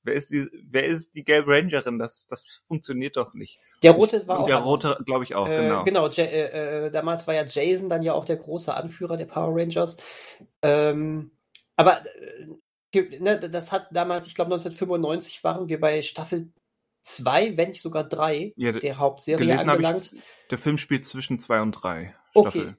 [0.10, 1.99] Wer ist die, wer ist die gelbe Rangerin?
[1.99, 3.60] Das, das funktioniert doch nicht.
[3.84, 4.48] Der rote war und auch.
[4.48, 5.84] Der rote, glaube ich auch, äh, genau.
[5.84, 9.56] Genau, äh, äh, damals war ja Jason dann ja auch der große Anführer der Power
[9.56, 9.98] Rangers.
[10.64, 11.31] Ähm,
[11.76, 12.03] aber
[12.94, 16.52] äh, ne, das hat damals, ich glaube 1995 waren wir bei Staffel
[17.03, 20.14] 2, wenn nicht sogar 3 ja, der Hauptserie angelangt.
[20.14, 22.73] Ich, der Film spielt zwischen 2 und 3 Okay,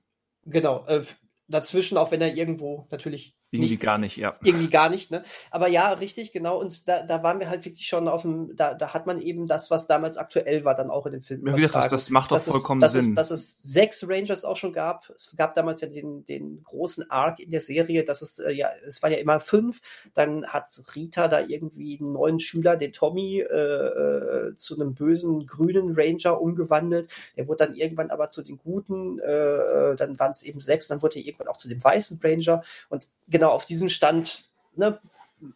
[0.45, 0.85] genau.
[0.87, 1.05] Äh,
[1.49, 4.37] dazwischen, auch wenn er irgendwo natürlich irgendwie nicht, gar nicht, ja.
[4.45, 5.25] Irgendwie gar nicht, ne?
[5.51, 6.61] Aber ja, richtig, genau.
[6.61, 9.49] Und da, da waren wir halt wirklich schon auf dem, da, da hat man eben
[9.49, 11.45] das, was damals aktuell war, dann auch in dem Film.
[11.47, 13.09] Ja, wie gesagt, das, macht doch vollkommen es, Sinn.
[13.09, 15.11] Es, dass es sechs Rangers auch schon gab.
[15.17, 18.69] Es gab damals ja den, den großen Arc in der Serie, dass es, äh, ja,
[18.87, 19.81] es waren ja immer fünf.
[20.15, 25.47] Dann hat Rita da irgendwie einen neuen Schüler, den Tommy, äh, äh, zu einem bösen
[25.47, 27.09] grünen Ranger umgewandelt.
[27.37, 30.87] Der wurde dann irgendwann aber zu den guten, äh, äh dann waren es eben sechs,
[30.87, 32.63] dann wurde er irgendwann auch zu dem weißen Ranger.
[32.89, 35.01] Und genau auf diesem Stand, ne,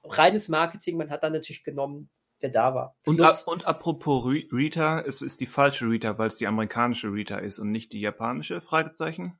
[0.04, 2.08] reines Marketing, man hat dann natürlich genommen,
[2.40, 2.96] wer da war.
[3.04, 7.38] Und, Plus, und apropos Rita, es ist die falsche Rita, weil es die amerikanische Rita
[7.38, 9.38] ist und nicht die japanische, Fragezeichen?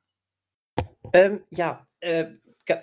[1.13, 2.27] Ähm, ja, äh,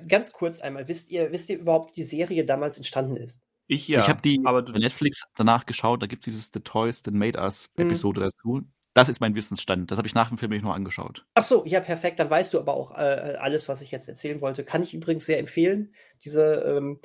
[0.09, 3.43] ganz kurz einmal, wisst ihr, wisst ihr überhaupt, wie die Serie damals entstanden ist?
[3.66, 4.01] Ich ja.
[4.01, 7.14] Ich habe die aber bei Netflix danach geschaut, da gibt es dieses The Toys That
[7.14, 7.86] Made Us mhm.
[7.86, 8.24] Episode mhm.
[8.24, 8.62] dazu.
[8.94, 9.90] Das ist mein Wissensstand.
[9.90, 11.24] Das habe ich nach dem Film nicht noch angeschaut.
[11.35, 12.19] Ach so, ja, perfekt.
[12.19, 14.64] Dann weißt du aber auch äh, alles, was ich jetzt erzählen wollte.
[14.64, 15.94] Kann ich übrigens sehr empfehlen,
[16.24, 17.01] diese, ähm,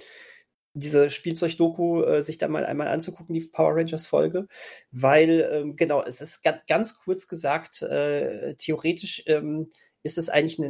[0.73, 4.47] diese Spielzeug-Doku äh, sich da mal einmal anzugucken, die Power Rangers-Folge.
[4.91, 9.69] Weil, ähm, genau, es ist ganz, ganz kurz gesagt, äh, theoretisch ähm,
[10.03, 10.67] ist es eigentlich eine,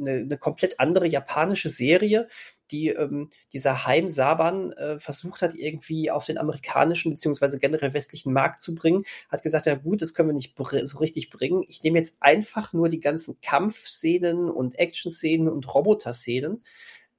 [0.00, 2.28] eine, eine komplett andere japanische Serie,
[2.70, 8.32] die ähm, dieser Heim Saban äh, versucht hat, irgendwie auf den amerikanischen beziehungsweise generell westlichen
[8.32, 11.64] Markt zu bringen, hat gesagt, ja gut, das können wir nicht so richtig bringen.
[11.68, 16.64] Ich nehme jetzt einfach nur die ganzen Kampfszenen und Action-Szenen und Roboter-Szenen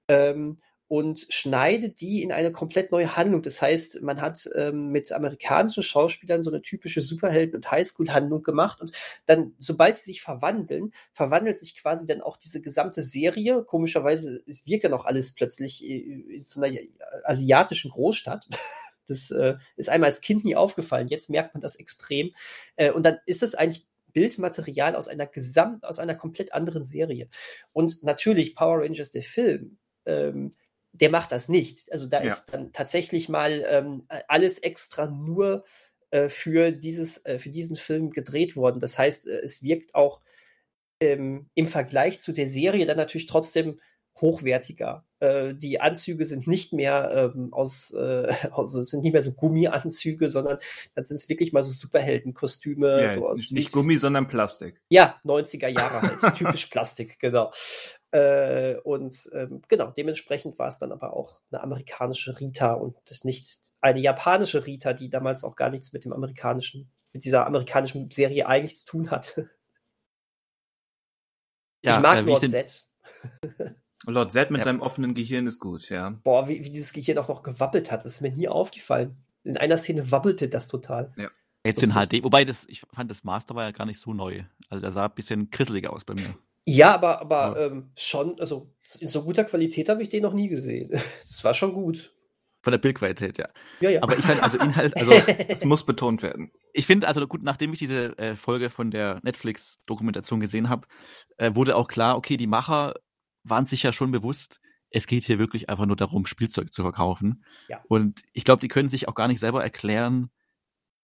[0.07, 0.57] ähm,
[0.88, 3.41] und schneidet die in eine komplett neue Handlung.
[3.41, 8.81] Das heißt, man hat ähm, mit amerikanischen Schauspielern so eine typische Superhelden- und Highschool-Handlung gemacht
[8.81, 8.91] und
[9.26, 13.64] dann, sobald sie sich verwandeln, verwandelt sich quasi dann auch diese gesamte Serie.
[13.64, 16.80] Komischerweise wirkt dann auch alles plötzlich in so einer
[17.23, 18.47] asiatischen Großstadt.
[19.05, 21.10] Das äh, ist einmal als Kind nie aufgefallen.
[21.10, 22.31] Jetzt merkt man das extrem.
[22.77, 27.27] Äh, und dann ist es eigentlich Bildmaterial aus einer gesamt, aus einer komplett anderen Serie.
[27.73, 30.55] Und natürlich Power Rangers, der Film, ähm,
[30.94, 31.91] der macht das nicht.
[31.91, 32.30] Also da ja.
[32.30, 35.65] ist dann tatsächlich mal ähm, alles extra nur
[36.11, 38.80] äh, für dieses, äh, für diesen Film gedreht worden.
[38.80, 40.22] Das heißt, äh, es wirkt auch
[40.99, 43.80] ähm, im Vergleich zu der Serie dann natürlich trotzdem
[44.22, 45.06] hochwertiger.
[45.20, 47.91] Äh, die Anzüge sind nicht mehr ähm, aus,
[48.52, 50.60] also sind nicht mehr so Gummianzüge, sondern
[50.94, 53.02] dann sind es wirklich mal so Superheldenkostüme.
[53.02, 54.80] Ja, so aus nicht Gummi, sondern Plastik.
[54.90, 57.52] Ja, 90er Jahre halt, typisch Plastik, genau.
[58.14, 63.60] Äh, und ähm, genau, dementsprechend war es dann aber auch eine amerikanische Rita und nicht
[63.81, 68.48] eine japanische Rita, die damals auch gar nichts mit dem amerikanischen, mit dieser amerikanischen Serie
[68.48, 69.49] eigentlich zu tun hatte.
[71.81, 72.85] Ja, ich mag äh, Lord Z.
[74.06, 74.65] Lord Z mit ja.
[74.65, 76.11] seinem offenen Gehirn ist gut, ja.
[76.23, 79.18] Boah, wie, wie dieses Gehirn auch noch gewappelt hat, das ist mir nie aufgefallen.
[79.44, 81.11] In einer Szene wabbelte das total.
[81.18, 81.31] Ja.
[81.65, 84.44] Jetzt in HD, wobei das, ich fand das Master war ja gar nicht so neu.
[84.69, 86.35] Also der sah ein bisschen krisseliger aus bei mir.
[86.65, 87.68] Ja, aber, aber ja.
[87.68, 90.90] Ähm, schon, also in so guter Qualität habe ich den noch nie gesehen.
[91.23, 92.14] Das war schon gut.
[92.61, 93.49] Von der Bildqualität, ja.
[93.81, 94.03] Ja, ja.
[94.03, 96.52] Aber ich fand also Inhalt, also es muss betont werden.
[96.72, 100.88] Ich finde, also gut, nachdem ich diese äh, Folge von der Netflix-Dokumentation gesehen habe,
[101.38, 102.94] äh, wurde auch klar, okay, die Macher
[103.44, 107.44] waren sich ja schon bewusst, es geht hier wirklich einfach nur darum, Spielzeug zu verkaufen.
[107.68, 107.81] Ja.
[107.90, 110.30] Und ich glaube, die können sich auch gar nicht selber erklären,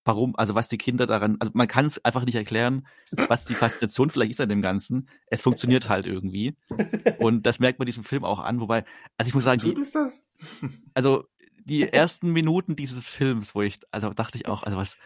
[0.05, 3.53] warum, also was die Kinder daran, also man kann es einfach nicht erklären, was die
[3.53, 5.09] Faszination vielleicht ist an dem Ganzen.
[5.27, 6.55] Es funktioniert halt irgendwie.
[7.19, 8.85] Und das merkt man diesem Film auch an, wobei,
[9.17, 10.25] also ich muss sagen, Tut die, es das?
[10.93, 11.25] also
[11.65, 14.97] die ersten Minuten dieses Films, wo ich, also dachte ich auch, also was,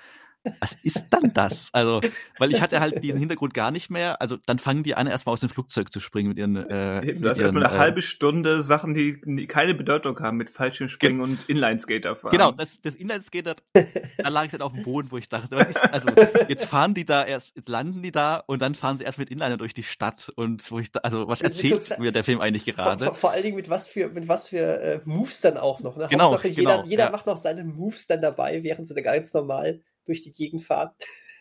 [0.60, 1.70] was ist dann das?
[1.72, 2.02] Also,
[2.38, 4.22] weil ich hatte halt diesen Hintergrund gar nicht mehr.
[4.22, 6.56] Also dann fangen die an, erstmal aus dem Flugzeug zu springen mit ihren.
[6.56, 10.50] Äh, du hast erstmal eine äh, halbe Stunde Sachen, die, die keine Bedeutung haben, mit
[10.50, 12.32] Fallschirmspringen und Inlineskater fahren.
[12.32, 15.78] Genau, das, das Inlineskater, da lag ich halt auf dem Boden, wo ich dachte, ist,
[15.94, 16.10] also
[16.48, 19.30] jetzt fahren die da erst, jetzt landen die da und dann fahren sie erst mit
[19.30, 22.66] Inliner durch die Stadt und wo ich da, also was erzählt mir der Film eigentlich
[22.66, 23.06] gerade?
[23.06, 25.96] Vor, vor, allen Dingen mit was für, mit was für äh, Moves dann auch noch.
[25.96, 26.08] Ne?
[26.10, 27.10] Genau, Hauptsache, jeder, genau, jeder ja.
[27.12, 30.92] macht noch seine Moves dann dabei, während sie da ganz normal durch die Gegend fahren.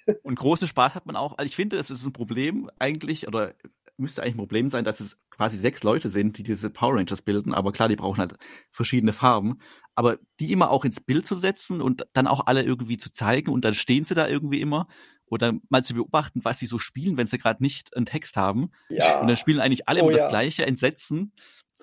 [0.22, 1.38] Und großen Spaß hat man auch.
[1.38, 3.54] Also ich finde, es ist ein Problem eigentlich, oder
[3.96, 7.22] müsste eigentlich ein Problem sein, dass es quasi sechs Leute sind, die diese Power Rangers
[7.22, 7.54] bilden.
[7.54, 8.34] Aber klar, die brauchen halt
[8.70, 9.58] verschiedene Farben.
[9.94, 13.50] Aber die immer auch ins Bild zu setzen und dann auch alle irgendwie zu zeigen
[13.50, 14.88] und dann stehen sie da irgendwie immer
[15.26, 18.70] oder mal zu beobachten, was sie so spielen, wenn sie gerade nicht einen Text haben.
[18.90, 19.20] Ja.
[19.20, 20.28] Und dann spielen eigentlich alle oh, immer das ja.
[20.28, 21.32] gleiche, entsetzen.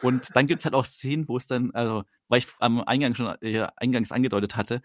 [0.01, 3.15] Und dann gibt es halt auch Szenen, wo es dann, also, weil ich am Eingang
[3.15, 4.81] schon äh, eingangs angedeutet hatte,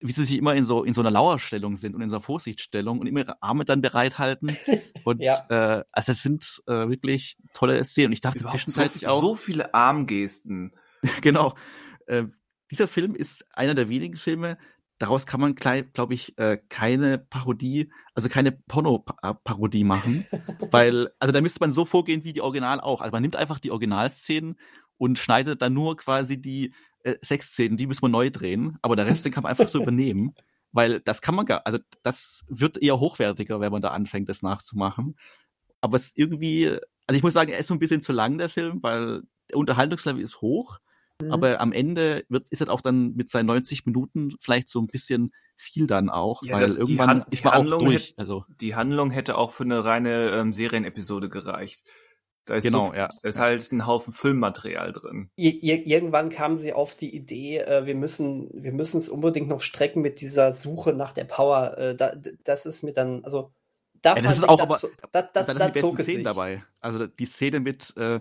[0.00, 2.22] wie sie sich immer in so in so einer Lauerstellung sind und in so einer
[2.22, 4.56] Vorsichtsstellung und immer ihre Arme dann bereithalten.
[5.04, 5.38] Und ja.
[5.48, 8.08] äh, also es sind äh, wirklich tolle Szenen.
[8.08, 9.20] Und ich dachte Überhaupt zwischenzeitlich so, auch.
[9.20, 10.72] So viele Armgesten.
[11.22, 11.54] genau.
[12.06, 12.24] Äh,
[12.70, 14.58] dieser Film ist einer der wenigen Filme,
[14.98, 20.26] daraus kann man, glaube ich, äh, keine Parodie, also keine Porno-Parodie machen,
[20.70, 23.00] weil, also da müsste man so vorgehen wie die Original auch.
[23.00, 24.58] Also man nimmt einfach die Originalszenen
[24.98, 26.74] und schneidet dann nur quasi die
[27.08, 29.82] äh, Sexszenen, die müssen wir neu drehen, aber der Rest, den kann man einfach so
[29.82, 30.34] übernehmen,
[30.72, 34.42] weil das kann man gar, also das wird eher hochwertiger, wenn man da anfängt, das
[34.42, 35.16] nachzumachen.
[35.80, 36.68] Aber es irgendwie,
[37.06, 39.58] also ich muss sagen, er ist so ein bisschen zu lang, der Film, weil der
[39.58, 40.78] Unterhaltungslevel ist hoch,
[41.22, 41.32] mhm.
[41.32, 44.88] aber am Ende wird, ist er auch dann mit seinen 90 Minuten vielleicht so ein
[44.88, 48.10] bisschen viel dann auch, ja, weil das, irgendwann Han ist man auch durch.
[48.10, 48.44] Hätte, also.
[48.60, 51.82] Die Handlung hätte auch für eine reine ähm, Serienepisode gereicht.
[52.48, 53.10] Da ist, genau, so, ja.
[53.22, 55.28] da ist halt ein Haufen Filmmaterial drin.
[55.36, 59.60] Ir irgendwann kamen sie auf die Idee, äh, wir müssen, wir müssen es unbedingt noch
[59.60, 61.76] strecken mit dieser Suche nach der Power.
[61.76, 62.14] Äh, da,
[62.44, 63.52] das ist mir dann, also
[64.00, 66.64] da ja, das ist auch, aber, das, das, das, das sind die besten Szenen dabei.
[66.80, 68.20] Also die Szene mit, äh,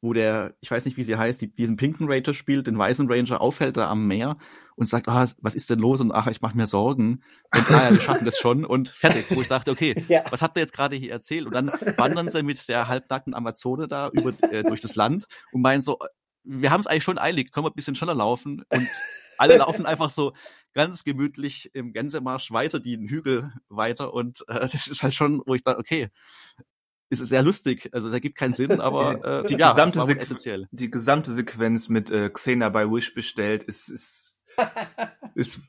[0.00, 3.10] wo der, ich weiß nicht, wie sie heißt, die, diesen pinken Ranger spielt, den weißen
[3.10, 4.36] Ranger aufhält da am Meer
[4.76, 6.00] und sagt, ah, was ist denn los?
[6.00, 7.24] Und ach, ich mache mir Sorgen.
[7.54, 9.26] Und ah ja, wir schaffen das schon und fertig.
[9.30, 10.22] Wo ich dachte, okay, ja.
[10.30, 11.46] was hat der jetzt gerade hier erzählt?
[11.46, 15.62] Und dann wandern sie mit der halbnackten Amazone da über, äh, durch das Land und
[15.62, 15.98] meinen so,
[16.44, 18.64] wir haben es eigentlich schon eilig, können wir ein bisschen schneller laufen.
[18.68, 18.88] Und
[19.36, 20.32] alle laufen einfach so
[20.74, 24.14] ganz gemütlich im Gänsemarsch weiter, die Hügel weiter.
[24.14, 26.08] Und äh, das ist halt schon, wo ich dachte, okay,
[27.10, 27.90] ist sehr lustig.
[27.92, 30.68] Also da gibt keinen Sinn, aber äh, die, ja, gesamte essentiell.
[30.70, 34.38] die gesamte Sequenz mit äh, Xena bei Wish bestellt ist, ist
[35.34, 35.62] ist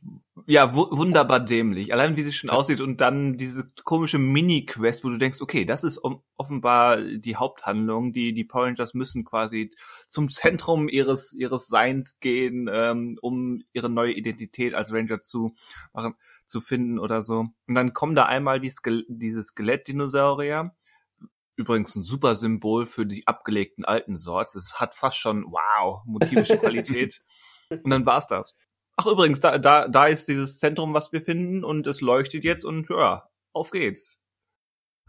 [0.46, 1.94] ja wunderbar dämlich.
[1.94, 5.84] Allein wie sie schon aussieht und dann diese komische Mini-Quest, wo du denkst, okay, das
[5.84, 6.02] ist
[6.38, 8.14] offenbar die Haupthandlung.
[8.14, 9.72] Die die Power Rangers müssen quasi
[10.08, 15.56] zum Zentrum ihres ihres Seins gehen, ähm, um ihre neue Identität als Ranger zu
[15.94, 17.46] machen, zu finden oder so.
[17.68, 20.74] Und dann kommen da einmal die Ske diese Skelett-Dinosaurier.
[21.60, 24.56] Übrigens ein super Symbol für die abgelegten alten Sorts.
[24.56, 27.22] Es hat fast schon, wow, motivische Qualität.
[27.70, 28.56] Und dann war's das.
[28.96, 32.66] Ach übrigens, da, da, da ist dieses Zentrum, was wir finden und es leuchtet jetzt
[32.66, 34.22] und ja, auf geht's.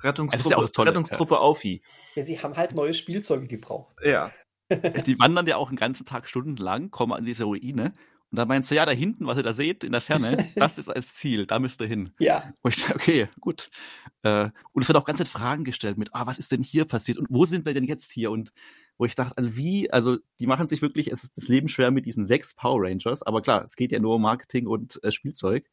[0.00, 1.40] Rettungstruppe, ja toll, Rettungstruppe ja.
[1.40, 1.82] Aufi.
[2.14, 3.96] Ja, sie haben halt neue Spielzeuge gebraucht.
[4.04, 4.30] Ja.
[5.06, 7.94] Die wandern ja auch einen ganzen Tag stundenlang, kommen an diese Ruine.
[8.30, 10.78] Und da meinst du, ja, da hinten, was ihr da seht, in der Ferne, das
[10.78, 12.12] ist als Ziel, da müsst ihr hin.
[12.18, 12.52] Ja.
[12.62, 13.70] Und ich sage, okay, gut.
[14.22, 16.84] Äh, und es wird auch ganz viele Fragen gestellt mit, ah, was ist denn hier
[16.84, 18.30] passiert und wo sind wir denn jetzt hier?
[18.30, 18.52] Und
[18.98, 21.90] wo ich dachte, also wie, also die machen sich wirklich es ist das Leben schwer
[21.90, 25.10] mit diesen sechs Power Rangers, aber klar, es geht ja nur um Marketing und äh,
[25.10, 25.70] Spielzeug,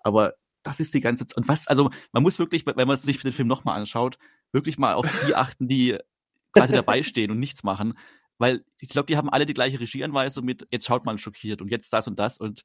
[0.00, 3.20] aber das ist die ganze Zeit, und was, also man muss wirklich, wenn man sich
[3.20, 4.18] den Film nochmal anschaut,
[4.52, 5.98] wirklich mal auf die achten, die
[6.52, 7.94] quasi dabei stehen und nichts machen,
[8.40, 11.70] weil ich glaube, die haben alle die gleiche Regieanweisung mit, jetzt schaut mal schockiert und
[11.70, 12.62] jetzt das und das und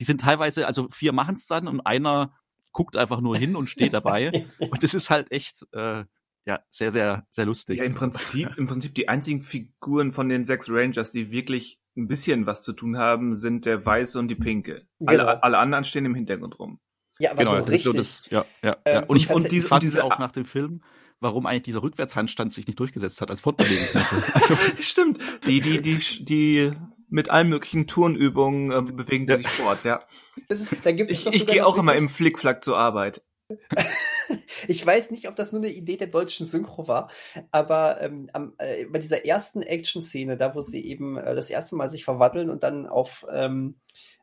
[0.00, 2.36] die sind teilweise, also vier machen es dann und einer
[2.72, 6.04] guckt einfach nur hin und steht dabei und das ist halt echt, äh,
[6.46, 7.78] ja, sehr, sehr, sehr lustig.
[7.78, 12.08] Ja, im Prinzip, im Prinzip die einzigen Figuren von den sechs Rangers, die wirklich ein
[12.08, 14.86] bisschen was zu tun haben, sind der Weiße und die Pinke.
[14.98, 15.12] Genau.
[15.12, 16.80] Alle, alle anderen stehen im Hintergrund rum.
[17.20, 17.82] Ja, aber genau, so richtig.
[17.84, 19.04] So das, ja, ja, ähm, ja.
[19.04, 20.82] Und ich, und diese, und diese auch nach dem Film,
[21.24, 24.22] warum eigentlich dieser Rückwärtshandstand sich nicht durchgesetzt hat als Fortbewegungsmittel.
[24.34, 25.18] also, Stimmt.
[25.46, 26.72] Die, die, die, die
[27.08, 30.04] mit allen möglichen Turnübungen äh, bewegen die sich fort, ja.
[30.48, 33.22] Ist, da gibt es ich ich gehe auch immer im Flickflack zur Arbeit.
[34.68, 37.10] ich weiß nicht, ob das nur eine Idee der deutschen Synchro war,
[37.50, 41.90] aber ähm, äh, bei dieser ersten Action-Szene, da wo sie eben äh, das erste Mal
[41.90, 43.76] sich verwandeln und dann auf ähm,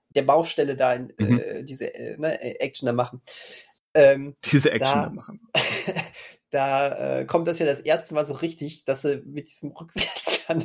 [0.09, 1.39] der Baustelle da in, mhm.
[1.39, 3.21] äh, diese äh, ne, Action da machen.
[3.93, 5.39] Ähm, diese Action da, da machen.
[6.51, 10.49] da äh, kommt das ja das erste Mal so richtig, dass sie mit diesem Rückwärts
[10.49, 10.63] an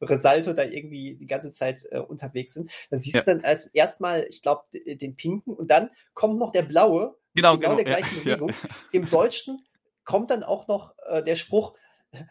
[0.00, 2.70] Resalto da irgendwie die ganze Zeit äh, unterwegs sind.
[2.90, 3.20] Dann siehst ja.
[3.22, 7.58] du dann erst erstmal, ich glaube, den pinken und dann kommt noch der blaue Genau,
[7.58, 8.50] genau, der gleichen ja, Bewegung.
[8.50, 8.68] Ja.
[8.92, 9.58] Im Deutschen
[10.04, 11.74] kommt dann auch noch äh, der Spruch,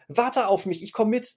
[0.08, 1.34] warte auf mich, ich komme mit.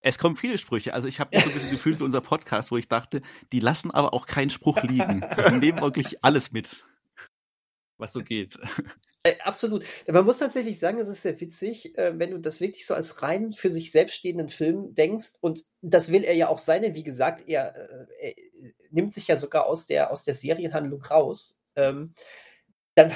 [0.00, 0.94] Es kommen viele Sprüche.
[0.94, 3.22] Also ich habe so ein bisschen gefühlt wie unser Podcast, wo ich dachte,
[3.52, 5.24] die lassen aber auch keinen Spruch liegen.
[5.50, 6.84] Die nehmen wirklich alles mit,
[7.96, 8.58] was so geht.
[9.22, 9.84] Äh, absolut.
[10.06, 13.22] Man muss tatsächlich sagen, es ist sehr witzig, äh, wenn du das wirklich so als
[13.22, 15.32] rein für sich selbst stehenden Film denkst.
[15.40, 17.74] Und das will er ja auch sein, denn wie gesagt, er,
[18.20, 18.34] äh, er
[18.90, 22.14] nimmt sich ja sogar aus der, aus der Serienhandlung raus ähm,
[22.94, 23.12] dann,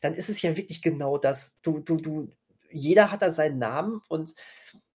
[0.00, 1.58] dann ist es ja wirklich genau das.
[1.62, 2.32] Du, du, du,
[2.70, 4.34] jeder hat da seinen Namen und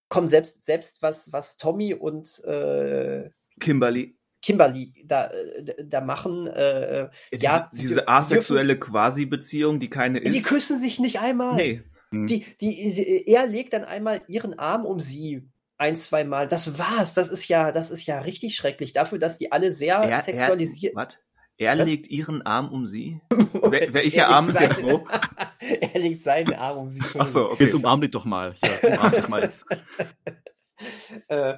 [0.09, 3.29] komm, selbst, selbst was, was Tommy und äh,
[3.59, 4.17] Kimberly.
[4.41, 6.47] Kimberly da, äh, da machen.
[6.47, 10.33] Äh, ja, ja diese, diese asexuelle Quasi-Beziehung, die keine ist.
[10.33, 11.55] Die küssen sich nicht einmal.
[11.55, 11.83] Nee.
[12.11, 12.27] Hm.
[12.27, 16.47] Die, die, er legt dann einmal ihren Arm um sie ein, zwei Mal.
[16.47, 17.13] Das war's.
[17.13, 18.93] Das ist ja, das ist ja richtig schrecklich.
[18.93, 20.95] Dafür, dass die alle sehr er, sexualisiert.
[20.95, 21.19] Was?
[21.57, 21.87] Er Was?
[21.87, 23.21] legt ihren Arm um sie.
[23.29, 25.07] Wer, welcher Arm ist jetzt wo?
[25.59, 27.01] er legt seinen Arm um sie.
[27.17, 27.65] Ach so, okay.
[27.65, 28.55] Jetzt umarm dich doch mal.
[28.63, 29.51] Ja, umarm dich mal.
[31.27, 31.53] äh,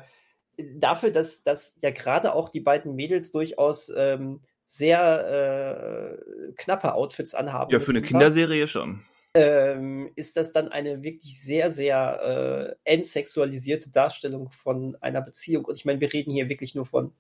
[0.76, 7.36] dafür, dass, dass ja gerade auch die beiden Mädels durchaus ähm, sehr äh, knappe Outfits
[7.36, 7.72] anhaben.
[7.72, 9.04] Ja, für eine Kinderserie schon.
[9.36, 15.66] Ähm, ist das dann eine wirklich sehr, sehr äh, entsexualisierte Darstellung von einer Beziehung.
[15.66, 17.14] Und ich meine, wir reden hier wirklich nur von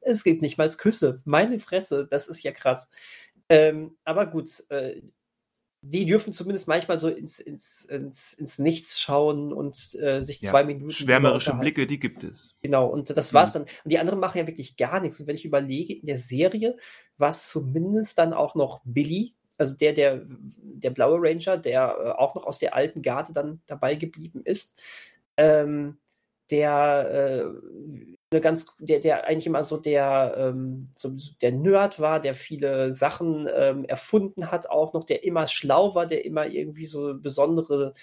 [0.00, 1.20] es gibt nicht mal Küsse.
[1.24, 2.88] Meine Fresse, das ist ja krass.
[3.48, 5.02] Ähm, aber gut, äh,
[5.80, 10.50] die dürfen zumindest manchmal so ins, ins, ins, ins Nichts schauen und äh, sich ja,
[10.50, 10.90] zwei Minuten.
[10.90, 12.56] Schwärmerische Blicke, die gibt es.
[12.62, 13.60] Genau, und das war's mhm.
[13.60, 13.62] dann.
[13.84, 15.20] Und die anderen machen ja wirklich gar nichts.
[15.20, 16.76] Und wenn ich überlege, in der Serie
[17.16, 22.08] war es zumindest dann auch noch Billy, also der, der, der blaue Ranger, der äh,
[22.10, 24.80] auch noch aus der alten Garde dann dabei geblieben ist.
[25.36, 25.98] Ähm,
[26.50, 31.10] der äh, eine ganz, der, der eigentlich immer so der, ähm, so
[31.40, 36.06] der Nerd war, der viele Sachen ähm, erfunden hat, auch noch, der immer schlau war,
[36.06, 37.94] der immer irgendwie so besondere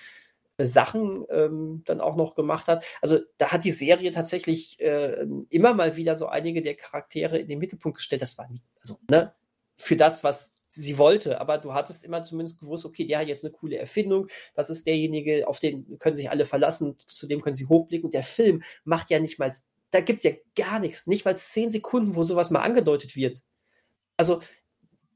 [0.58, 2.84] Sachen ähm, dann auch noch gemacht hat.
[3.02, 7.48] Also da hat die Serie tatsächlich äh, immer mal wieder so einige der Charaktere in
[7.48, 8.22] den Mittelpunkt gestellt.
[8.22, 9.34] Das war nicht, also, ne,
[9.78, 13.46] für das, was sie wollte, aber du hattest immer zumindest gewusst, okay, der hat jetzt
[13.46, 17.56] eine coole Erfindung, das ist derjenige, auf den können sich alle verlassen, zu dem können
[17.56, 18.12] sie hochblicken.
[18.12, 19.54] Der Film macht ja nicht mal
[19.96, 23.40] da gibt es ja gar nichts, nicht mal zehn Sekunden, wo sowas mal angedeutet wird.
[24.18, 24.42] Also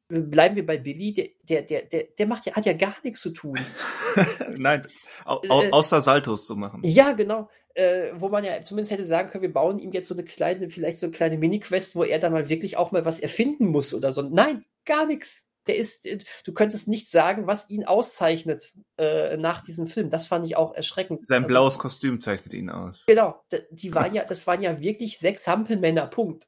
[0.08, 3.20] bleiben wir bei Billy, der, der, der, der, der macht ja, hat ja gar nichts
[3.20, 3.60] zu tun.
[4.58, 4.82] Nein,
[5.26, 6.82] au, au, äh, außer Saltos zu machen.
[6.84, 7.50] Ja, genau.
[7.76, 10.70] Äh, wo man ja zumindest hätte sagen können, wir bauen ihm jetzt so eine kleine,
[10.70, 13.94] vielleicht so eine kleine Mini-Quest, wo er dann mal wirklich auch mal was erfinden muss
[13.94, 14.22] oder so.
[14.24, 15.48] Nein, gar nichts.
[15.68, 20.10] Der ist, äh, du könntest nicht sagen, was ihn auszeichnet äh, nach diesem Film.
[20.10, 21.26] Das fand ich auch erschreckend.
[21.26, 23.06] Sein also, blaues Kostüm zeichnet ihn aus.
[23.06, 26.48] Genau, die waren ja, das waren ja wirklich sechs Hampelmänner, Punkt.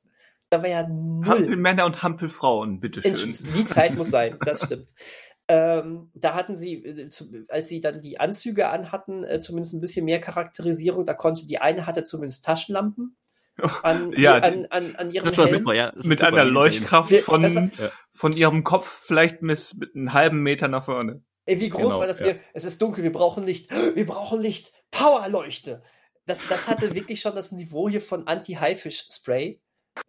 [0.49, 1.27] Da war ja null.
[1.27, 3.33] Hampelmänner und Hampelfrauen, bitteschön.
[3.55, 4.89] Die Zeit muss sein, das stimmt.
[5.53, 7.09] Ähm, da hatten sie, äh,
[7.49, 11.05] als sie dann die Anzüge anhatten, äh, zumindest ein bisschen mehr Charakterisierung.
[11.05, 13.17] Da konnte die eine hatte zumindest Taschenlampen.
[13.83, 15.57] An, ja, an, an, an ihrem das war Helm.
[15.57, 15.91] super, ja.
[16.03, 17.69] Mit super, einer Leuchtkraft von, war,
[18.13, 21.21] von ihrem Kopf vielleicht bis mit einem halben Meter nach vorne.
[21.45, 22.19] Ey, wie groß Genau, war das?
[22.21, 22.27] ja.
[22.27, 23.69] Wir, es ist dunkel, wir brauchen Licht.
[23.95, 24.71] Wir brauchen Licht.
[24.89, 25.83] Powerleuchte.
[26.25, 29.59] Das, das hatte wirklich schon das Niveau hier von Anti-Haifisch-Spray.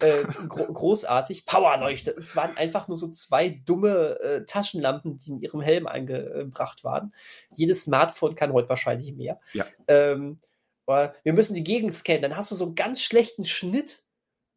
[0.00, 1.46] Äh, gro großartig.
[1.46, 2.12] Powerleuchte.
[2.12, 7.14] Es waren einfach nur so zwei dumme äh, Taschenlampen, die in ihrem Helm eingebracht waren.
[7.54, 9.40] Jedes Smartphone kann heute wahrscheinlich mehr.
[9.52, 9.66] Ja.
[9.88, 10.40] Ähm,
[10.86, 12.22] aber wir müssen die Gegend scannen.
[12.22, 14.04] Dann hast du so einen ganz schlechten Schnitt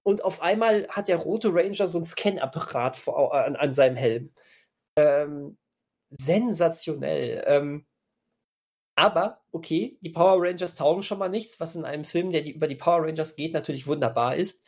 [0.03, 4.33] und auf einmal hat der rote Ranger so ein Scanapparat vor, an, an seinem Helm.
[4.97, 5.57] Ähm,
[6.09, 7.43] sensationell.
[7.47, 7.85] Ähm,
[8.97, 12.51] aber, okay, die Power Rangers taugen schon mal nichts, was in einem Film, der die,
[12.51, 14.65] über die Power Rangers geht, natürlich wunderbar ist.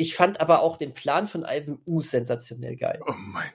[0.00, 3.00] Ich fand aber auch den Plan von Ivan Us sensationell geil.
[3.04, 3.50] Oh mein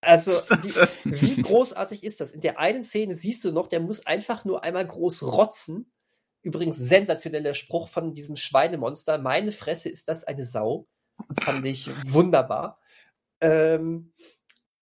[0.00, 0.32] Also,
[0.64, 0.74] die,
[1.04, 2.32] wie großartig ist das?
[2.32, 5.92] In der einen Szene siehst du noch, der muss einfach nur einmal groß rotzen.
[6.40, 9.18] Übrigens sensationeller Spruch von diesem Schweinemonster.
[9.18, 10.88] Meine Fresse ist das eine Sau.
[11.40, 12.80] Fand ich wunderbar.
[13.42, 14.14] Ähm,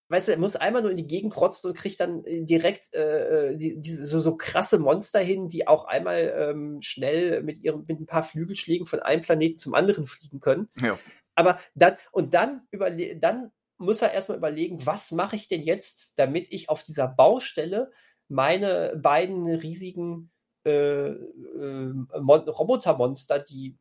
[0.09, 2.93] weißt du, er muss einmal nur in die Gegend rotzen und kriegt dann äh, direkt
[2.95, 7.85] äh, die, diese so, so krasse Monster hin, die auch einmal ähm, schnell mit ihren
[7.87, 10.69] mit ein paar Flügelschlägen von einem Planeten zum anderen fliegen können.
[10.81, 10.99] Ja.
[11.35, 16.13] Aber dann und dann überle dann muss er erstmal überlegen, was mache ich denn jetzt,
[16.17, 17.91] damit ich auf dieser Baustelle
[18.29, 20.31] meine beiden riesigen
[20.65, 23.77] äh, äh, Mon Robotermonster, die,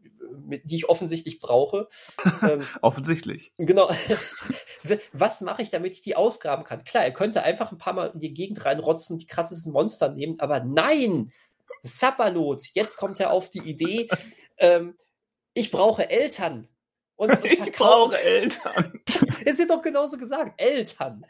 [0.45, 1.88] mit, die ich offensichtlich brauche.
[2.43, 3.53] Ähm, Offensichtlich.
[3.57, 3.89] genau.
[5.14, 6.84] Was mache ich, damit ich die ausgraben kann?
[6.84, 10.10] Klar, er könnte einfach ein paar Mal in die Gegend reinrotzen und die krassesten Monster
[10.10, 11.31] nehmen, aber nein!
[11.84, 14.07] Sapperlot, jetzt kommt er auf die Idee,
[14.57, 14.97] ähm,
[15.53, 16.68] ich brauche Eltern.
[17.15, 18.99] Und, und Ich brauche Eltern.
[19.45, 21.26] es wird doch genauso gesagt, Eltern.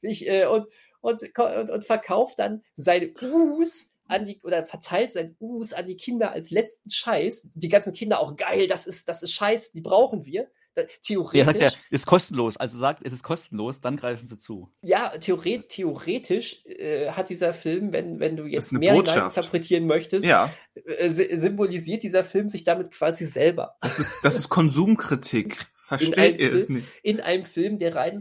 [0.00, 0.66] ich, äh, und,
[1.00, 5.96] und, und, und verkauft dann seine Us an die, oder verteilt sein Us an die
[5.96, 7.48] Kinder als letzten Scheiß.
[7.54, 10.48] Die ganzen Kinder auch geil, das ist, das ist Scheiß, die brauchen wir.
[10.76, 11.44] Da, Ja, theoretisch.
[11.46, 12.56] sagt er, ist kostenlos.
[12.56, 14.72] Also sagt, es ist kostenlos, dann greifen sie zu.
[14.82, 20.52] Ja, theoret theoretisch äh, hat dieser Film, wenn, wenn du jetzt mehr interpretieren möchtest, Ja,
[20.74, 23.76] äh, sy- symbolisiert dieser Film sich damit quasi selber.
[23.82, 25.64] das ist, das ist Konsumkritik.
[25.76, 26.88] Versteht ihr es Film- nicht?
[27.02, 28.20] In einem Film, der rein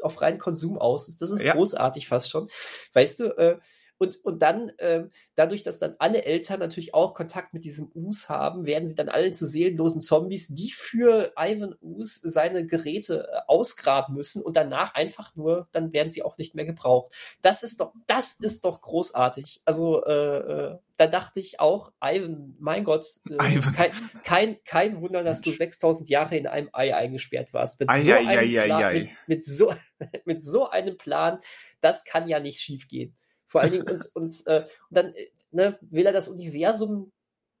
[0.00, 1.20] auf reinen Konsum aus ist.
[1.22, 1.52] Das ist Ja.
[1.54, 2.48] großartig fast schon.
[2.94, 3.58] Weißt du, äh,
[4.02, 8.28] und, und dann, ähm, dadurch, dass dann alle Eltern natürlich auch Kontakt mit diesem Us
[8.28, 13.40] haben, werden sie dann alle zu seelenlosen Zombies, die für Ivan Us seine Geräte äh,
[13.46, 17.14] ausgraben müssen und danach einfach nur, dann werden sie auch nicht mehr gebraucht.
[17.42, 19.62] Das ist doch, das ist doch großartig.
[19.64, 23.72] Also, äh, äh, da dachte ich auch, Ivan, mein Gott, äh, Ivan.
[23.74, 23.92] kein,
[24.24, 27.78] kein, kein Wunder, dass du 6000 Jahre in einem Ei eingesperrt warst.
[27.78, 28.94] Mit, Ei, so, ei, einem ei, Plan.
[28.94, 29.72] Mit, mit, so,
[30.24, 31.38] mit so einem Plan,
[31.80, 33.14] das kann ja nicht schiefgehen.
[33.52, 37.12] Vor allen Dingen, und, und, äh, und dann äh, ne, will er das Universum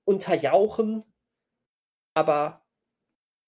[0.04, 1.04] unterjauchen,
[2.14, 2.62] aber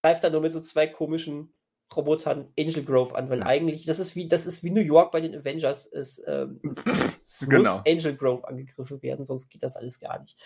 [0.03, 1.55] greift dann nur mit so zwei komischen
[1.97, 5.23] Robotern Angel Grove an, weil eigentlich, das ist wie, das ist wie New York bei
[5.23, 7.83] den Avengers, es, ähm, es, es muss Genau.
[7.87, 10.37] Angel Grove angegriffen werden, sonst geht das alles gar nicht.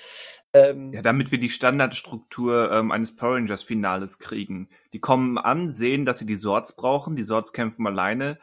[0.52, 4.68] Ähm, Ja, damit wir die Standardstruktur ähm, eines Power Rangers Finales kriegen.
[4.92, 8.38] Die kommen an, sehen, dass sie die Swords brauchen, die Swords kämpfen alleine,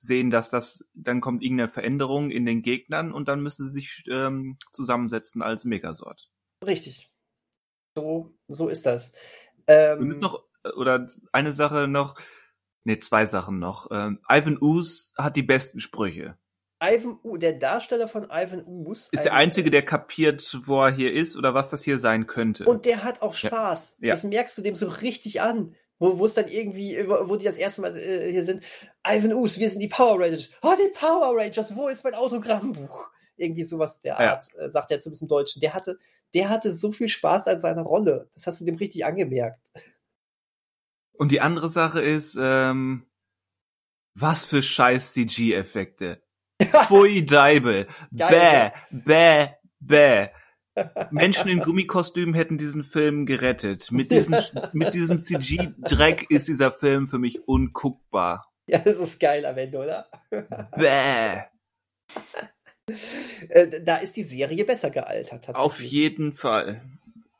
[0.00, 4.04] sehen, dass das, dann kommt irgendeine Veränderung in den Gegnern und dann müssen sie sich
[4.10, 6.30] ähm, zusammensetzen als Megasort.
[6.64, 7.10] Richtig.
[7.94, 9.14] So, so ist das.
[9.66, 12.14] Ähm, Wir müssen noch, äh, oder eine Sache noch,
[12.84, 13.88] nee, zwei Sachen noch.
[13.90, 16.38] Ähm, Ivan Ooze hat die besten Sprüche.
[16.82, 21.12] Ivan U, der Darsteller von Ivan Us Ist der Einzige, der kapiert, wo er hier
[21.12, 22.64] ist oder was das hier sein könnte.
[22.64, 23.48] Und der hat auch Ja.
[23.50, 23.98] Spaß.
[24.00, 24.10] Ja.
[24.12, 25.76] Das merkst du dem so richtig an.
[26.00, 28.64] Wo, wo es dann irgendwie, wo die das erste Mal äh, hier sind,
[29.06, 30.50] Ivan Us, wir sind die Power Rangers.
[30.62, 33.08] Oh, die Power Rangers, wo ist mein Autogrammbuch?
[33.36, 34.32] Irgendwie sowas der Ja.
[34.32, 35.60] Art, äh, sagt er zumindest im Deutschen.
[35.60, 35.98] Der hatte,
[36.32, 38.28] der hatte so viel Spaß an seiner Rolle.
[38.32, 39.60] Das hast du dem richtig angemerkt.
[41.12, 43.06] Und die andere Sache ist, ähm,
[44.14, 46.22] was für scheiß CG-Effekte.
[46.62, 47.86] Pfui Deibel.
[48.10, 49.48] Bäh, bäh,
[49.80, 50.28] bäh.
[51.10, 53.90] Menschen in Gummikostümen hätten diesen Film gerettet.
[53.90, 54.36] Mit diesem,
[54.72, 58.52] mit diesem CG-Dreck ist dieser Film für mich unguckbar.
[58.66, 60.06] Ja, das ist geil am Ende, oder?
[60.76, 61.44] Bäh.
[63.48, 65.64] Äh, da ist die Serie besser gealtert, tatsächlich.
[65.64, 66.82] Auf jeden Fall.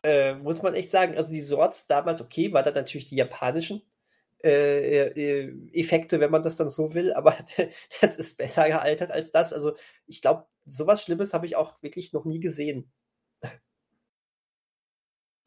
[0.03, 1.17] Äh, muss man echt sagen.
[1.17, 3.83] Also die Sorts damals, okay, war dann natürlich die japanischen
[4.43, 7.37] äh, äh, Effekte, wenn man das dann so will, aber
[8.01, 9.53] das ist besser gealtert als das.
[9.53, 9.77] Also
[10.07, 12.91] ich glaube, sowas Schlimmes habe ich auch wirklich noch nie gesehen.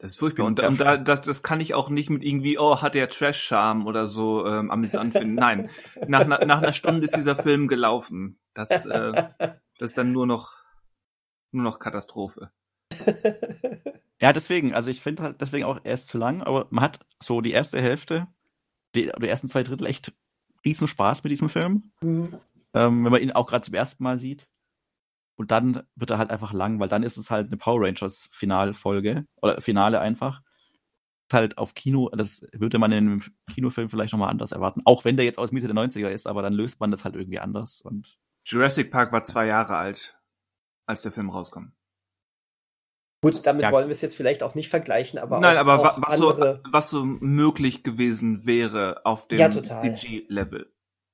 [0.03, 0.45] Das ist furchtbar.
[0.47, 3.87] Und, und da, das, das kann ich auch nicht mit irgendwie, oh, hat der Trash-Charme
[3.87, 5.35] oder so ähm, amüsant finden.
[5.35, 5.69] Nein,
[6.05, 8.37] nach, nach, nach einer Stunde ist dieser Film gelaufen.
[8.53, 10.57] Das, äh, das ist dann nur noch,
[11.53, 12.51] nur noch Katastrophe.
[14.19, 16.99] ja, deswegen, also ich finde halt deswegen auch, er ist zu lang, aber man hat
[17.21, 18.27] so die erste Hälfte,
[18.95, 20.11] die, die ersten zwei Drittel echt
[20.65, 21.93] riesen Spaß mit diesem Film.
[22.01, 22.41] Mhm.
[22.73, 24.49] Ähm, wenn man ihn auch gerade zum ersten Mal sieht.
[25.35, 28.29] Und dann wird er halt einfach lang, weil dann ist es halt eine Power Rangers
[28.31, 30.41] Finalfolge oder Finale einfach.
[31.31, 34.81] Halt auf Kino, das würde man in einem Kinofilm vielleicht nochmal anders erwarten.
[34.85, 37.15] Auch wenn der jetzt aus Mitte der 90er ist, aber dann löst man das halt
[37.15, 37.81] irgendwie anders.
[37.81, 40.19] Und Jurassic Park war zwei Jahre alt,
[40.85, 41.71] als der Film rauskam.
[43.23, 43.71] Gut, damit ja.
[43.71, 45.39] wollen wir es jetzt vielleicht auch nicht vergleichen, aber.
[45.39, 50.69] Nein, auch, aber auch was, so, was so möglich gewesen wäre auf dem ja, CG-Level.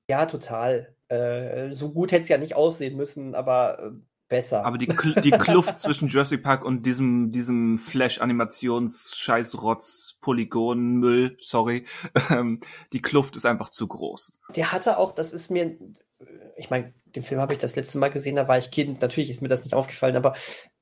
[0.09, 0.95] Ja, total.
[1.07, 3.91] Äh, so gut hätte es ja nicht aussehen müssen, aber äh,
[4.29, 4.65] besser.
[4.65, 4.87] Aber die,
[5.23, 11.83] die Kluft zwischen Jurassic Park und diesem, diesem Flash-Animations-Scheißrotz, Polygon-Müll, sorry,
[12.29, 12.61] ähm,
[12.93, 14.31] die Kluft ist einfach zu groß.
[14.55, 15.77] Der hatte auch, das ist mir,
[16.55, 19.29] ich meine, den Film habe ich das letzte Mal gesehen, da war ich Kind, natürlich
[19.29, 20.35] ist mir das nicht aufgefallen, aber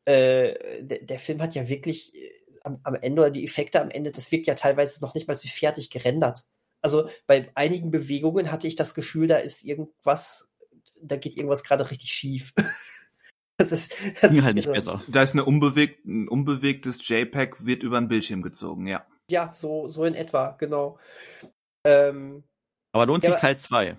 [0.06, 2.30] äh, der, der, Film hat ja wirklich äh,
[2.64, 5.38] am, am Ende oder die Effekte am Ende, das wirkt ja teilweise noch nicht mal
[5.38, 6.44] so fertig gerendert.
[6.82, 10.54] Also bei einigen Bewegungen hatte ich das Gefühl, da ist irgendwas,
[11.02, 12.54] da geht irgendwas gerade richtig schief.
[13.58, 15.02] Das ist, das ist halt nicht besser.
[15.08, 19.06] Da ist eine unbewegt, ein unbewegtes JPEG wird über den Bildschirm gezogen, ja.
[19.30, 21.00] Ja, so, so in etwa, genau.
[21.84, 22.44] Ähm,
[22.92, 23.98] aber lohnt ja, sich Teil 2.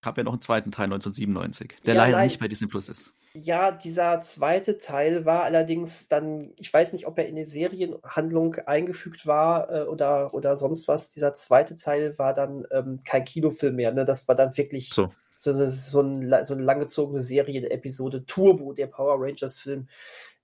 [0.00, 2.68] Ich habe ja noch einen zweiten Teil 1997, der ja, leider nein, nicht bei Disney
[2.68, 3.14] Plus ist.
[3.34, 8.54] Ja, dieser zweite Teil war allerdings dann, ich weiß nicht, ob er in die Serienhandlung
[8.66, 11.10] eingefügt war äh, oder, oder sonst was.
[11.10, 13.92] Dieser zweite Teil war dann ähm, kein Kinofilm mehr.
[13.92, 14.04] Ne?
[14.04, 18.88] Das war dann wirklich so so, so, ein, so eine langgezogene Serie, Episode Turbo, der
[18.88, 19.88] Power Rangers Film.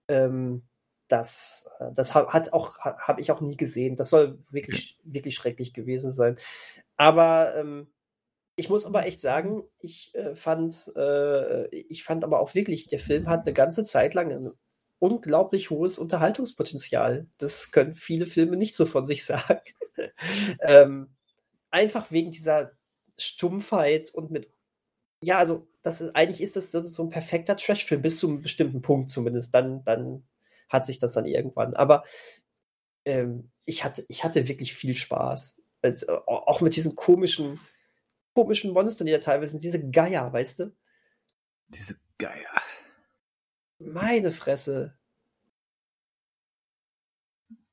[0.07, 0.63] Ähm,
[1.09, 3.97] das, das hat auch, habe ich auch nie gesehen.
[3.97, 6.39] Das soll wirklich, wirklich schrecklich gewesen sein.
[6.97, 7.89] Aber ähm,
[8.55, 13.01] ich muss aber echt sagen, ich äh, fand, äh, ich fand aber auch wirklich, der
[13.01, 14.53] Film hat eine ganze Zeit lang ein
[15.01, 17.27] unglaublich hohes Unterhaltungspotenzial.
[17.37, 19.61] Das können viele Filme nicht so von sich sagen.
[20.61, 21.17] ähm,
[21.71, 22.71] einfach wegen dieser
[23.19, 24.54] Stumpfheit und mit
[25.25, 28.83] ja, also das ist, eigentlich ist das so ein perfekter Trash-Film, bis zu einem bestimmten
[28.83, 29.55] Punkt zumindest.
[29.55, 30.27] Dann, dann
[30.69, 31.75] hat sich das dann irgendwann.
[31.75, 32.05] Aber
[33.05, 35.61] ähm, ich, hatte, ich hatte wirklich viel Spaß.
[35.83, 37.61] Also, auch mit diesen komischen,
[38.35, 39.63] komischen Monstern, die da teilweise sind.
[39.63, 40.77] Diese Geier, weißt du?
[41.69, 42.63] Diese Geier.
[43.79, 44.99] Meine Fresse.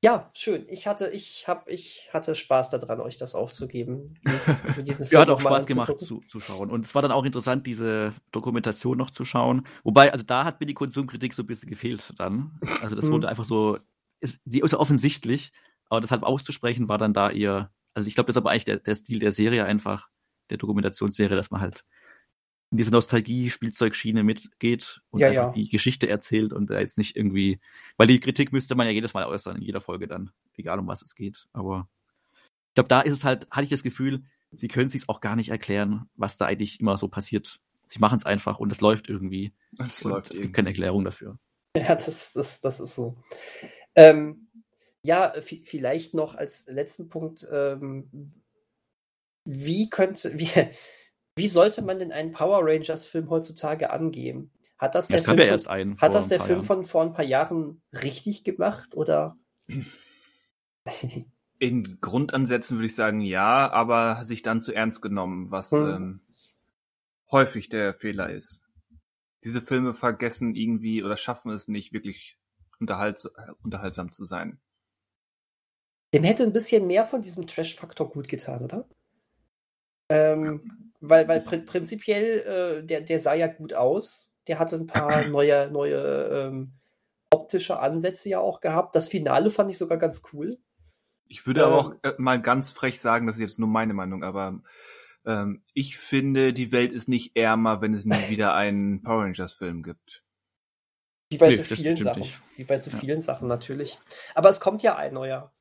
[0.04, 0.66] Ja, schön.
[0.68, 4.16] Ich hatte, ich hab, ich hatte Spaß daran, euch das aufzugeben.
[4.24, 4.34] Mit,
[4.78, 6.72] mit diesen ja, hat auch Spaß gemacht zu, zu schauen.
[6.72, 9.68] Und es war dann auch interessant, diese Dokumentation noch zu schauen.
[9.84, 12.60] Wobei, also da hat mir die Konsumkritik so ein bisschen gefehlt dann.
[12.82, 13.30] Also das wurde mhm.
[13.30, 13.78] einfach so,
[14.20, 15.52] ist, sie ist offensichtlich,
[15.88, 18.80] aber deshalb auszusprechen war dann da eher, also ich glaube, das ist aber eigentlich der,
[18.80, 20.10] der Stil der Serie einfach,
[20.50, 21.86] der Dokumentationsserie, dass man halt
[22.72, 25.52] in diese Nostalgie-Spielzeugschiene mitgeht und ja, einfach ja.
[25.52, 27.60] die Geschichte erzählt und jetzt nicht irgendwie,
[27.98, 30.88] weil die Kritik müsste man ja jedes Mal äußern, in jeder Folge dann, egal um
[30.88, 31.48] was es geht.
[31.52, 31.90] Aber
[32.70, 35.36] ich glaube, da ist es halt, hatte ich das Gefühl, sie können sich auch gar
[35.36, 37.60] nicht erklären, was da eigentlich immer so passiert.
[37.88, 39.54] Sie machen es einfach und es läuft irgendwie.
[39.78, 41.38] Es läuft es gibt keine Erklärung dafür.
[41.76, 43.22] Ja, das, das, das ist so.
[43.96, 44.48] Ähm,
[45.04, 48.34] ja, vielleicht noch als letzten Punkt, ähm,
[49.44, 50.50] wie könnte, wie,
[51.42, 54.52] wie sollte man denn einen Power Rangers-Film heutzutage angehen?
[54.78, 57.26] Hat das der, Film, ja erst einen hat das der Film von vor ein paar
[57.26, 59.38] Jahren richtig gemacht oder?
[61.60, 65.88] In Grundansätzen würde ich sagen ja, aber sich dann zu ernst genommen, was hm.
[65.88, 66.22] ähm,
[67.32, 68.62] häufig der Fehler ist.
[69.44, 72.38] Diese Filme vergessen irgendwie oder schaffen es nicht wirklich
[72.80, 73.28] unterhalt,
[73.64, 74.60] unterhaltsam zu sein.
[76.14, 78.88] Dem hätte ein bisschen mehr von diesem Trash-Faktor gut getan, oder?
[80.10, 84.32] Ähm, weil, weil pr prinzipiell, äh, der, der sah ja gut aus.
[84.48, 86.74] Der hatte ein paar neue, neue ähm,
[87.32, 88.96] optische Ansätze ja auch gehabt.
[88.96, 90.58] Das Finale fand ich sogar ganz cool.
[91.28, 93.94] Ich würde ähm, aber auch äh, mal ganz frech sagen, das ist jetzt nur meine
[93.94, 94.62] Meinung, aber
[95.26, 99.54] ähm, ich finde, die Welt ist nicht ärmer, wenn es nie wieder einen Power Rangers
[99.54, 100.24] Film gibt.
[101.30, 102.24] Wie bei nee, so vielen Sachen.
[102.24, 102.42] Nicht.
[102.58, 102.98] Wie bei so ja.
[102.98, 103.98] vielen Sachen natürlich.
[104.36, 105.54] Aber es kommt ja ein neuer.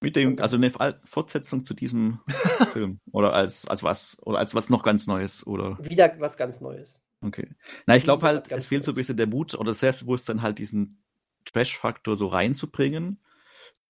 [0.00, 0.70] Mit dem, also eine
[1.04, 2.20] Fortsetzung zu diesem
[2.72, 3.00] Film.
[3.10, 5.78] Oder als, als was, oder als was noch ganz Neues, oder?
[5.82, 7.00] Wieder was ganz Neues.
[7.20, 7.48] Okay.
[7.86, 11.02] Na, ich glaube halt, es fehlt so ein bisschen der Mut oder Selbstbewusstsein, halt diesen
[11.46, 13.20] Trash-Faktor so reinzubringen.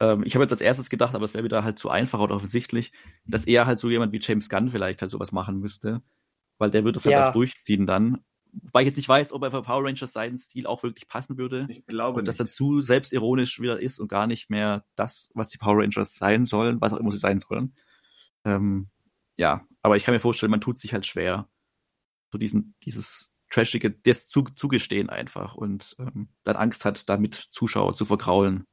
[0.00, 2.36] Ähm, ich habe jetzt als erstes gedacht, aber es wäre wieder halt zu einfach oder
[2.36, 2.92] offensichtlich,
[3.26, 6.02] dass eher halt so jemand wie James Gunn vielleicht halt sowas machen müsste.
[6.56, 7.28] Weil der würde es halt ja.
[7.28, 8.24] auch durchziehen dann.
[8.52, 11.38] Wobei ich jetzt nicht weiß, ob er für Power Rangers seinen Stil auch wirklich passen
[11.38, 11.66] würde.
[11.68, 15.50] Ich glaube und dass er zu selbstironisch wieder ist und gar nicht mehr das, was
[15.50, 17.74] die Power Rangers sein sollen, was auch immer sie sein sollen.
[18.44, 18.88] Ähm,
[19.36, 21.48] ja, aber ich kann mir vorstellen, man tut sich halt schwer,
[22.30, 27.94] so diesen, dieses Trashige, das zu, zugestehen einfach und ähm, dann Angst hat, damit Zuschauer
[27.94, 28.66] zu verkraulen,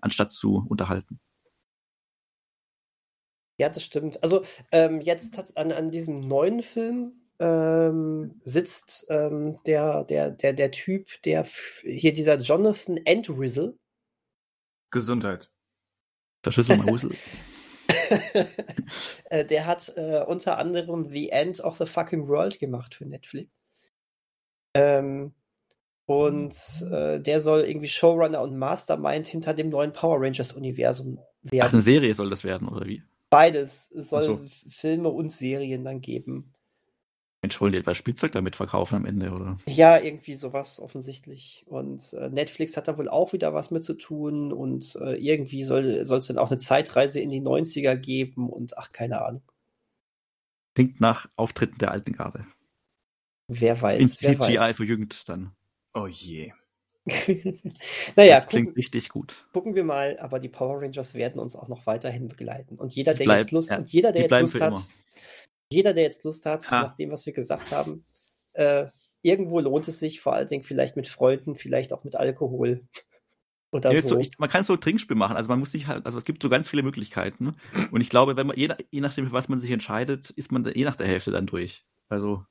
[0.00, 1.20] anstatt zu unterhalten.
[3.58, 4.22] Ja, das stimmt.
[4.22, 10.70] Also ähm, jetzt an, an diesem neuen Film ähm, sitzt ähm, der, der, der, der
[10.70, 11.44] Typ, der
[11.82, 13.76] hier dieser Jonathan Entwistle.
[14.90, 15.50] Gesundheit.
[16.42, 17.10] Verschlüssel mal Whistle.
[19.30, 23.50] Äh, der hat äh, unter anderem The End of the Fucking World gemacht für Netflix.
[24.74, 25.34] Ähm,
[26.06, 26.54] und
[26.90, 31.66] äh, der soll irgendwie Showrunner und Mastermind hinter dem neuen Power Rangers Universum werden.
[31.68, 33.04] Ach, eine Serie soll das werden, oder wie?
[33.30, 33.88] Beides.
[33.92, 34.40] Es soll so.
[34.68, 36.52] Filme und Serien dann geben.
[37.42, 39.56] Die etwas Spielzeug damit verkaufen am Ende, oder?
[39.66, 41.64] Ja, irgendwie sowas offensichtlich.
[41.66, 45.64] Und äh, Netflix hat da wohl auch wieder was mit zu tun und äh, irgendwie
[45.64, 49.42] soll es dann auch eine Zeitreise in die 90er geben und ach, keine Ahnung.
[50.74, 52.46] Klingt nach Auftritten der alten Garde.
[53.48, 54.00] Wer weiß.
[54.00, 54.76] In CGI weiß.
[54.76, 55.52] verjüngt dann.
[55.94, 56.52] Oh je.
[58.16, 59.46] naja, das klingt gucken, richtig gut.
[59.54, 62.78] Gucken wir mal, aber die Power Rangers werden uns auch noch weiterhin begleiten.
[62.78, 64.86] Und jeder, der bleib, jetzt Lust, ja, und jeder, der jetzt Lust hat, immer
[65.70, 66.82] jeder, der jetzt Lust hat, ha.
[66.82, 68.04] nach dem, was wir gesagt haben,
[68.52, 68.86] äh,
[69.22, 72.86] irgendwo lohnt es sich, vor allen Dingen vielleicht mit Freunden, vielleicht auch mit Alkohol.
[73.72, 74.08] Oder ja, so.
[74.08, 75.36] So, ich, man kann so ein Trinkspiel machen.
[75.36, 77.54] Also man muss sich halt, also es gibt so ganz viele Möglichkeiten.
[77.92, 80.64] Und ich glaube, wenn man, je, je nachdem, für was man sich entscheidet, ist man
[80.64, 81.84] je nach der Hälfte dann durch.
[82.08, 82.44] Also,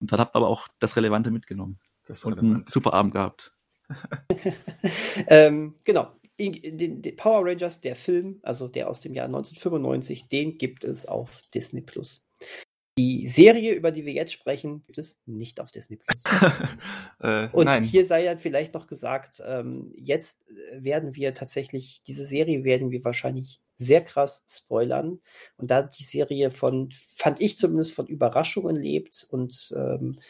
[0.00, 1.78] und dann habt aber auch das Relevante mitgenommen.
[2.06, 3.54] Das und einen super Abend gehabt.
[5.28, 10.58] ähm, genau den, den Power Rangers, der Film, also der aus dem Jahr 1995, den
[10.58, 12.26] gibt es auf Disney Plus.
[12.96, 16.22] Die Serie, über die wir jetzt sprechen, gibt es nicht auf Disney Plus.
[17.20, 17.82] äh, und nein.
[17.82, 23.02] hier sei ja vielleicht noch gesagt, ähm, jetzt werden wir tatsächlich, diese Serie werden wir
[23.04, 25.20] wahrscheinlich sehr krass spoilern.
[25.56, 30.20] Und da die Serie von, fand ich zumindest von Überraschungen lebt und ähm,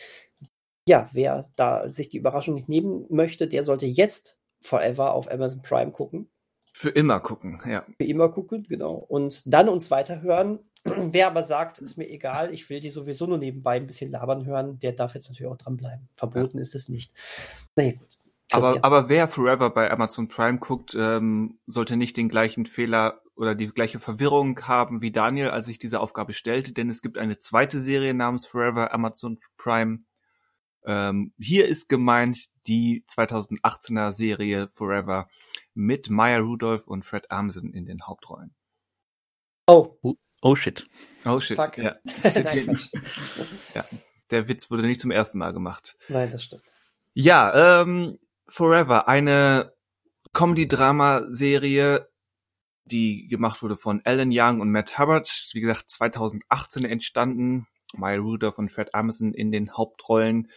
[0.86, 5.62] ja, wer da sich die Überraschung nicht nehmen möchte, der sollte jetzt Forever auf Amazon
[5.62, 6.28] Prime gucken.
[6.73, 7.85] Für immer gucken, ja.
[7.99, 8.95] Für immer gucken, genau.
[8.95, 10.59] Und dann uns weiterhören.
[10.85, 14.47] Wer aber sagt, ist mir egal, ich will die sowieso nur nebenbei ein bisschen labern
[14.47, 16.09] hören, der darf jetzt natürlich auch dranbleiben.
[16.16, 16.62] Verboten ja.
[16.62, 17.12] ist es nicht.
[17.77, 18.19] Naja, gut.
[18.51, 23.55] Aber, aber wer Forever bei Amazon Prime guckt, ähm, sollte nicht den gleichen Fehler oder
[23.55, 27.39] die gleiche Verwirrung haben wie Daniel, als ich diese Aufgabe stellte, denn es gibt eine
[27.39, 30.01] zweite Serie namens Forever Amazon Prime
[30.85, 35.28] ähm, hier ist gemeint die 2018er Serie Forever
[35.74, 38.55] mit Maya Rudolph und Fred Armisen in den Hauptrollen.
[39.66, 39.97] Oh.
[40.43, 40.85] Oh shit.
[41.24, 41.56] Oh shit.
[41.56, 41.78] Fuck.
[41.78, 41.97] Ja.
[43.74, 43.85] ja.
[44.31, 45.97] Der Witz wurde nicht zum ersten Mal gemacht.
[46.09, 46.62] Nein, das stimmt.
[47.15, 49.73] Ja, ähm, Forever, eine
[50.32, 52.09] Comedy-Drama-Serie,
[52.85, 55.51] die gemacht wurde von Alan Young und Matt Hubbard.
[55.52, 57.66] Wie gesagt, 2018 entstanden.
[57.97, 60.51] Maya Rudolph und Fred Armisen in den Hauptrollen.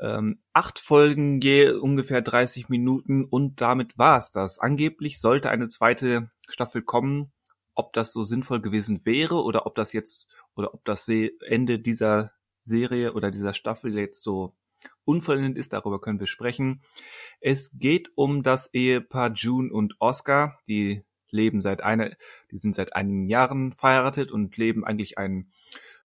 [0.00, 4.58] Ähm, acht Folgen je ungefähr 30 Minuten und damit war es das.
[4.58, 7.32] Angeblich sollte eine zweite Staffel kommen.
[7.76, 12.32] Ob das so sinnvoll gewesen wäre oder ob das jetzt oder ob das Ende dieser
[12.62, 14.54] Serie oder dieser Staffel jetzt so
[15.04, 16.82] unvollendet ist, darüber können wir sprechen.
[17.40, 22.10] Es geht um das Ehepaar June und Oscar, die leben seit einer,
[22.50, 25.50] die sind seit einigen Jahren verheiratet und leben eigentlich ein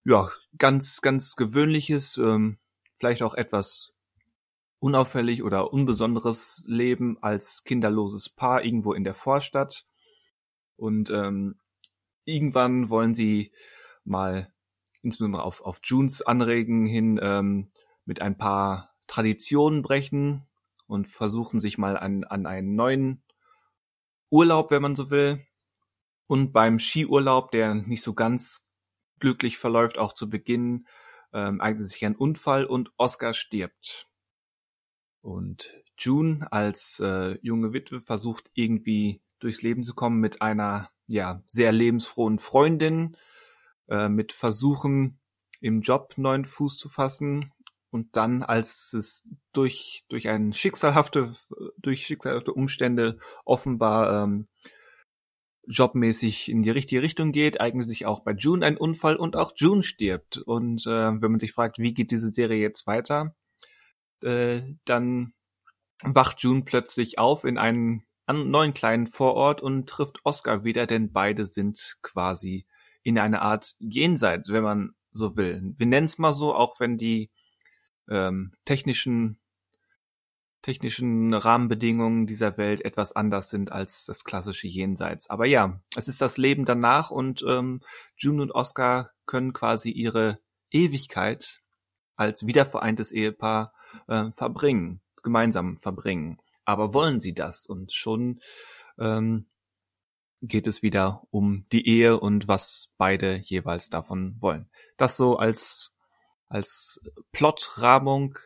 [0.04, 2.58] ja ganz ganz gewöhnliches ähm,
[3.00, 3.96] vielleicht auch etwas
[4.78, 9.86] unauffällig oder unbesonderes Leben als kinderloses Paar irgendwo in der Vorstadt.
[10.76, 11.58] Und ähm,
[12.24, 13.52] irgendwann wollen sie
[14.04, 14.52] mal,
[15.02, 17.68] insbesondere auf, auf Junes Anregen hin, ähm,
[18.04, 20.46] mit ein paar Traditionen brechen
[20.86, 23.22] und versuchen sich mal an, an einen neuen
[24.28, 25.46] Urlaub, wenn man so will.
[26.26, 28.70] Und beim Skiurlaub, der nicht so ganz
[29.20, 30.86] glücklich verläuft, auch zu Beginn,
[31.32, 34.08] ähm, eignet sich ein Unfall und Oscar stirbt.
[35.22, 41.42] Und June als äh, junge Witwe versucht irgendwie durchs Leben zu kommen mit einer ja
[41.46, 43.16] sehr lebensfrohen Freundin,
[43.88, 45.18] äh, mit Versuchen
[45.60, 47.52] im Job neuen Fuß zu fassen
[47.90, 51.34] und dann als es durch durch ein schicksalhafte
[51.78, 54.48] durch schicksalhafte Umstände offenbar ähm,
[55.66, 59.52] jobmäßig in die richtige Richtung geht, eignet sich auch bei June ein Unfall und auch
[59.56, 60.38] June stirbt.
[60.38, 63.34] Und äh, wenn man sich fragt, wie geht diese Serie jetzt weiter,
[64.22, 65.34] äh, dann
[66.02, 71.46] wacht June plötzlich auf in einen neuen kleinen Vorort und trifft Oscar wieder, denn beide
[71.46, 72.66] sind quasi
[73.02, 75.74] in einer Art Jenseits, wenn man so will.
[75.76, 77.30] Wir nennen es mal so, auch wenn die
[78.08, 79.39] ähm, technischen
[80.62, 85.28] technischen Rahmenbedingungen dieser Welt etwas anders sind als das klassische Jenseits.
[85.30, 87.80] Aber ja, es ist das Leben danach und ähm,
[88.16, 90.38] June und Oscar können quasi ihre
[90.70, 91.62] Ewigkeit
[92.16, 93.72] als wiedervereintes Ehepaar
[94.06, 96.38] äh, verbringen, gemeinsam verbringen.
[96.64, 97.66] Aber wollen sie das?
[97.66, 98.40] Und schon
[98.98, 99.46] ähm,
[100.42, 104.68] geht es wieder um die Ehe und was beide jeweils davon wollen.
[104.96, 105.94] Das so als
[106.50, 107.00] als
[107.32, 108.36] Plotrahmung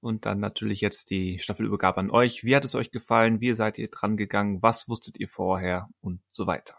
[0.00, 2.44] und dann natürlich jetzt die Staffelübergabe an euch.
[2.44, 3.40] Wie hat es euch gefallen?
[3.40, 4.62] Wie seid ihr dran gegangen?
[4.62, 5.88] Was wusstet ihr vorher?
[6.00, 6.76] Und so weiter.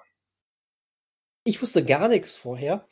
[1.44, 2.86] Ich wusste gar nichts vorher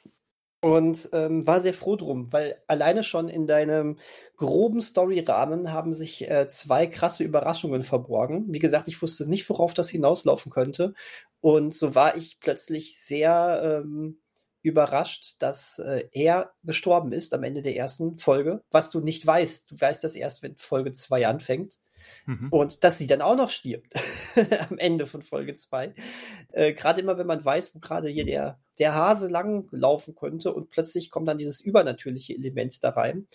[0.61, 3.99] und ähm, war sehr froh drum, weil alleine schon in deinem
[4.35, 8.45] groben Storyrahmen haben sich äh, zwei krasse Überraschungen verborgen.
[8.49, 10.93] Wie gesagt, ich wusste nicht, worauf das hinauslaufen könnte.
[11.39, 14.17] Und so war ich plötzlich sehr ähm,
[14.65, 19.71] überrascht, dass äh, er gestorben ist am Ende der ersten Folge, was du nicht weißt.
[19.71, 21.75] Du weißt das erst, wenn Folge 2 anfängt.
[22.25, 22.49] Mhm.
[22.51, 23.93] Und dass sie dann auch noch stirbt
[24.69, 25.93] am Ende von Folge 2.
[26.51, 30.53] Äh, gerade immer, wenn man weiß, wo gerade hier der, der Hase lang laufen könnte
[30.53, 33.27] und plötzlich kommt dann dieses übernatürliche Element da rein.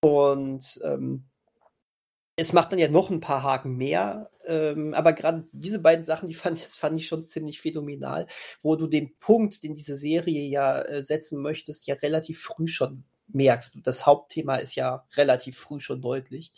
[0.00, 1.29] Und ähm,
[2.40, 6.28] es macht dann ja noch ein paar Haken mehr, ähm, aber gerade diese beiden Sachen,
[6.28, 8.26] die fand, das fand ich schon ziemlich phänomenal,
[8.62, 13.04] wo du den Punkt, den diese Serie ja äh, setzen möchtest, ja relativ früh schon
[13.28, 13.78] merkst.
[13.84, 16.52] Das Hauptthema ist ja relativ früh schon deutlich.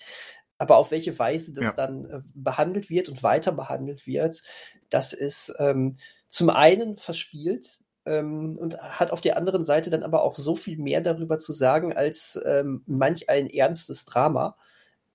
[0.57, 1.73] Aber auf welche Weise das ja.
[1.73, 4.43] dann äh, behandelt wird und weiter behandelt wird,
[4.89, 5.97] das ist ähm,
[6.29, 10.79] zum einen verspielt, ähm, und hat auf der anderen Seite dann aber auch so viel
[10.79, 14.57] mehr darüber zu sagen als ähm, manch ein ernstes Drama.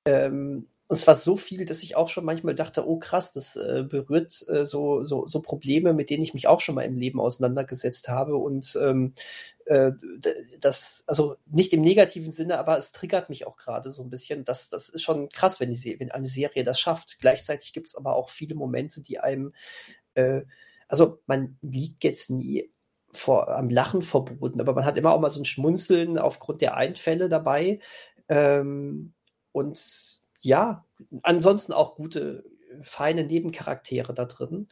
[0.07, 3.84] Ähm, und zwar so viel, dass ich auch schon manchmal dachte, oh krass, das äh,
[3.84, 7.19] berührt äh, so, so, so Probleme, mit denen ich mich auch schon mal im Leben
[7.19, 8.38] auseinandergesetzt habe.
[8.38, 9.13] Und ähm,
[9.65, 9.91] äh,
[10.61, 14.45] das, also nicht im negativen Sinne, aber es triggert mich auch gerade so ein bisschen.
[14.45, 17.19] Das, das ist schon krass, wenn, die, wenn eine Serie das schafft.
[17.19, 19.53] Gleichzeitig gibt es aber auch viele Momente, die einem,
[20.13, 20.43] äh,
[20.88, 22.71] also man liegt jetzt nie
[23.11, 26.77] vor, am Lachen verboten, aber man hat immer auch mal so ein Schmunzeln aufgrund der
[26.77, 27.79] Einfälle dabei.
[28.29, 29.13] Ähm,
[29.51, 30.85] und ja,
[31.23, 32.43] ansonsten auch gute,
[32.81, 34.69] feine Nebencharaktere da drin.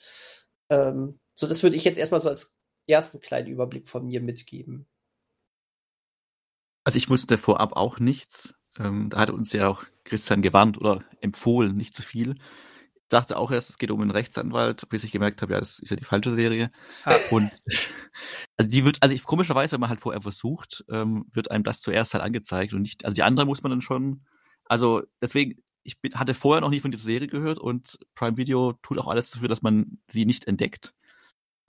[0.69, 2.55] Ähm, so, das würde ich jetzt erstmal so als
[2.87, 4.87] ersten kleinen Überblick von mir mitgeben.
[6.83, 8.53] Also ich wusste vorab auch nichts.
[8.77, 12.35] Ähm, da hatte uns ja auch Christian gewarnt oder empfohlen, nicht zu viel.
[12.93, 15.79] Ich dachte auch erst, es geht um einen Rechtsanwalt, bis ich gemerkt habe, ja, das
[15.79, 16.71] ist ja die falsche Serie.
[17.03, 17.15] Ah.
[17.31, 17.51] Und
[18.57, 21.81] also die wird, also ich, komischerweise, wenn man halt vorher versucht, ähm, wird einem das
[21.81, 24.25] zuerst halt angezeigt und nicht, also die andere muss man dann schon
[24.65, 28.73] also deswegen, ich bin, hatte vorher noch nie von dieser Serie gehört und Prime Video
[28.81, 30.93] tut auch alles dafür, dass man sie nicht entdeckt.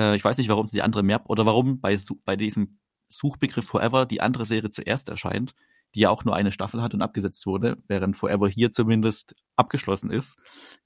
[0.00, 2.78] Äh, ich weiß nicht, warum sie die andere mehr oder warum bei, bei diesem
[3.08, 5.54] Suchbegriff Forever die andere Serie zuerst erscheint,
[5.94, 10.10] die ja auch nur eine Staffel hat und abgesetzt wurde, während Forever hier zumindest abgeschlossen
[10.10, 10.38] ist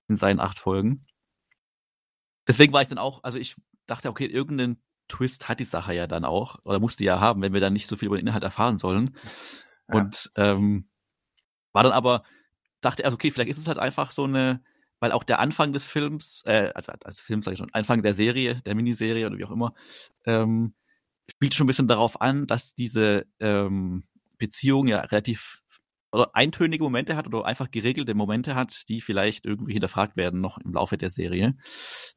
[0.08, 1.06] in seinen acht Folgen.
[2.46, 3.56] Deswegen war ich dann auch, also ich
[3.86, 7.52] dachte, okay, irgendeinen Twist hat die Sache ja dann auch, oder musste ja haben, wenn
[7.52, 9.16] wir dann nicht so viel über den Inhalt erfahren sollen.
[9.88, 9.96] Ja.
[9.96, 10.89] Und ähm,
[11.72, 12.22] war dann aber,
[12.80, 14.62] dachte er, okay, vielleicht ist es halt einfach so eine,
[15.00, 18.14] weil auch der Anfang des Films, äh, also, also Film sage ich schon, Anfang der
[18.14, 19.74] Serie, der Miniserie oder wie auch immer,
[20.24, 20.74] ähm,
[21.30, 24.04] spielt schon ein bisschen darauf an, dass diese ähm,
[24.38, 25.60] Beziehung ja relativ
[26.12, 30.58] oder eintönige Momente hat oder einfach geregelte Momente hat, die vielleicht irgendwie hinterfragt werden noch
[30.58, 31.56] im Laufe der Serie.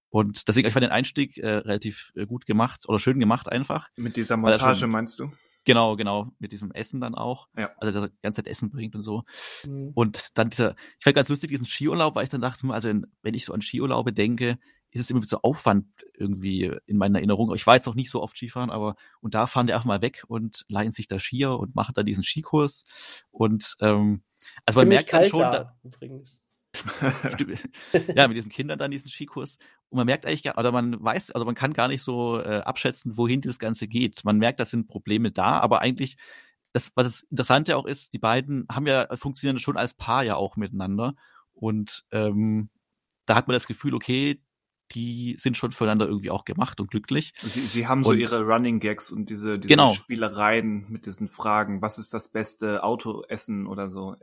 [0.09, 3.89] Und deswegen, ich fand den Einstieg äh, relativ äh, gut gemacht oder schön gemacht einfach.
[3.95, 5.31] Mit dieser Montage schon, meinst du?
[5.65, 7.47] Genau, genau, mit diesem Essen dann auch.
[7.57, 7.71] Ja.
[7.77, 9.23] Also, dass er die ganze Zeit Essen bringt und so.
[9.65, 9.91] Mhm.
[9.93, 12.89] Und dann dieser, ich fand ganz lustig, diesen Skiurlaub, weil ich dann dachte, also
[13.21, 14.57] wenn ich so an Skiurlaube denke,
[14.91, 17.53] ist es immer so Aufwand irgendwie in meiner Erinnerung.
[17.55, 20.01] Ich war jetzt noch nicht so oft Skifahren, aber und da fahren die einfach mal
[20.01, 22.85] weg und leihen sich da Skier und machen da diesen Skikurs.
[23.31, 24.21] Und ähm,
[24.65, 25.39] also man merkt dann schon.
[25.39, 26.42] Da, übrigens.
[28.15, 29.57] ja, mit diesen Kindern dann diesen Skikurs.
[29.89, 32.61] Und man merkt eigentlich gar, oder man weiß, also man kann gar nicht so äh,
[32.61, 34.23] abschätzen, wohin das Ganze geht.
[34.25, 36.17] Man merkt, da sind Probleme da, aber eigentlich,
[36.73, 40.35] das, was das Interessante auch ist, die beiden haben ja, funktionieren schon als Paar ja
[40.35, 41.15] auch miteinander.
[41.53, 42.69] Und ähm,
[43.25, 44.41] da hat man das Gefühl, okay,
[44.91, 47.33] die sind schon füreinander irgendwie auch gemacht und glücklich.
[47.41, 49.93] Sie, sie haben und, so ihre Running Gags und diese, diese genau.
[49.93, 54.15] Spielereien mit diesen Fragen, was ist das beste Autoessen oder so.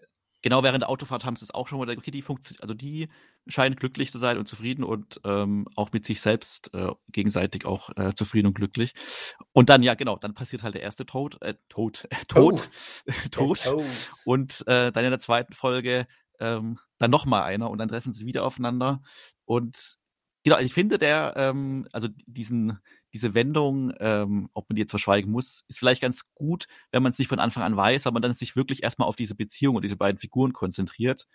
[0.43, 3.09] Genau, während der Autofahrt haben sie es auch schon mal, okay, die funktioniert, also die
[3.47, 7.91] scheint glücklich zu sein und zufrieden und ähm, auch mit sich selbst äh, gegenseitig auch
[7.97, 8.95] äh, zufrieden und glücklich.
[9.53, 12.71] Und dann, ja, genau, dann passiert halt der erste Tod, äh, Tod, äh, Tod,
[13.31, 13.63] Tod.
[13.63, 13.85] Tod.
[14.25, 16.07] Und äh, dann in der zweiten Folge
[16.39, 19.03] ähm, dann nochmal einer und dann treffen sie wieder aufeinander.
[19.45, 19.99] Und
[20.43, 22.79] genau, ich finde der, ähm, also diesen,
[23.13, 27.11] diese Wendung, ähm, ob man die jetzt verschweigen muss, ist vielleicht ganz gut, wenn man
[27.11, 29.77] es nicht von Anfang an weiß, weil man dann sich wirklich erstmal auf diese Beziehung
[29.77, 31.27] und diese beiden Figuren konzentriert.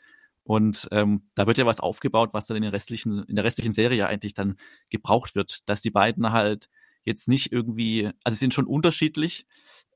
[0.44, 3.74] Und ähm, da wird ja was aufgebaut, was dann in, den restlichen, in der restlichen
[3.74, 4.58] Serie ja eigentlich dann
[4.90, 6.70] gebraucht wird, dass die beiden halt
[7.04, 9.46] jetzt nicht irgendwie, also sie sind schon unterschiedlich,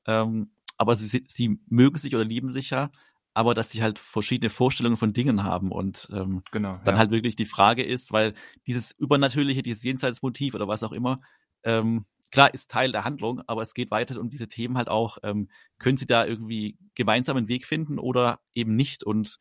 [0.06, 2.90] ähm, aber sie, sie mögen sich oder lieben sich ja,
[3.32, 6.98] aber dass sie halt verschiedene Vorstellungen von Dingen haben und ähm, genau, dann ja.
[6.98, 8.34] halt wirklich die Frage ist, weil
[8.66, 11.20] dieses Übernatürliche, dieses Jenseitsmotiv oder was auch immer,
[11.64, 15.18] ähm, klar ist Teil der Handlung, aber es geht weiter um diese Themen halt auch.
[15.22, 19.04] Ähm, können Sie da irgendwie gemeinsam einen Weg finden oder eben nicht?
[19.04, 19.38] Und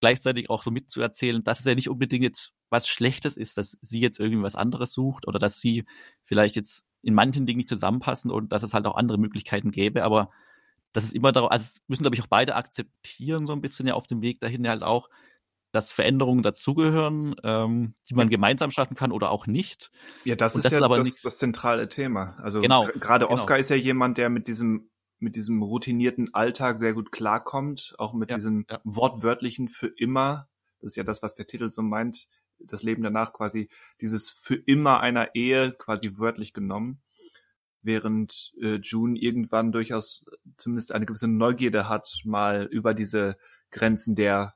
[0.00, 4.00] gleichzeitig auch so mitzuerzählen, dass es ja nicht unbedingt jetzt was Schlechtes ist, dass sie
[4.00, 5.84] jetzt irgendwie was anderes sucht oder dass sie
[6.24, 10.02] vielleicht jetzt in manchen Dingen nicht zusammenpassen und dass es halt auch andere Möglichkeiten gäbe,
[10.02, 10.30] aber
[10.92, 13.86] das ist immer darauf, also es müssen, glaube ich, auch beide akzeptieren, so ein bisschen
[13.86, 15.08] ja auf dem Weg dahin halt auch,
[15.72, 19.90] dass Veränderungen dazugehören, ähm, die man gemeinsam schaffen kann oder auch nicht.
[20.24, 22.36] Ja, das, ist das ja ist das, das, zentrale Thema.
[22.40, 23.34] Also genau, gerade genau.
[23.34, 28.12] Oscar ist ja jemand, der mit diesem mit diesem routinierten Alltag sehr gut klarkommt, auch
[28.12, 28.80] mit ja, diesem ja.
[28.84, 30.48] wortwörtlichen für immer.
[30.80, 32.26] Das ist ja das, was der Titel so meint.
[32.58, 33.68] Das Leben danach quasi
[34.00, 37.02] dieses für immer einer Ehe quasi wörtlich genommen
[37.82, 40.24] während äh, June irgendwann durchaus
[40.56, 43.36] zumindest eine gewisse Neugierde hat, mal über diese
[43.70, 44.54] Grenzen der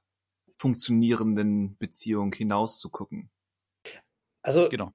[0.59, 3.31] funktionierenden Beziehung hinaus zu gucken.
[4.43, 4.93] Also, genau.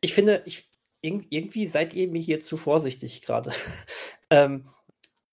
[0.00, 0.70] ich finde, ich,
[1.02, 3.52] irgendwie seid ihr mir hier zu vorsichtig gerade.
[4.30, 4.68] ähm,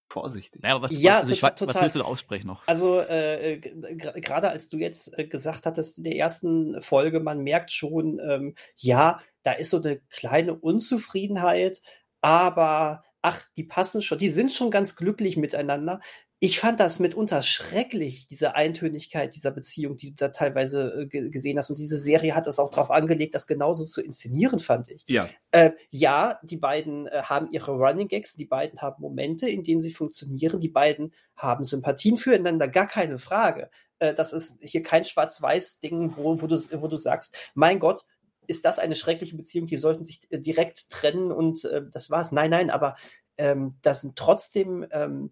[0.10, 0.64] vorsichtig.
[0.64, 2.68] Ja, was, ja, also total, ich, was willst du da aussprechen noch?
[2.68, 7.72] Also äh, gerade als du jetzt äh, gesagt hattest in der ersten Folge, man merkt
[7.72, 11.82] schon, ähm, ja, da ist so eine kleine Unzufriedenheit,
[12.22, 16.00] aber ach, die passen schon, die sind schon ganz glücklich miteinander.
[16.40, 21.58] Ich fand das mitunter schrecklich, diese Eintönigkeit dieser Beziehung, die du da teilweise äh, gesehen
[21.58, 21.72] hast.
[21.72, 25.04] Und diese Serie hat das auch darauf angelegt, das genauso zu inszenieren, fand ich.
[25.08, 25.30] Ja.
[25.50, 29.80] Äh, ja, die beiden äh, haben ihre Running Gags, die beiden haben Momente, in denen
[29.80, 33.72] sie funktionieren, die beiden haben Sympathien füreinander, gar keine Frage.
[33.98, 38.06] Äh, das ist hier kein Schwarz-Weiß-Ding, wo, wo, du, wo du sagst, mein Gott,
[38.46, 42.32] ist das eine schreckliche Beziehung, die sollten sich äh, direkt trennen und äh, das war's.
[42.32, 42.96] Nein, nein, aber
[43.38, 45.32] ähm, das sind trotzdem ähm,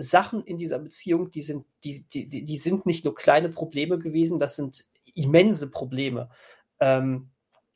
[0.00, 4.38] Sachen in dieser Beziehung, die sind, die, die, die sind nicht nur kleine Probleme gewesen,
[4.38, 6.30] das sind immense Probleme.
[6.80, 7.30] Ähm,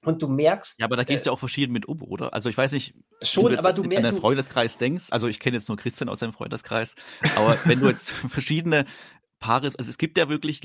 [0.05, 0.81] und du merkst.
[0.81, 2.35] Ja, aber da gehst du äh, ja auch verschieden mit um, oder?
[2.35, 4.05] Also ich weiß nicht, schon, du aber du merkst.
[4.05, 6.95] Wenn du Freundeskreis denkst, also ich kenne jetzt nur Christian aus seinem Freundeskreis,
[7.37, 8.85] aber wenn du jetzt verschiedene
[9.39, 10.61] Paare, also es gibt ja wirklich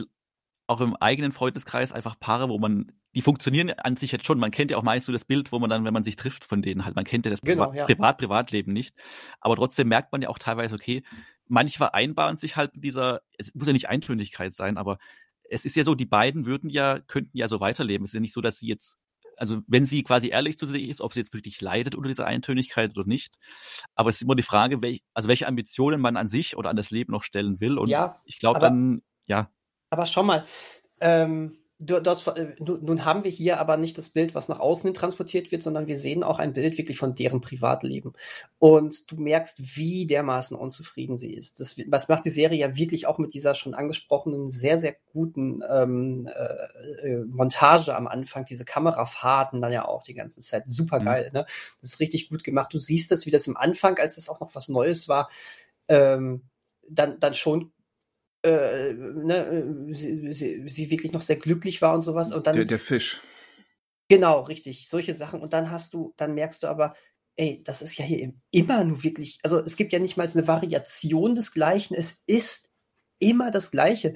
[0.69, 4.37] auch im eigenen Freundeskreis einfach Paare, wo man, die funktionieren an sich jetzt schon.
[4.37, 6.45] Man kennt ja auch meist so das Bild, wo man dann, wenn man sich trifft
[6.45, 7.85] von denen halt, man kennt ja das genau, Privat, ja.
[7.85, 8.95] Privat, Privatleben nicht.
[9.41, 11.01] Aber trotzdem merkt man ja auch teilweise, okay,
[11.47, 14.99] manche vereinbaren sich halt mit dieser, es muss ja nicht Eintönigkeit sein, aber
[15.49, 18.03] es ist ja so, die beiden würden ja, könnten ja so weiterleben.
[18.03, 18.99] Es ist ja nicht so, dass sie jetzt,
[19.37, 22.27] also wenn sie quasi ehrlich zu sich ist, ob sie jetzt wirklich leidet unter dieser
[22.27, 23.37] Eintönigkeit oder nicht.
[23.95, 26.75] Aber es ist immer die Frage, welch, also welche Ambitionen man an sich oder an
[26.75, 27.79] das Leben noch stellen will.
[27.79, 29.49] Und ja, ich glaube dann, ja.
[29.89, 30.45] Aber schau mal,
[31.01, 34.59] ähm, du, du hast, äh, nun haben wir hier aber nicht das Bild, was nach
[34.59, 38.13] außen hin transportiert wird, sondern wir sehen auch ein Bild wirklich von deren Privatleben.
[38.59, 41.59] Und du merkst, wie dermaßen unzufrieden sie ist.
[41.59, 45.61] Das, was macht die Serie ja wirklich auch mit dieser schon angesprochenen, sehr, sehr guten
[45.69, 50.65] ähm, äh, äh Montage am Anfang, diese Kamerafahrten dann ja auch die ganze Zeit.
[50.67, 51.39] Super geil, mhm.
[51.39, 51.45] ne?
[51.81, 52.73] Das ist richtig gut gemacht.
[52.73, 55.29] Du siehst das, wie das im Anfang, als es auch noch was Neues war,
[55.87, 56.43] ähm,
[56.89, 57.71] dann, dann schon
[58.43, 62.31] äh, ne, sie, sie, sie, wirklich noch sehr glücklich war und sowas.
[62.31, 63.19] Und dann, der, der Fisch.
[64.07, 64.89] Genau, richtig.
[64.89, 65.41] Solche Sachen.
[65.41, 66.95] Und dann hast du, dann merkst du aber,
[67.35, 70.47] ey, das ist ja hier immer nur wirklich, also es gibt ja nicht mal eine
[70.47, 71.95] Variation des Gleichen.
[71.95, 72.69] Es ist
[73.19, 74.15] immer das Gleiche.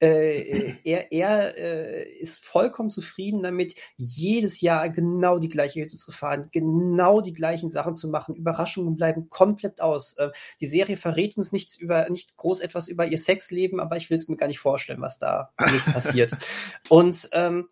[0.00, 5.96] Äh, äh, er er äh, ist vollkommen zufrieden damit, jedes Jahr genau die gleiche Hütte
[5.96, 8.34] zu fahren, genau die gleichen Sachen zu machen.
[8.34, 10.14] Überraschungen bleiben komplett aus.
[10.14, 10.30] Äh,
[10.60, 14.16] die Serie verrät uns nichts über, nicht groß etwas über ihr Sexleben, aber ich will
[14.16, 16.32] es mir gar nicht vorstellen, was da nicht passiert.
[16.88, 17.68] Und ähm,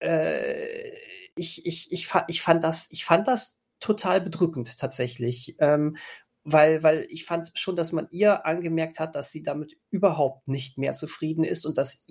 [0.00, 0.90] äh,
[1.36, 5.56] ich, ich, ich, ich, fand das, ich fand das total bedrückend tatsächlich.
[5.58, 5.96] Ähm,
[6.44, 10.78] weil, weil ich fand schon, dass man ihr angemerkt hat, dass sie damit überhaupt nicht
[10.78, 12.04] mehr zufrieden ist und dass,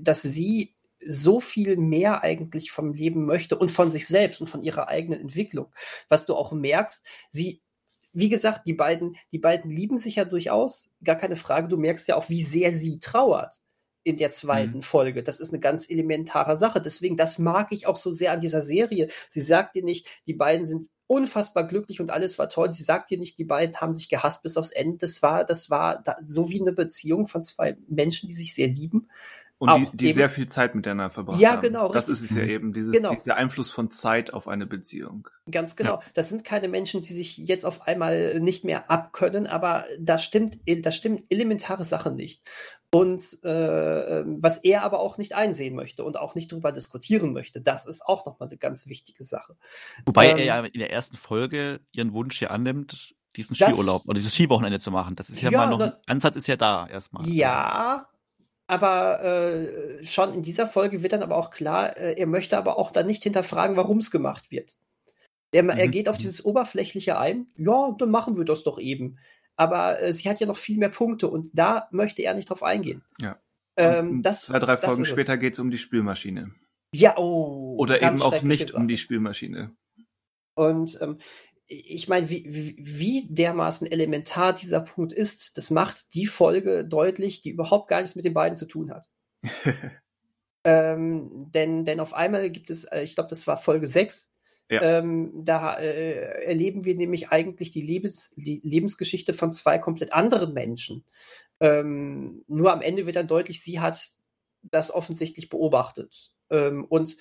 [0.00, 0.74] dass sie
[1.06, 5.20] so viel mehr eigentlich vom Leben möchte und von sich selbst und von ihrer eigenen
[5.20, 5.72] Entwicklung.
[6.08, 7.62] Was du auch merkst, sie
[8.16, 11.66] wie gesagt, die beiden, die beiden lieben sich ja durchaus, gar keine Frage.
[11.66, 13.63] Du merkst ja auch, wie sehr sie trauert
[14.04, 14.82] in der zweiten mhm.
[14.82, 15.22] Folge.
[15.22, 16.80] Das ist eine ganz elementare Sache.
[16.80, 19.08] Deswegen, das mag ich auch so sehr an dieser Serie.
[19.30, 22.70] Sie sagt dir nicht, die beiden sind unfassbar glücklich und alles war toll.
[22.70, 24.98] Sie sagt dir nicht, die beiden haben sich gehasst bis aufs Ende.
[24.98, 28.68] Das war, das war da, so wie eine Beziehung von zwei Menschen, die sich sehr
[28.68, 29.08] lieben.
[29.58, 31.56] Und auch die, die eben, sehr viel Zeit miteinander verbracht ja, haben.
[31.56, 31.92] Ja, genau.
[31.92, 32.24] Das richtig.
[32.24, 33.14] ist es ja eben, dieses, genau.
[33.14, 35.28] dieser Einfluss von Zeit auf eine Beziehung.
[35.50, 35.94] Ganz genau.
[35.94, 36.00] Ja.
[36.12, 40.58] Das sind keine Menschen, die sich jetzt auf einmal nicht mehr abkönnen, aber da stimmt,
[40.66, 42.42] da stimmt elementare Sache nicht.
[42.94, 47.60] Und äh, was er aber auch nicht einsehen möchte und auch nicht darüber diskutieren möchte,
[47.60, 49.56] das ist auch nochmal eine ganz wichtige Sache.
[50.06, 54.14] Wobei ähm, er ja in der ersten Folge ihren Wunsch hier annimmt, diesen Skiurlaub oder
[54.14, 55.16] dieses Skiwochenende zu machen.
[55.16, 57.28] Das ist ja, ja mal noch, ein Ansatz ist ja da erstmal.
[57.28, 58.06] Ja,
[58.68, 62.78] aber äh, schon in dieser Folge wird dann aber auch klar, äh, er möchte aber
[62.78, 64.76] auch dann nicht hinterfragen, warum es gemacht wird.
[65.50, 65.70] Er, mhm.
[65.70, 67.48] er, geht auf dieses Oberflächliche ein.
[67.56, 69.18] Ja, dann machen wir das doch eben.
[69.56, 72.62] Aber äh, sie hat ja noch viel mehr Punkte und da möchte er nicht drauf
[72.62, 73.04] eingehen.
[73.20, 73.38] Ja.
[73.76, 76.54] Ähm, das, zwei, drei Folgen später geht es um die Spülmaschine.
[76.92, 77.76] Ja, oh.
[77.78, 79.74] Oder eben auch nicht um die Spülmaschine.
[80.54, 81.18] Und ähm,
[81.66, 87.50] ich meine, wie, wie dermaßen elementar dieser Punkt ist, das macht die Folge deutlich, die
[87.50, 89.08] überhaupt gar nichts mit den beiden zu tun hat.
[90.64, 94.33] ähm, denn, denn auf einmal gibt es, äh, ich glaube, das war Folge 6,
[94.70, 94.98] ja.
[94.98, 101.04] ähm, da äh, erleben wir nämlich eigentlich die, Lebens, Lebensgeschichte von zwei komplett anderen Menschen.
[101.60, 104.10] Ähm, nur am Ende wird dann deutlich, sie hat
[104.62, 106.32] das offensichtlich beobachtet.
[106.50, 107.16] Ähm, und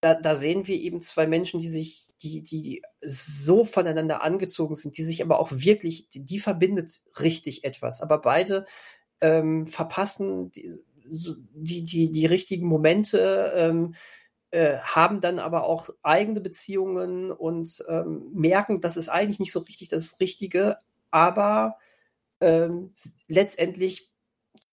[0.00, 4.96] da, da sehen wir eben zwei Menschen, die sich, die, die so voneinander angezogen sind,
[4.98, 8.00] die sich aber auch wirklich, die, die verbindet richtig etwas.
[8.00, 8.66] Aber beide
[9.20, 13.94] ähm, verpassen die, die, die, die richtigen Momente, ähm,
[14.52, 19.60] äh, haben dann aber auch eigene Beziehungen und ähm, merken, das ist eigentlich nicht so
[19.60, 20.76] richtig das Richtige,
[21.10, 21.78] aber
[22.40, 22.92] ähm,
[23.28, 24.10] letztendlich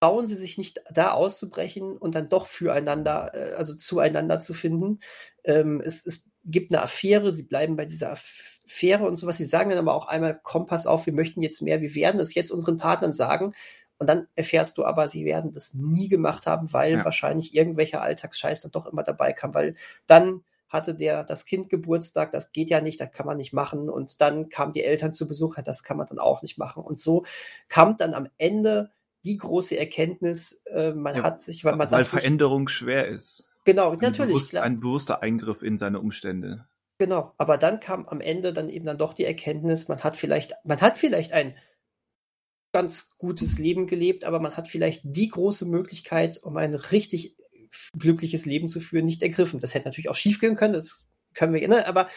[0.01, 4.99] trauen sie sich nicht da auszubrechen und dann doch füreinander, äh, also zueinander zu finden.
[5.43, 9.38] Ähm, es, es gibt eine Affäre, sie bleiben bei dieser Affäre und sowas.
[9.38, 12.19] Sie sagen dann aber auch einmal, komm, pass auf, wir möchten jetzt mehr, wir werden
[12.19, 13.53] es jetzt unseren Partnern sagen.
[14.00, 17.06] Und dann erfährst du aber, sie werden das nie gemacht haben, weil ja.
[17.06, 19.76] wahrscheinlich irgendwelcher Alltagsscheiß dann doch immer dabei kam, weil
[20.08, 23.90] dann hatte der das Kind Geburtstag, das geht ja nicht, das kann man nicht machen.
[23.90, 26.84] Und dann kamen die Eltern zu Besuch, das kann man dann auch nicht machen.
[26.84, 27.26] Und so
[27.68, 28.92] kam dann am Ende
[29.26, 33.08] die große Erkenntnis, äh, man ja, hat sich, weil man weil das Veränderung nicht, schwer
[33.08, 33.50] ist.
[33.66, 34.32] Genau, ein natürlich.
[34.32, 36.68] Bewusst, ein bewusster Eingriff in seine Umstände.
[37.00, 40.54] Genau, aber dann kam am Ende dann eben dann doch die Erkenntnis, man hat vielleicht,
[40.64, 41.56] man hat vielleicht ein
[42.72, 47.36] ganz gutes Leben gelebt, aber man hat vielleicht die große Möglichkeit, um ein richtig
[47.98, 49.60] glückliches Leben zu führen, nicht ergriffen.
[49.60, 51.88] Das hätte natürlich auch schiefgehen können, das können wir, ne?
[51.88, 52.10] aber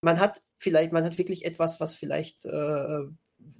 [0.00, 3.04] man hat vielleicht, man hat wirklich etwas, was vielleicht äh,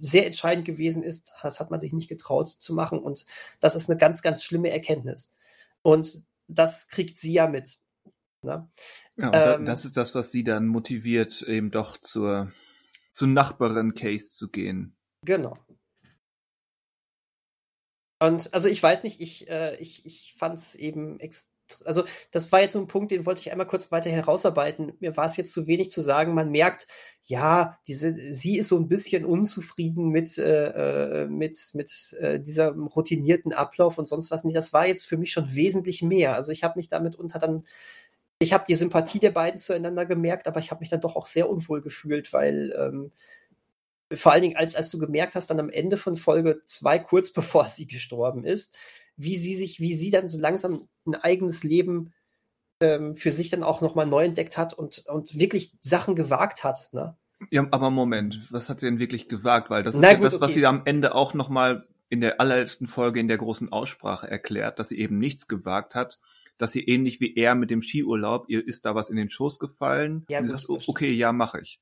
[0.01, 1.33] sehr entscheidend gewesen ist.
[1.43, 2.99] Das hat man sich nicht getraut zu machen.
[2.99, 3.27] Und
[3.61, 5.31] das ist eine ganz, ganz schlimme Erkenntnis.
[5.83, 7.79] Und das kriegt sie ja mit.
[8.43, 8.69] Ne?
[9.17, 12.53] Ja, und ähm, das ist das, was sie dann motiviert, eben doch zur,
[13.13, 14.97] zur Nachbarin Case zu gehen.
[15.25, 15.59] Genau.
[18.21, 21.19] Und also ich weiß nicht, ich, äh, ich, ich fand es eben
[21.85, 24.93] also das war jetzt so ein Punkt, den wollte ich einmal kurz weiter herausarbeiten.
[25.01, 26.35] Mir war es jetzt zu wenig zu sagen.
[26.35, 26.87] Man merkt,
[27.25, 32.71] ja, diese, sie ist so ein bisschen unzufrieden mit, äh, äh, mit, mit äh, dieser
[32.71, 34.57] routinierten Ablauf und sonst was nicht.
[34.57, 36.35] Das war jetzt für mich schon wesentlich mehr.
[36.35, 37.65] Also ich habe mich damit unter dann,
[38.39, 41.27] ich habe die Sympathie der beiden zueinander gemerkt, aber ich habe mich dann doch auch
[41.27, 43.13] sehr unwohl gefühlt, weil ähm,
[44.13, 47.33] vor allen Dingen, als, als du gemerkt hast, dann am Ende von Folge zwei, kurz
[47.33, 48.77] bevor sie gestorben ist,
[49.17, 52.13] wie sie sich, wie sie dann so langsam ein eigenes Leben
[52.81, 56.89] ähm, für sich dann auch nochmal neu entdeckt hat und, und wirklich Sachen gewagt hat.
[56.93, 57.17] Ne?
[57.51, 59.71] Ja, aber Moment, was hat sie denn wirklich gewagt?
[59.71, 60.45] Weil das ist Na, ja gut, das, okay.
[60.45, 64.79] was sie am Ende auch nochmal in der allerletzten Folge in der großen Aussprache erklärt,
[64.79, 66.19] dass sie eben nichts gewagt hat,
[66.57, 69.59] dass sie ähnlich wie er mit dem Skiurlaub, ihr ist da was in den Schoß
[69.59, 71.81] gefallen ja, und gut, sie sagt, okay, ja, mache ich.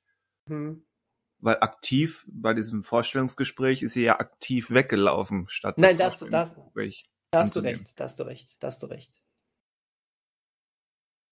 [0.49, 0.83] Hm.
[1.39, 6.39] Weil aktiv bei diesem Vorstellungsgespräch ist sie ja aktiv weggelaufen, statt Nein, das, das, da
[6.41, 7.41] hast du recht, da
[8.05, 9.21] hast du recht, da hast du recht.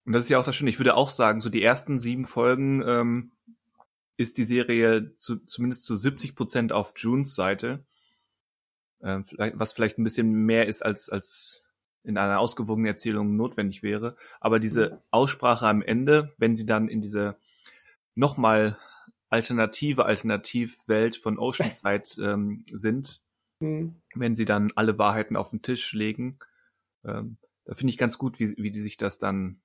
[0.05, 0.70] Und das ist ja auch das Schöne.
[0.70, 3.32] Ich würde auch sagen, so die ersten sieben Folgen ähm,
[4.16, 7.85] ist die Serie zu, zumindest zu 70 Prozent auf Junes Seite.
[9.01, 11.62] Äh, vielleicht, was vielleicht ein bisschen mehr ist, als, als
[12.02, 14.16] in einer ausgewogenen Erzählung notwendig wäre.
[14.40, 14.98] Aber diese mhm.
[15.10, 17.36] Aussprache am Ende, wenn sie dann in diese
[18.14, 18.78] nochmal
[19.35, 23.20] alternative Alternativwelt von Oceanside ähm, sind,
[23.61, 23.97] mhm.
[24.15, 26.39] wenn sie dann alle Wahrheiten auf den Tisch legen.
[27.05, 29.61] Ähm, da finde ich ganz gut, wie, wie die sich das dann,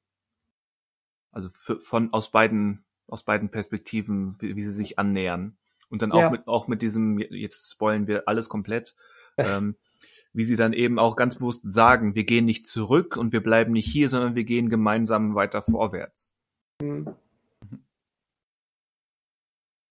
[1.31, 5.57] also für, von aus beiden aus beiden Perspektiven, wie, wie sie sich annähern.
[5.89, 6.29] Und dann auch Ja.
[6.29, 8.95] mit auch mit diesem, jetzt spoilen wir alles komplett,
[9.37, 9.75] ähm,
[10.33, 13.73] wie sie dann eben auch ganz bewusst sagen, wir gehen nicht zurück und wir bleiben
[13.73, 16.35] nicht hier, sondern wir gehen gemeinsam weiter vorwärts.
[16.81, 17.15] Hm.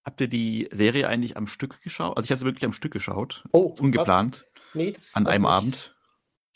[0.08, 2.16] Habt ihr die Serie eigentlich am Stück geschaut?
[2.16, 3.44] Also ich habe sie wirklich am Stück geschaut.
[3.52, 3.76] Oh.
[3.78, 4.46] Ungeplant.
[4.72, 5.50] Nee, das, An das einem nicht.
[5.50, 5.96] Abend.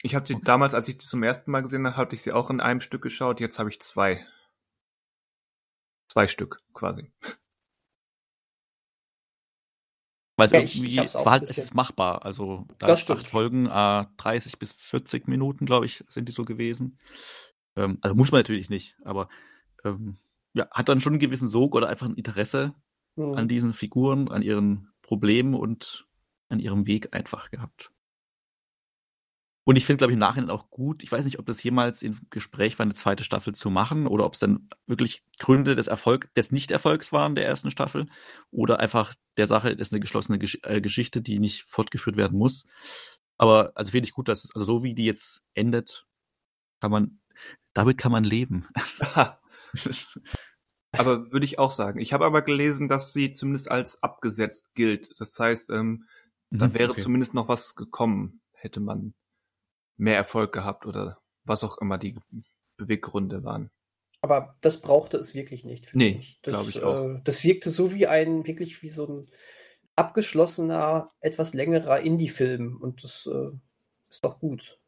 [0.02, 2.32] Ich habe sie damals, als ich die zum ersten Mal gesehen habe, hatte ich sie
[2.32, 3.40] auch in einem Stück geschaut.
[3.40, 4.26] Jetzt habe ich zwei.
[6.08, 7.12] Zwei Stück quasi.
[10.38, 12.24] Weil es Ja, irgendwie, es auch war halt, es ist machbar.
[12.24, 16.46] Also da Das acht Folgen, äh, 30 bis 40 Minuten, glaube ich, sind die so
[16.46, 16.98] gewesen.
[17.76, 19.28] Ähm, also muss man natürlich nicht, aber
[19.84, 20.16] ähm,
[20.54, 22.74] ja, hat dann schon einen gewissen Sog oder einfach ein Interesse
[23.16, 23.34] Hm.
[23.34, 26.06] an diesen Figuren, an ihren Problemen und
[26.48, 27.90] an ihrem Weg einfach gehabt.
[29.64, 31.04] Und ich finde, glaube ich, im Nachhinein auch gut.
[31.04, 34.24] Ich weiß nicht, ob das jemals im Gespräch war, eine zweite Staffel zu machen oder
[34.24, 38.06] ob es dann wirklich Gründe des Erfolg, des Nicht-Erfolgs waren der ersten Staffel
[38.50, 42.38] oder einfach der Sache, das ist eine geschlossene Gesch äh, Geschichte, die nicht fortgeführt werden
[42.38, 42.64] muss.
[43.36, 46.06] Aber also finde ich gut, dass es, also so wie die jetzt endet,
[46.80, 47.20] kann man,
[47.72, 48.66] damit kann man leben.
[50.92, 52.00] aber würde ich auch sagen.
[52.00, 55.18] Ich habe aber gelesen, dass sie zumindest als abgesetzt gilt.
[55.20, 56.06] Das heißt, ähm,
[56.58, 57.00] da Mhm, wäre okay.
[57.00, 59.14] zumindest noch was gekommen, hätte man
[59.96, 62.16] mehr Erfolg gehabt oder was auch immer die
[62.76, 63.70] Beweggründe waren.
[64.20, 65.86] Aber das brauchte es wirklich nicht.
[65.86, 66.38] finde Nee, ich.
[66.42, 67.08] Das, glaub ich auch.
[67.16, 69.30] Äh, das wirkte so wie ein, wirklich wie so ein
[69.96, 72.80] abgeschlossener, etwas längerer Indie-Film.
[72.80, 73.50] Und das äh,
[74.10, 74.78] ist doch gut.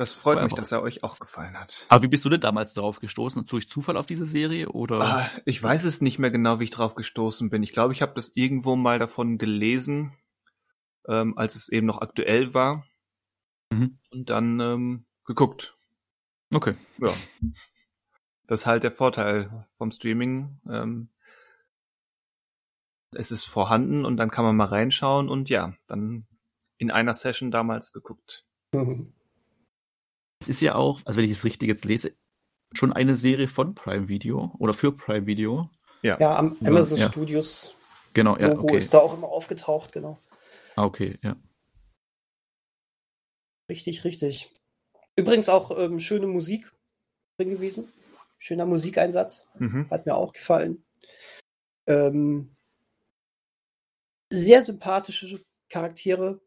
[0.00, 1.84] Das freut Aber- mich, dass er euch auch gefallen hat.
[1.90, 3.44] Aber wie bist du denn damals darauf gestoßen?
[3.44, 5.00] Durch Zufall auf diese Serie oder?
[5.02, 7.62] Ah, Ich weiß es nicht mehr genau, wie ich drauf gestoßen bin.
[7.62, 10.16] Ich glaube, ich habe das irgendwo mal davon gelesen,
[11.06, 12.86] ähm, als es eben noch aktuell war.
[13.70, 13.98] Mhm.
[14.10, 15.76] Und dann ähm, geguckt.
[16.54, 16.76] Okay.
[16.96, 17.12] Ja.
[18.46, 20.60] Das ist halt der Vorteil vom Streaming.
[20.66, 21.10] Ähm,
[23.12, 26.26] es ist vorhanden und dann kann man mal reinschauen und ja, dann
[26.78, 28.46] in einer Session damals geguckt.
[30.40, 32.12] Es ist ja auch, also wenn ich es richtig jetzt lese,
[32.72, 35.68] schon eine Serie von Prime Video oder für Prime Video.
[36.02, 37.10] Ja, am Ja, Amazon ja.
[37.10, 37.74] Studios
[38.12, 38.78] Genau, ja, Logo okay.
[38.78, 40.18] ist da auch immer aufgetaucht, genau.
[40.76, 41.36] Ah, okay, ja.
[43.68, 44.50] Richtig, richtig.
[45.14, 46.72] Übrigens auch ähm, schöne Musik
[47.36, 47.92] drin gewesen.
[48.38, 49.48] Schöner Musikeinsatz.
[49.58, 49.88] Mhm.
[49.90, 50.82] Hat mir auch gefallen.
[51.86, 52.56] Ähm,
[54.30, 56.40] sehr sympathische Charaktere.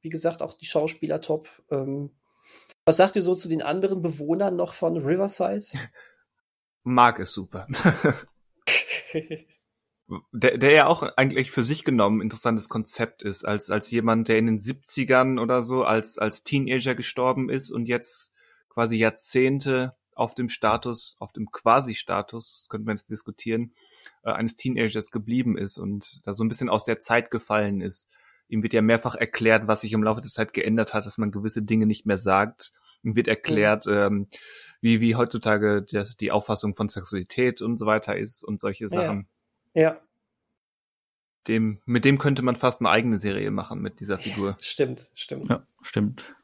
[0.00, 1.48] Wie gesagt, auch die Schauspieler top.
[1.70, 2.10] Ähm,
[2.84, 5.64] was sagt ihr so zu den anderen Bewohnern noch von Riverside?
[6.82, 7.66] Mark ist super.
[10.32, 14.28] der, der ja auch eigentlich für sich genommen ein interessantes Konzept ist, als, als jemand,
[14.28, 18.32] der in den 70ern oder so als, als Teenager gestorben ist und jetzt
[18.68, 23.74] quasi Jahrzehnte auf dem Status, auf dem Quasi-Status, das könnte man jetzt diskutieren,
[24.24, 28.10] äh, eines Teenagers geblieben ist und da so ein bisschen aus der Zeit gefallen ist.
[28.52, 31.30] Ihm wird ja mehrfach erklärt, was sich im Laufe der Zeit geändert hat, dass man
[31.30, 32.74] gewisse Dinge nicht mehr sagt.
[33.02, 34.28] Ihm wird erklärt, ähm,
[34.82, 39.26] wie, wie heutzutage das, die Auffassung von Sexualität und so weiter ist und solche Sachen.
[39.72, 39.98] ja,
[41.48, 44.58] Dem, mit dem könnte man fast eine eigene Serie machen, mit dieser Figur.
[44.60, 45.48] stimmt, stimmt.
[45.48, 46.36] Ja, stimmt.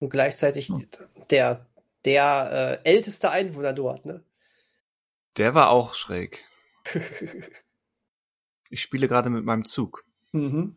[0.00, 0.84] Und gleichzeitig Hm.
[1.30, 1.66] der,
[2.04, 4.24] der äh, älteste Einwohner dort, ne?
[5.36, 6.44] Der war auch schräg.
[8.70, 10.04] Ich spiele gerade mit meinem Zug.
[10.32, 10.76] Mhm.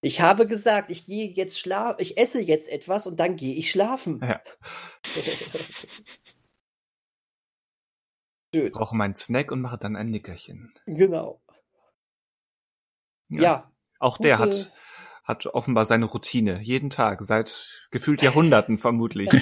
[0.00, 3.70] Ich habe gesagt, ich gehe jetzt schlafen, ich esse jetzt etwas und dann gehe ich
[3.70, 4.20] schlafen.
[4.22, 4.40] Ja.
[8.54, 10.72] Schön, Brauche meinen Snack und mache dann ein Nickerchen.
[10.86, 11.40] genau.
[13.28, 14.70] Ja, Auch der hat,
[15.24, 16.60] hat offenbar seine Routine.
[16.60, 19.28] Jeden Tag, seit gefühlt Jahrhunderten vermutlich.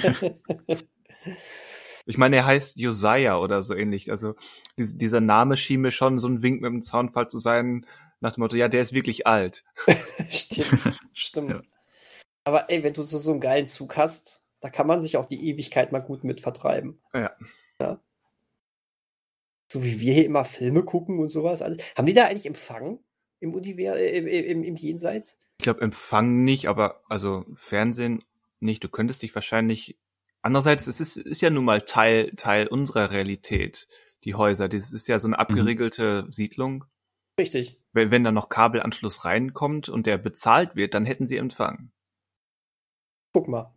[2.05, 4.11] Ich meine, er heißt Josiah oder so ähnlich.
[4.11, 4.35] Also
[4.77, 7.85] dies- dieser Name schien mir schon so ein Wink mit dem Zaunfall zu sein,
[8.19, 9.65] nach dem Motto, ja, der ist wirklich alt.
[10.29, 11.49] stimmt, stimmt.
[11.51, 11.61] Ja.
[12.45, 15.25] Aber ey, wenn du so, so einen geilen Zug hast, da kann man sich auch
[15.25, 17.01] die Ewigkeit mal gut mit vertreiben.
[17.13, 17.31] Ja.
[17.79, 17.99] ja.
[19.71, 21.79] So wie wir hier immer Filme gucken und sowas alles.
[21.97, 22.99] Haben die da eigentlich Empfang
[23.39, 25.39] im Univers äh, im, im, im Jenseits?
[25.57, 28.23] Ich glaube, Empfang nicht, aber also Fernsehen
[28.59, 28.83] nicht.
[28.83, 29.97] Du könntest dich wahrscheinlich.
[30.43, 33.87] Andererseits, es ist, ist ja nun mal Teil, Teil unserer Realität,
[34.25, 34.67] die Häuser.
[34.67, 36.83] Das ist ja so eine abgeriegelte Siedlung.
[37.39, 37.79] Richtig.
[37.93, 41.91] Wenn, wenn da noch Kabelanschluss reinkommt und der bezahlt wird, dann hätten sie Empfang.
[43.31, 43.73] Guck mal.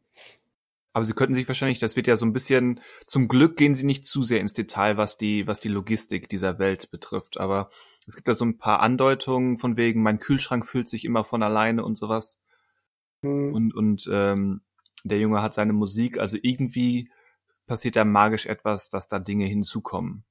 [0.93, 3.86] Aber sie könnten sich wahrscheinlich, das wird ja so ein bisschen, zum Glück gehen sie
[3.86, 7.38] nicht zu sehr ins Detail, was die, was die Logistik dieser Welt betrifft.
[7.38, 7.70] Aber
[8.09, 11.43] es gibt da so ein paar Andeutungen von wegen, mein Kühlschrank füllt sich immer von
[11.43, 12.40] alleine und sowas.
[13.22, 13.52] Hm.
[13.55, 14.62] Und, und ähm,
[15.08, 17.10] der Junge hat seine Musik, also irgendwie
[17.66, 20.24] passiert da magisch etwas, dass da Dinge hinzukommen.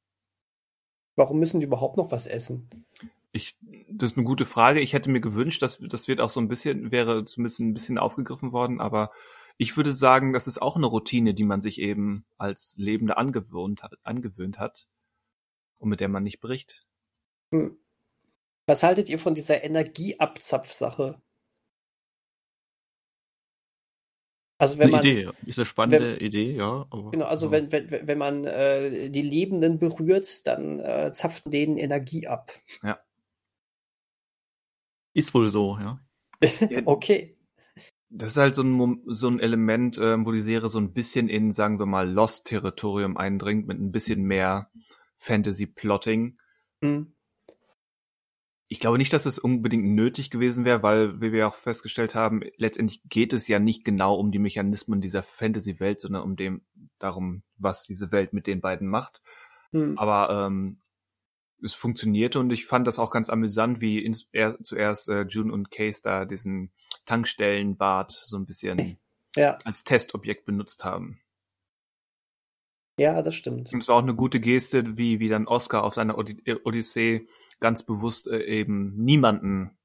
[1.15, 2.85] Warum müssen die überhaupt noch was essen?
[3.31, 3.57] Ich,
[3.89, 4.79] das ist eine gute Frage.
[4.79, 7.97] Ich hätte mir gewünscht, dass das wird auch so ein bisschen, wäre zumindest ein bisschen
[7.97, 9.11] aufgegriffen worden, aber
[9.57, 13.83] ich würde sagen, das ist auch eine Routine, die man sich eben als Lebende angewöhnt
[13.83, 14.87] hat, angewöhnt hat
[15.77, 16.85] und mit der man nicht bricht.
[17.51, 17.77] Hm.
[18.67, 21.21] Was haltet ihr von dieser Energieabzapfsache?
[24.57, 26.85] Also wenn eine man, Idee, ist eine spannende wenn, Idee, ja.
[26.89, 27.51] Aber, genau, also ja.
[27.51, 32.53] wenn, wenn, wenn man äh, die Lebenden berührt, dann äh, zapft denen Energie ab.
[32.81, 32.99] Ja.
[35.13, 35.99] Ist wohl so, ja.
[36.85, 37.37] okay.
[38.09, 41.27] Das ist halt so ein, so ein Element, äh, wo die Serie so ein bisschen
[41.27, 44.69] in, sagen wir mal, Lost-Territorium eindringt, mit ein bisschen mehr
[45.17, 46.37] Fantasy-Plotting.
[46.79, 47.14] Mhm
[48.75, 52.41] ich glaube nicht, dass es unbedingt nötig gewesen wäre, weil, wie wir auch festgestellt haben,
[52.57, 56.61] letztendlich geht es ja nicht genau um die Mechanismen dieser Fantasy-Welt, sondern um dem
[56.99, 59.21] darum, was diese Welt mit den beiden macht.
[59.71, 59.97] Hm.
[59.97, 60.81] Aber ähm,
[61.63, 65.53] es funktionierte und ich fand das auch ganz amüsant, wie ins, er, zuerst äh, June
[65.53, 66.73] und Case da diesen
[67.05, 68.97] Tankstellenbart so ein bisschen
[69.37, 69.57] ja.
[69.63, 71.21] als Testobjekt benutzt haben.
[72.99, 73.71] Ja, das stimmt.
[73.71, 77.25] Und es war auch eine gute Geste, wie, wie dann Oscar auf seiner Odyssee
[77.59, 79.77] ganz bewusst äh, eben niemanden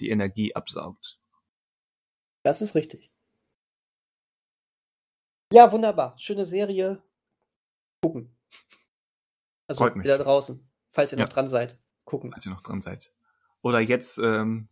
[0.00, 1.18] die Energie absaugt.
[2.42, 3.10] Das ist richtig.
[5.52, 6.14] Ja, wunderbar.
[6.18, 7.02] Schöne Serie.
[8.02, 8.36] Gucken.
[9.68, 10.04] Also Freut mich.
[10.04, 11.24] wieder draußen, falls ihr ja.
[11.24, 11.78] noch dran seid.
[12.04, 12.32] Gucken.
[12.32, 13.12] Falls ihr noch dran seid.
[13.62, 14.68] Oder jetzt ähm,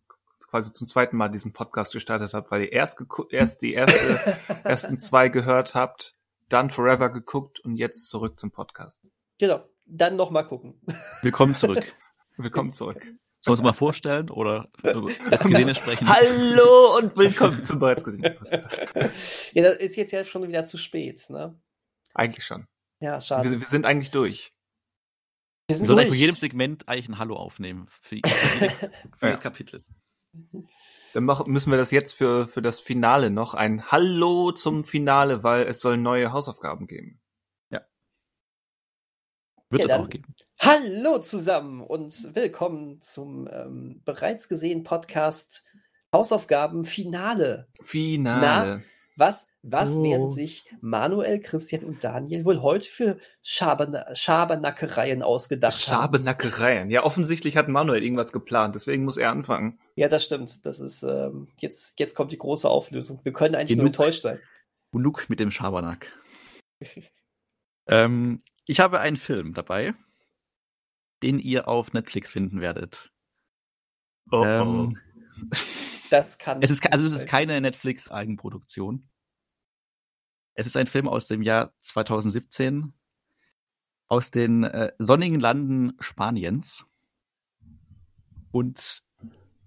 [0.49, 5.01] quasi zum zweiten Mal diesen Podcast gestartet habt, weil ihr erst, erst die erste, ersten
[5.01, 6.15] zwei gehört habt,
[6.49, 9.11] dann Forever geguckt und jetzt zurück zum Podcast.
[9.39, 10.81] Genau, dann nochmal gucken.
[11.23, 11.93] Willkommen zurück.
[12.37, 13.01] Willkommen zurück.
[13.01, 16.09] Sollen wir uns mal vorstellen oder jetzt gesehen sprechen?
[16.09, 18.81] Hallo und willkommen zum bereits gesehenen Podcast.
[19.53, 21.57] ja, das ist jetzt ja schon wieder zu spät, ne?
[22.13, 22.67] Eigentlich schon.
[22.99, 23.53] Ja, schade.
[23.53, 24.53] Wir, wir sind eigentlich durch.
[25.69, 26.09] Wir sind durch.
[26.09, 27.87] von jedem Segment eigentlich ein Hallo aufnehmen.
[27.89, 28.91] Für, für, für
[29.27, 29.31] ja.
[29.31, 29.85] das Kapitel.
[31.13, 35.45] Dann machen, müssen wir das jetzt für, für das Finale noch ein Hallo zum Finale,
[35.45, 37.21] weil es soll neue Hausaufgaben geben.
[39.75, 40.33] Wird ja, es auch geben.
[40.61, 45.65] Hallo zusammen und willkommen zum ähm, bereits gesehenen Podcast
[46.13, 47.67] Hausaufgaben Finale.
[47.83, 48.77] Finale.
[48.77, 48.83] Na,
[49.17, 50.05] was, was oh.
[50.05, 56.83] werden sich Manuel, Christian und Daniel wohl heute für Schaberna Schabernackereien ausgedacht Schabernackereien.
[56.83, 56.91] haben?
[56.91, 59.81] Ja, offensichtlich hat Manuel irgendwas geplant, deswegen muss er anfangen.
[59.97, 60.65] Ja, das stimmt.
[60.65, 63.19] Das ist, ähm, jetzt, jetzt kommt die große Auflösung.
[63.25, 64.39] Wir können eigentlich Genug, nur enttäuscht sein.
[64.93, 66.13] Genug mit dem Schabernack.
[67.87, 69.95] ähm, ich habe einen Film dabei,
[71.23, 73.11] den ihr auf Netflix finden werdet.
[74.31, 74.45] Oh, oh.
[74.45, 74.99] ähm,
[76.11, 76.63] Das kann.
[76.63, 79.09] Es ist, also es ist keine Netflix-Eigenproduktion.
[80.55, 82.93] Es ist ein Film aus dem Jahr 2017
[84.07, 86.87] aus den äh, sonnigen Landen Spaniens.
[88.53, 89.03] Und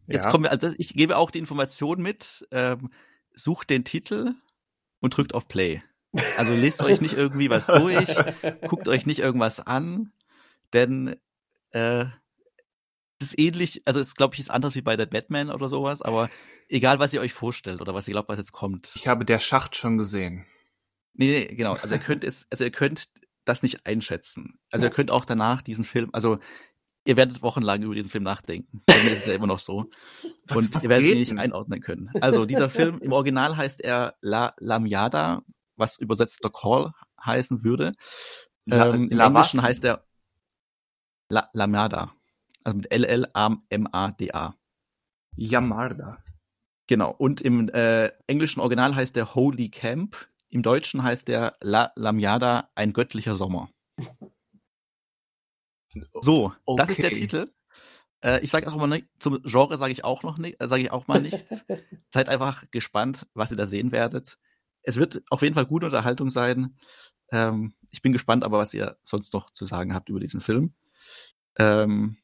[0.08, 0.32] jetzt ja.
[0.32, 2.92] kommen wir, also ich gebe auch die Information mit, ähm,
[3.36, 4.36] sucht den Titel
[5.02, 5.84] und drückt auf Play.
[6.38, 8.08] Also lest euch nicht irgendwie was durch,
[8.68, 10.12] guckt euch nicht irgendwas an,
[10.74, 11.16] denn
[11.72, 12.06] äh,
[13.20, 16.02] es ist ähnlich, also es glaube ich ist anders wie bei der Batman oder sowas,
[16.02, 16.30] aber
[16.70, 18.92] egal was ihr euch vorstellt oder was ihr glaubt, was jetzt kommt.
[18.96, 20.46] Ich habe der Schacht schon gesehen.
[21.14, 21.74] Nee, nee, genau.
[21.74, 23.10] Also ihr könnt es, also ihr könnt
[23.46, 24.60] das nicht einschätzen.
[24.72, 26.38] Also ihr könnt auch danach diesen Film, also
[27.06, 28.84] ihr werdet wochenlang über diesen Film nachdenken.
[28.86, 29.90] Bei mir ist es ja immer noch so.
[30.48, 32.12] Was, Und was ihr werdet ihn nicht einordnen können.
[32.22, 35.44] Also dieser Film, im Original heißt er La Lamiada,
[35.78, 36.92] was übersetzt The Call
[37.24, 37.94] heißen würde.
[38.66, 40.06] La, ähm, Im Englischen heißt er
[41.30, 42.14] La, Lamada.
[42.64, 44.56] Also mit L-L-A-M-A-D-A.
[45.36, 46.24] Yamarda.
[46.88, 47.12] Genau.
[47.12, 50.18] Und im äh, englischen Original heißt der Holy Camp.
[50.50, 53.70] Im Deutschen heißt der La Lamiada, ein göttlicher Sommer.
[56.22, 56.78] So, okay.
[56.78, 57.52] das ist der Titel.
[58.22, 60.84] Äh, ich sage auch mal nicht, zum Genre sage ich auch noch nicht, äh, sage
[60.84, 61.66] ich auch mal nichts.
[62.10, 64.38] Seid einfach gespannt, was ihr da sehen werdet
[64.88, 66.78] es wird auf jeden Fall gute Unterhaltung sein.
[67.32, 70.74] Ähm, ich bin gespannt, aber was ihr sonst noch zu sagen habt über diesen Film.
[71.58, 72.18] Ähm,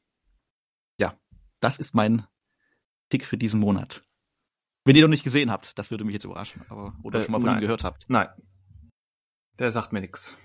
[0.98, 1.18] ja,
[1.60, 2.26] das ist mein
[3.10, 4.02] Tick für diesen Monat.
[4.86, 7.32] Wenn ihr noch nicht gesehen habt, das würde mich jetzt überraschen, aber oder äh, schon
[7.32, 7.58] mal von nein.
[7.58, 8.06] ihm gehört habt.
[8.08, 8.28] Nein.
[9.58, 10.38] Der sagt mir nichts.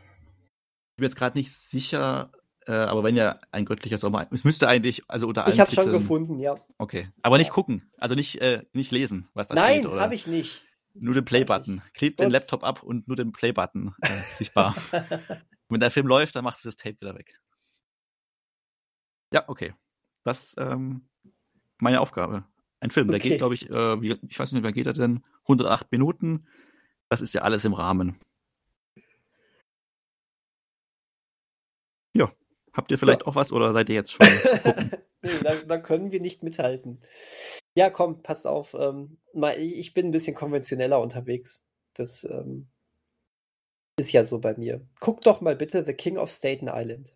[0.91, 2.33] Ich bin jetzt gerade nicht sicher,
[2.67, 5.71] äh, aber wenn ja ein göttlicher Sommer, es müsste eigentlich, also unter allen Ich habe
[5.71, 6.55] schon gefunden, ja.
[6.77, 9.91] Okay, aber nicht gucken, also nicht äh, nicht lesen, was da Nein, steht.
[9.91, 10.65] Nein, habe ich nicht.
[11.01, 11.81] Nur den Play-Button.
[11.93, 14.75] Klebt den Laptop ab und nur den Play-Button äh, sichtbar.
[15.69, 17.39] Wenn der Film läuft, dann machst du das Tape wieder weg.
[19.31, 19.73] Ja, okay.
[20.23, 21.07] Das ähm,
[21.77, 22.43] meine Aufgabe.
[22.79, 23.19] Ein Film, okay.
[23.19, 25.23] der geht, glaube ich, äh, wie, ich weiß nicht, wer geht er denn?
[25.43, 26.47] 108 Minuten.
[27.09, 28.19] Das ist ja alles im Rahmen.
[32.15, 32.31] Ja.
[32.73, 33.27] Habt ihr vielleicht ja.
[33.27, 34.27] auch was oder seid ihr jetzt schon?
[35.21, 36.99] nee, da, da, können wir nicht mithalten.
[37.75, 38.73] Ja, komm, passt auf.
[38.73, 41.63] Ähm, mal, ich bin ein bisschen konventioneller unterwegs.
[41.93, 42.67] Das ähm,
[43.97, 44.85] ist ja so bei mir.
[44.99, 47.13] Guck doch mal bitte The King of Staten Island.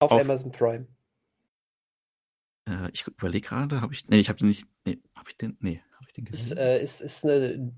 [0.00, 0.86] Auf, auf Amazon Prime.
[2.66, 4.08] Äh, ich überlege gerade, habe ich.
[4.08, 4.66] Nee, ich habe den nicht.
[4.84, 5.56] Nee, habe ich den.
[5.60, 6.52] Nee, habe ich den gesehen?
[6.52, 7.72] Ist, äh, ist, ist, eine,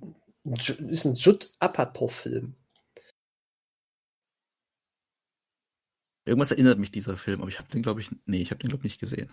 [0.89, 2.55] ist ein Judd Apatow-Film.
[6.25, 8.69] Irgendwas erinnert mich dieser Film, aber ich habe den, glaube ich, nee, ich habe den,
[8.69, 9.33] glaube ich, nicht gesehen.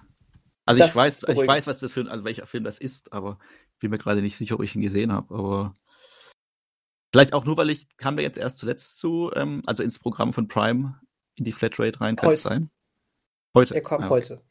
[0.70, 3.40] Also das ich weiß, ich weiß, was das für also welcher Film das ist, aber
[3.80, 5.76] bin mir gerade nicht sicher, ob ich ihn gesehen habe, aber
[7.12, 10.32] vielleicht auch nur, weil ich kam da jetzt erst zuletzt zu, ähm, also ins Programm
[10.32, 11.02] von Prime
[11.34, 12.70] in die Flatrate rein, kann es sein?
[13.56, 13.74] Heute.
[13.74, 14.14] Er kommt ah, okay.
[14.14, 14.44] heute.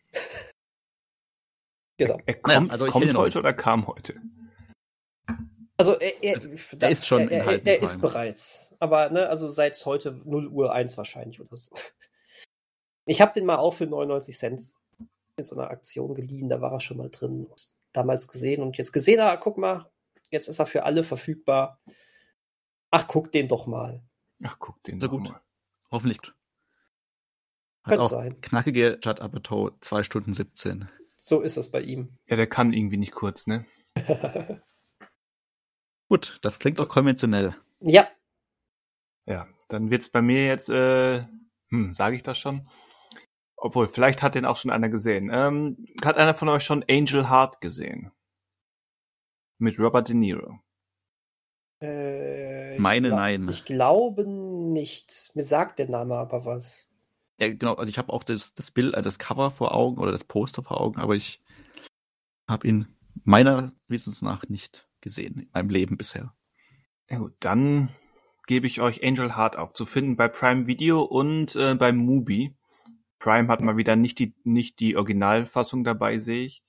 [1.98, 2.18] genau.
[2.26, 4.20] Er, kommt, naja, also kommt heute, heute oder kam heute?
[5.76, 6.48] Also er, er, also,
[6.80, 8.74] er ist schon er, er, er ist bereits.
[8.80, 11.70] Aber ne, also seit heute 0 Uhr 1 wahrscheinlich oder so.
[13.06, 14.78] Ich habe den mal auch für 99 Cent
[15.38, 17.46] in so einer Aktion geliehen, da war er schon mal drin.
[17.92, 19.90] Damals gesehen und jetzt gesehen, ah, guck mal,
[20.30, 21.80] jetzt ist er für alle verfügbar.
[22.90, 24.02] Ach, guck den doch mal.
[24.42, 25.30] Ach, guck den so doch gut.
[25.30, 25.40] mal.
[25.90, 26.20] Hoffentlich
[27.88, 28.40] könnte sein.
[28.40, 30.88] Knackige Judd Apatow, 2 Stunden 17.
[31.20, 32.16] So ist es bei ihm.
[32.26, 33.66] Ja, der kann irgendwie nicht kurz, ne?
[36.08, 37.56] Gut, das klingt auch konventionell.
[37.80, 38.08] Ja.
[39.26, 41.24] Ja, dann wird's bei mir jetzt, äh,
[41.68, 42.66] hm, sage ich das schon?
[43.60, 45.30] Obwohl, vielleicht hat den auch schon einer gesehen.
[45.32, 48.12] Ähm, hat einer von euch schon Angel Heart gesehen?
[49.58, 50.60] Mit Robert De Niro.
[51.80, 53.48] Äh, Meine, nein.
[53.48, 55.30] Ich glaube nicht.
[55.34, 56.88] Mir sagt der Name aber was.
[57.40, 60.12] Ja, genau, also ich habe auch das, das Bild, äh, das Cover vor Augen oder
[60.12, 61.40] das Poster vor Augen, aber ich
[62.48, 66.34] habe ihn meiner Wissens nach nicht gesehen in meinem Leben bisher.
[67.08, 67.90] Ja gut, dann
[68.46, 72.56] gebe ich euch Angel Heart auf, zu finden bei Prime Video und äh, beim Mubi.
[73.18, 76.62] Prime hat mal wieder nicht die, nicht die Originalfassung dabei, sehe ich.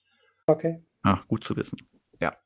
[0.48, 0.84] Okay.
[1.04, 1.78] Ah, gut zu wissen.
[2.20, 2.38] Ja.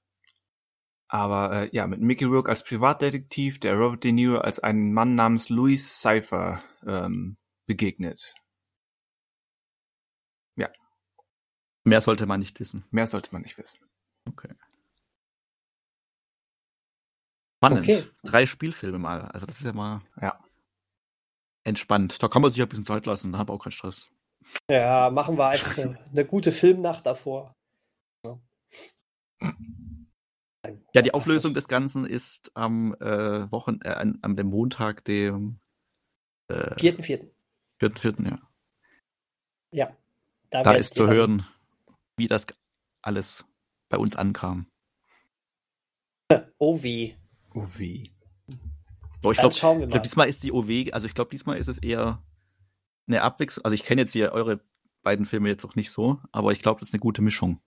[1.08, 5.16] Aber äh, ja, mit Mickey Rourke als Privatdetektiv, der Robert De Niro als einen Mann
[5.16, 8.36] namens Louis Cypher ähm, begegnet.
[10.56, 10.70] Ja.
[11.84, 12.86] Mehr sollte man nicht wissen.
[12.92, 13.80] Mehr sollte man nicht wissen.
[14.28, 14.54] Okay.
[17.58, 17.84] Spannend.
[17.84, 18.04] Okay.
[18.24, 19.22] Drei Spielfilme mal.
[19.22, 20.38] Also das ist ja mal ja.
[21.64, 22.22] Entspannt.
[22.22, 24.10] Da kann man sich ein bisschen Zeit lassen, da hat man auch keinen Stress.
[24.70, 27.56] Ja, machen wir einfach eine, eine gute Filmnacht davor.
[28.26, 28.40] Ja,
[30.94, 35.60] ja die Auflösung des Ganzen ist am äh, Wochen, äh, an, am dem Montag, dem
[36.48, 37.32] äh, vierten, vierten.
[37.80, 38.40] Vierten, vierten, ja.
[39.72, 39.98] Ja.
[40.50, 41.48] Da, da ist zu hören,
[42.16, 42.46] wie das
[43.02, 43.46] alles
[43.90, 44.68] bei uns ankam.
[46.58, 47.18] Oh wie.
[47.54, 48.16] Oh wie.
[49.24, 52.22] So, ich glaube, glaub, diesmal ist die OW, also ich glaube, diesmal ist es eher
[53.08, 53.66] eine Abwechslung.
[53.66, 54.60] Also ich kenne jetzt hier eure
[55.02, 57.60] beiden Filme jetzt noch nicht so, aber ich glaube, das ist eine gute Mischung.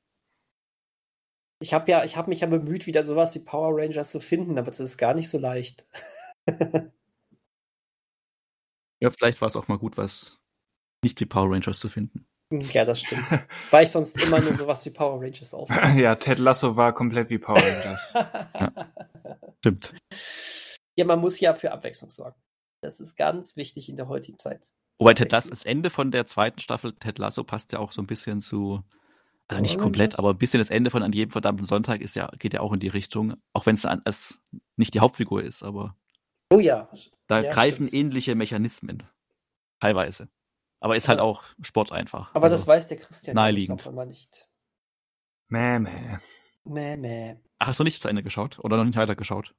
[1.60, 4.58] Ich habe ja, ich habe mich ja bemüht, wieder sowas wie Power Rangers zu finden,
[4.58, 5.86] aber das ist gar nicht so leicht.
[9.00, 10.38] Ja, vielleicht war es auch mal gut, was
[11.04, 12.26] nicht wie Power Rangers zu finden.
[12.50, 13.26] Ja, das stimmt.
[13.70, 15.68] Weil ich sonst immer nur sowas wie Power Rangers auf.
[15.94, 18.14] ja, Ted Lasso war komplett wie Power Rangers.
[18.14, 18.72] ja.
[19.58, 19.94] Stimmt.
[20.97, 22.36] Ja, man muss ja für Abwechslung sorgen.
[22.81, 24.73] Das ist ganz wichtig in der heutigen Zeit.
[24.98, 28.01] Wobei Ted Lasso, das Ende von der zweiten Staffel Ted Lasso passt ja auch so
[28.01, 28.81] ein bisschen zu,
[29.47, 32.28] also nicht komplett, aber ein bisschen das Ende von An jedem verdammten Sonntag ist ja,
[32.39, 34.39] geht ja auch in die Richtung, auch wenn es
[34.77, 35.97] nicht die Hauptfigur ist, aber.
[36.51, 36.89] Oh ja.
[37.27, 37.94] Da ja, greifen stimmt.
[38.01, 39.02] ähnliche Mechanismen.
[39.81, 40.28] Teilweise.
[40.81, 42.35] Aber ist halt auch Sport einfach.
[42.35, 43.81] Aber also das weiß der Christian naheliegend.
[43.81, 44.48] Nicht, immer nicht.
[45.48, 46.18] Mäh, mäh.
[46.64, 47.36] Mäh, mäh.
[47.59, 48.59] Ach, hast du nicht zu Ende geschaut?
[48.60, 49.55] Oder noch nicht weiter geschaut?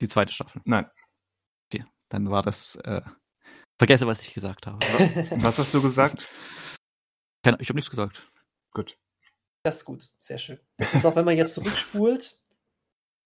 [0.00, 0.60] Die zweite Staffel?
[0.64, 0.90] Nein.
[1.66, 2.76] Okay, dann war das.
[2.76, 3.02] Äh,
[3.78, 4.78] vergesse, was ich gesagt habe.
[5.36, 6.28] was hast du gesagt?
[7.42, 8.30] Keine, ich habe nichts gesagt.
[8.72, 8.96] Gut.
[9.62, 10.60] Das ist gut, sehr schön.
[10.76, 12.38] Das ist auch, wenn man jetzt zurückspult,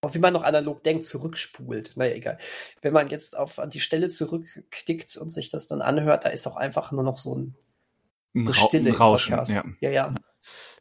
[0.03, 1.97] auch wie man noch analog denkt, zurückspult.
[1.97, 2.39] Naja, egal.
[2.81, 6.47] Wenn man jetzt auf an die Stelle zurückklickt und sich das dann anhört, da ist
[6.47, 7.57] auch einfach nur noch so ein,
[8.35, 9.35] ein Stille ein Rauschen.
[9.47, 9.65] Ja.
[9.81, 10.15] ja, ja.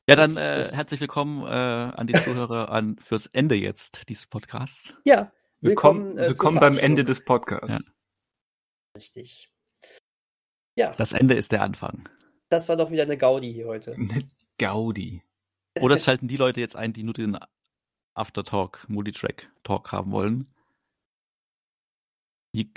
[0.08, 4.08] Ja, dann das, äh, das herzlich willkommen äh, an die Zuhörer an fürs Ende jetzt
[4.08, 4.94] dieses Podcasts.
[5.04, 5.32] Ja,
[5.62, 7.88] willkommen, willkommen, äh, willkommen beim Ende des Podcasts.
[7.88, 7.94] Ja.
[8.96, 9.52] Richtig.
[10.76, 10.94] Ja.
[10.96, 12.08] Das Ende ist der Anfang.
[12.50, 13.94] Das war doch wieder eine Gaudi hier heute.
[13.96, 15.24] Eine Gaudi.
[15.80, 17.38] Oder schalten die Leute jetzt ein, die nur den
[18.16, 20.48] Aftertalk, Multitrack-Talk haben wollen.
[22.56, 22.72] Die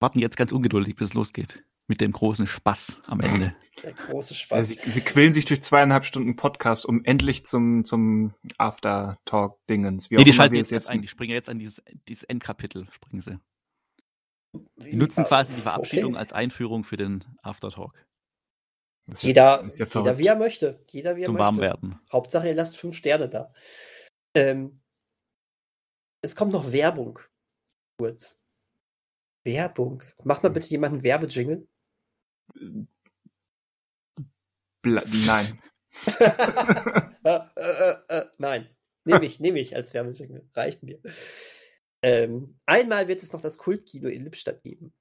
[0.00, 1.64] warten jetzt ganz ungeduldig, bis es losgeht.
[1.88, 3.54] Mit dem großen Spaß am Ende.
[3.82, 4.56] Der große Spaß.
[4.56, 10.10] Ja, sie, sie quälen sich durch zweieinhalb Stunden Podcast, um endlich zum, zum Aftertalk-Dingens.
[10.10, 11.02] Nee, die schalten jetzt, jetzt ein.
[11.02, 13.38] Die springen jetzt an dieses, dieses Endkapitel, springen sie.
[14.78, 16.20] Die nutzen quasi die Verabschiedung okay.
[16.20, 18.06] als Einführung für den Aftertalk.
[19.18, 20.80] Jeder, ja jeder wie er möchte.
[20.90, 21.44] Jeder wie er Zum möchte.
[21.44, 22.00] Warmwerden.
[22.10, 23.52] Hauptsache, ihr lasst fünf Sterne da.
[24.34, 24.80] Ähm,
[26.22, 27.20] es kommt noch Werbung.
[27.98, 28.38] Kurz.
[29.44, 30.02] Werbung.
[30.24, 31.68] Mach mal bitte jemanden Werbejingle.
[34.82, 35.60] Nein.
[37.24, 38.68] äh, äh, äh, nein.
[39.04, 40.48] Nehme ich, nehme ich als Werbejingle.
[40.54, 41.00] Reicht mir.
[42.02, 44.92] Ähm, einmal wird es noch das Kultkino in Lippstadt geben.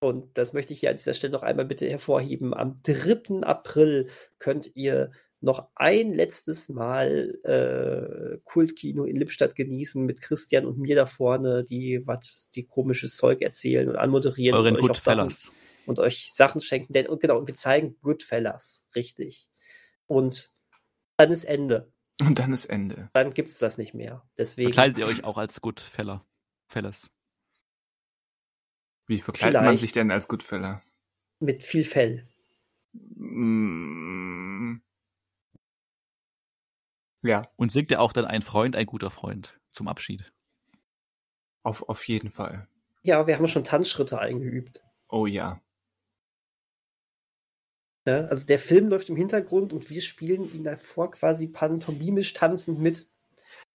[0.00, 2.54] Und das möchte ich hier an dieser Stelle noch einmal bitte hervorheben.
[2.54, 3.42] Am 3.
[3.42, 4.08] April
[4.38, 5.10] könnt ihr
[5.40, 11.64] noch ein letztes Mal äh, Kultkino in Lippstadt genießen mit Christian und mir da vorne,
[11.64, 15.32] die was die komisches Zeug erzählen und anmoderieren Euren und, euch Sachen,
[15.88, 16.92] und euch Sachen schenken.
[16.92, 19.50] Denn und genau, wir zeigen Goodfellas, richtig.
[20.06, 20.54] Und
[21.16, 21.92] dann ist Ende.
[22.20, 23.10] Und dann ist Ende.
[23.12, 24.28] Dann gibt es das nicht mehr.
[24.36, 24.68] Deswegen.
[24.68, 26.24] Verkleidet ihr euch auch als Goodfeller?
[26.68, 27.10] Fellas.
[29.06, 30.82] Wie verkleidet Vielleicht man sich denn als Goodfeller?
[31.40, 32.24] Mit viel Fell.
[32.92, 34.82] Mm.
[37.22, 37.50] Ja.
[37.56, 40.32] Und singt ihr auch dann ein Freund, ein guter Freund zum Abschied?
[41.62, 42.68] Auf, auf jeden Fall.
[43.02, 44.82] Ja, wir haben schon Tanzschritte eingeübt.
[45.08, 45.60] Oh ja.
[48.08, 48.24] Ja.
[48.26, 53.08] Also der Film läuft im Hintergrund und wir spielen ihn davor quasi pantomimisch tanzend mit.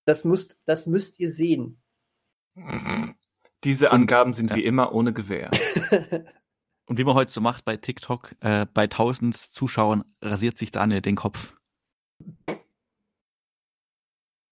[0.05, 1.81] Das müsst, das müsst ihr sehen.
[3.63, 4.55] Diese Angaben sind ja.
[4.57, 5.51] wie immer ohne Gewähr.
[6.85, 11.01] Und wie man heute so macht bei TikTok, äh, bei 1000 Zuschauern rasiert sich Daniel
[11.01, 11.55] den Kopf.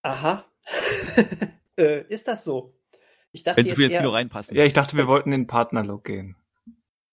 [0.02, 0.46] Aha.
[1.78, 2.74] äh, ist das so?
[3.34, 4.00] Ich dachte, Wenn zu viel eher...
[4.00, 4.56] Kilo reinpassen.
[4.56, 6.38] Ja, ich dachte, wir wollten in den Partnerlook gehen.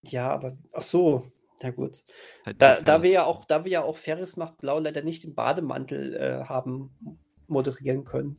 [0.03, 1.33] Ja, aber ach so.
[1.63, 2.05] Na gut.
[2.47, 5.25] Halt da, da, wir ja auch, da wir ja auch Ferris macht Blau leider nicht
[5.25, 6.91] im Bademantel äh, haben
[7.47, 8.39] moderieren können.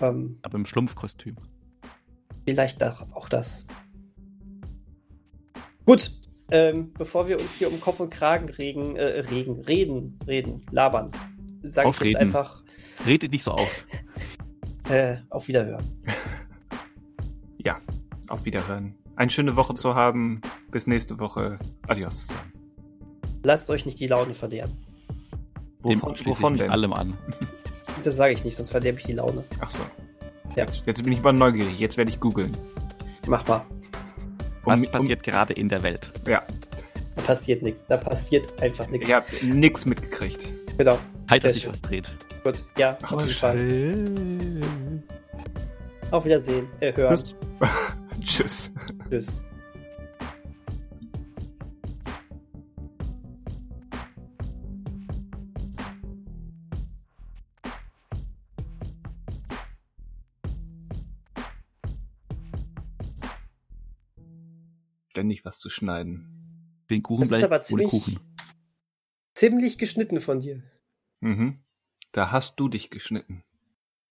[0.00, 1.36] Ähm, aber im Schlumpfkostüm.
[2.46, 3.66] Vielleicht auch das.
[5.84, 6.10] Gut,
[6.50, 11.10] ähm, bevor wir uns hier um Kopf und Kragen regen, äh, regen, reden, reden, labern,
[11.62, 12.62] sage ich jetzt einfach.
[13.06, 13.86] Redet nicht so auf.
[14.88, 15.84] äh, auf Wiederhören.
[17.62, 17.78] Ja,
[18.30, 18.99] auf Wiederhören.
[19.20, 20.40] Eine schöne Woche zu haben.
[20.70, 21.58] Bis nächste Woche.
[21.86, 22.28] Adios.
[23.42, 24.72] Lasst euch nicht die Laune verderben.
[25.80, 26.70] Wovon, wovon denn?
[26.70, 27.18] allem an.
[28.02, 29.44] Das sage ich nicht, sonst verderbe ich die Laune.
[29.60, 29.82] Ach so.
[30.56, 30.64] Ja.
[30.64, 31.78] Jetzt, jetzt bin ich mal neugierig.
[31.78, 32.56] Jetzt werde ich googeln.
[33.26, 33.66] Mach mal.
[34.64, 36.10] Was um, passiert um, gerade in der Welt?
[36.26, 36.42] Ja.
[37.16, 37.84] Da passiert nichts.
[37.88, 39.06] Da passiert einfach nichts.
[39.06, 40.48] Ich habe nichts mitgekriegt.
[40.78, 40.98] Genau.
[41.30, 42.10] Heißt, dass sich was dreht.
[42.42, 44.62] Gut, ja, Ach, auf jeden Fall.
[46.10, 46.68] Auf Wiedersehen.
[46.80, 47.22] Äh, hören.
[48.22, 48.72] Tschüss.
[49.08, 49.44] Tschüss.
[65.08, 66.84] Ständig was zu schneiden.
[66.90, 68.20] Den Kuchen bleibt ohne ziemlich, Kuchen.
[69.34, 70.62] Ziemlich geschnitten von dir.
[71.20, 71.62] Mhm.
[72.12, 73.44] Da hast du dich geschnitten.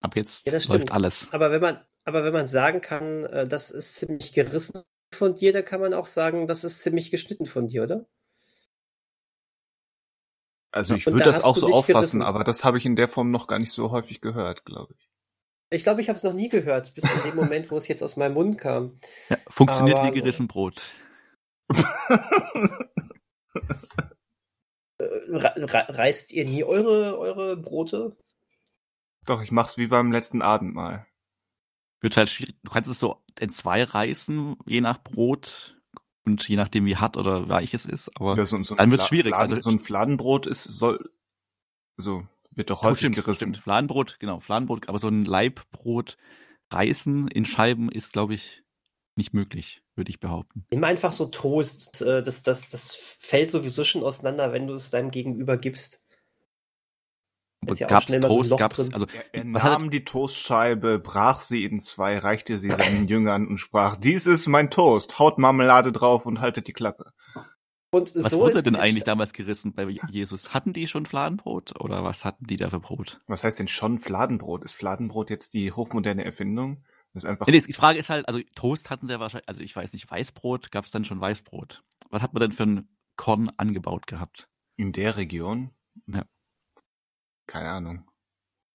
[0.01, 1.27] Ab jetzt ja, läuft alles.
[1.31, 4.81] Aber wenn man, aber wenn man sagen kann, äh, das ist ziemlich gerissen
[5.13, 8.05] von dir, dann kann man auch sagen, das ist ziemlich geschnitten von dir, oder?
[10.71, 12.21] Also ich würde das auch so auffassen, gerissen.
[12.23, 15.09] aber das habe ich in der Form noch gar nicht so häufig gehört, glaube ich.
[15.71, 18.01] Ich glaube, ich habe es noch nie gehört, bis in dem Moment, wo es jetzt
[18.01, 18.99] aus meinem Mund kam.
[19.29, 20.81] Ja, funktioniert Aber wie gerissen Brot.
[24.99, 28.17] Äh, reißt ihr nie eure, eure Brote?
[29.25, 31.07] Doch, ich mach's wie beim letzten Abendmahl.
[32.01, 32.55] Wird halt schwierig.
[32.63, 35.77] Du kannst es so in zwei reißen, je nach Brot
[36.25, 38.09] und je nachdem, wie hart oder weich es ist.
[38.15, 39.33] Aber ja, so, so dann wird es schwierig.
[39.33, 41.09] Fladen, also, so ein Fladenbrot ist, soll,
[41.97, 43.53] so, wird doch häufig oh, stimmt, gerissen.
[43.53, 43.57] Stimmt.
[43.57, 46.17] Fladenbrot, genau, Fladenbrot, aber so ein Leibbrot
[46.71, 48.63] reißen in Scheiben ist, glaube ich,
[49.15, 50.65] nicht möglich, würde ich behaupten.
[50.71, 52.01] Nimm einfach so Toast.
[52.01, 55.98] Äh, das, das, das fällt sowieso schon auseinander, wenn du es deinem Gegenüber gibst.
[57.67, 58.93] Ist ja gab's Toast, so gab's, drin.
[58.93, 63.97] also, er, nahm die Toastscheibe, brach sie in zwei, reichte sie seinen Jüngern und sprach,
[63.97, 67.11] dies ist mein Toast, haut Marmelade drauf und haltet die Klappe.
[67.91, 70.53] Und was so wurde denn eigentlich damals gerissen bei Jesus?
[70.53, 73.19] Hatten die schon Fladenbrot oder was hatten die da für Brot?
[73.27, 74.63] Was heißt denn schon Fladenbrot?
[74.63, 76.83] Ist Fladenbrot jetzt die hochmoderne Erfindung?
[77.13, 77.47] Das ist einfach.
[77.47, 80.09] Nee, die Frage ist halt, also Toast hatten sie ja wahrscheinlich, also ich weiß nicht,
[80.09, 81.83] Weißbrot, gab es dann schon Weißbrot?
[82.11, 84.47] Was hat man denn für ein Korn angebaut gehabt?
[84.77, 85.71] In der Region?
[86.05, 86.25] Ja.
[87.49, 88.07] Keine Ahnung.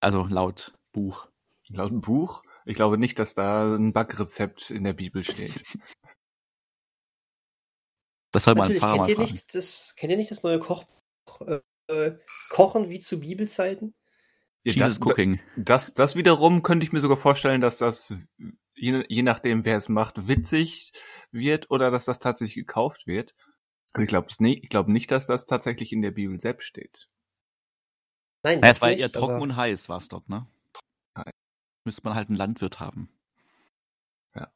[0.01, 1.29] Also laut Buch.
[1.69, 2.43] Laut Buch?
[2.67, 5.63] Ich glaube nicht, dass da ein Backrezept in der Bibel steht.
[8.33, 10.85] Das soll man Fahrer kennt mal ihr nicht das, Kennt ihr nicht das neue Koch,
[11.87, 12.13] äh,
[12.49, 13.95] Kochen wie zu Bibelzeiten?
[14.65, 15.39] Ja, das, Cooking.
[15.57, 18.13] Das, das wiederum könnte ich mir sogar vorstellen, dass das
[18.75, 20.93] je, je nachdem, wer es macht, witzig
[21.31, 23.37] wird oder dass das tatsächlich gekauft wird.
[23.97, 27.09] Ich glaube nicht, ich glaube nicht, dass das tatsächlich in der Bibel selbst steht.
[28.45, 30.47] Nein, naja, es war nicht, eher trocken und heiß, war es dort, ne?
[31.85, 33.11] Müsste man halt einen Landwirt haben.
[34.35, 34.51] Ja.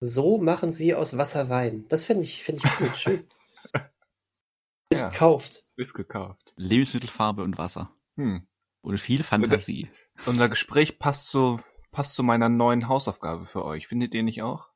[0.00, 1.86] So machen sie aus Wasser Wein.
[1.88, 3.28] Das finde ich, finde ich gut, schön.
[4.90, 5.66] Ist ja, gekauft.
[5.76, 6.54] Ist gekauft.
[6.56, 7.94] Lebensmittelfarbe und Wasser.
[8.16, 8.46] Hm.
[8.80, 9.90] Und viel Fantasie.
[10.24, 11.60] Unser Gespräch passt zu,
[11.90, 13.86] passt zu meiner neuen Hausaufgabe für euch.
[13.86, 14.70] Findet ihr nicht auch?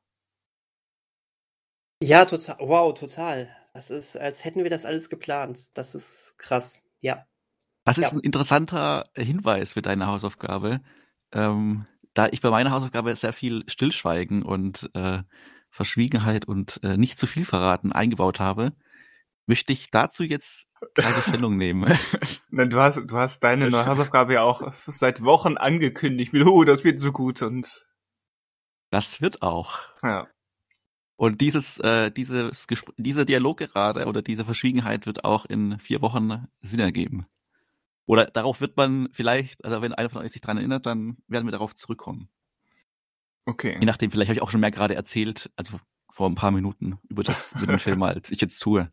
[2.03, 2.57] Ja, total.
[2.59, 3.55] Wow, total.
[3.73, 5.75] Das ist, als hätten wir das alles geplant.
[5.77, 6.83] Das ist krass.
[6.99, 7.25] Ja.
[7.83, 8.11] Das ist ja.
[8.11, 10.81] ein interessanter Hinweis für deine Hausaufgabe.
[11.31, 15.23] Ähm, da ich bei meiner Hausaufgabe sehr viel Stillschweigen und äh,
[15.69, 18.73] Verschwiegenheit und äh, nicht zu viel verraten eingebaut habe,
[19.47, 21.97] möchte ich dazu jetzt keine Stellung nehmen.
[22.49, 26.63] Nein, du hast, du hast deine neue Hausaufgabe ja auch seit Wochen angekündigt mit, oh,
[26.63, 27.87] das wird so gut und.
[28.91, 29.79] Das wird auch.
[30.03, 30.27] Ja.
[31.15, 36.01] Und dieses, äh, dieses Gespr dieser Dialog gerade oder diese Verschwiegenheit wird auch in vier
[36.01, 37.25] Wochen Sinn ergeben.
[38.05, 41.45] Oder darauf wird man vielleicht, also wenn einer von euch sich dran erinnert, dann werden
[41.45, 42.29] wir darauf zurückkommen.
[43.45, 43.77] Okay.
[43.79, 46.99] Je nachdem, vielleicht habe ich auch schon mehr gerade erzählt, also vor ein paar Minuten
[47.09, 48.91] über das mit dem Film, als ich jetzt tue.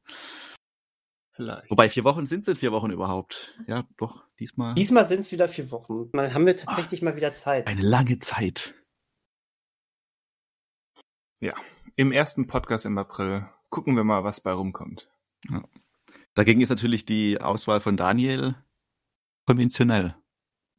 [1.33, 1.71] Vielleicht.
[1.71, 3.59] Wobei vier Wochen sind es vier Wochen überhaupt.
[3.67, 4.75] Ja, doch, diesmal.
[4.75, 6.11] Diesmal sind es wieder vier Wochen.
[6.13, 7.67] Mal haben wir tatsächlich Ach, mal wieder Zeit.
[7.69, 8.75] Eine lange Zeit.
[11.41, 11.55] Ja,
[11.97, 15.09] im ersten Podcast im April gucken wir mal, was bei rumkommt.
[15.49, 15.65] Ja.
[16.35, 18.57] Dagegen ist natürlich die Auswahl von Daniel
[19.51, 20.15] konventionell.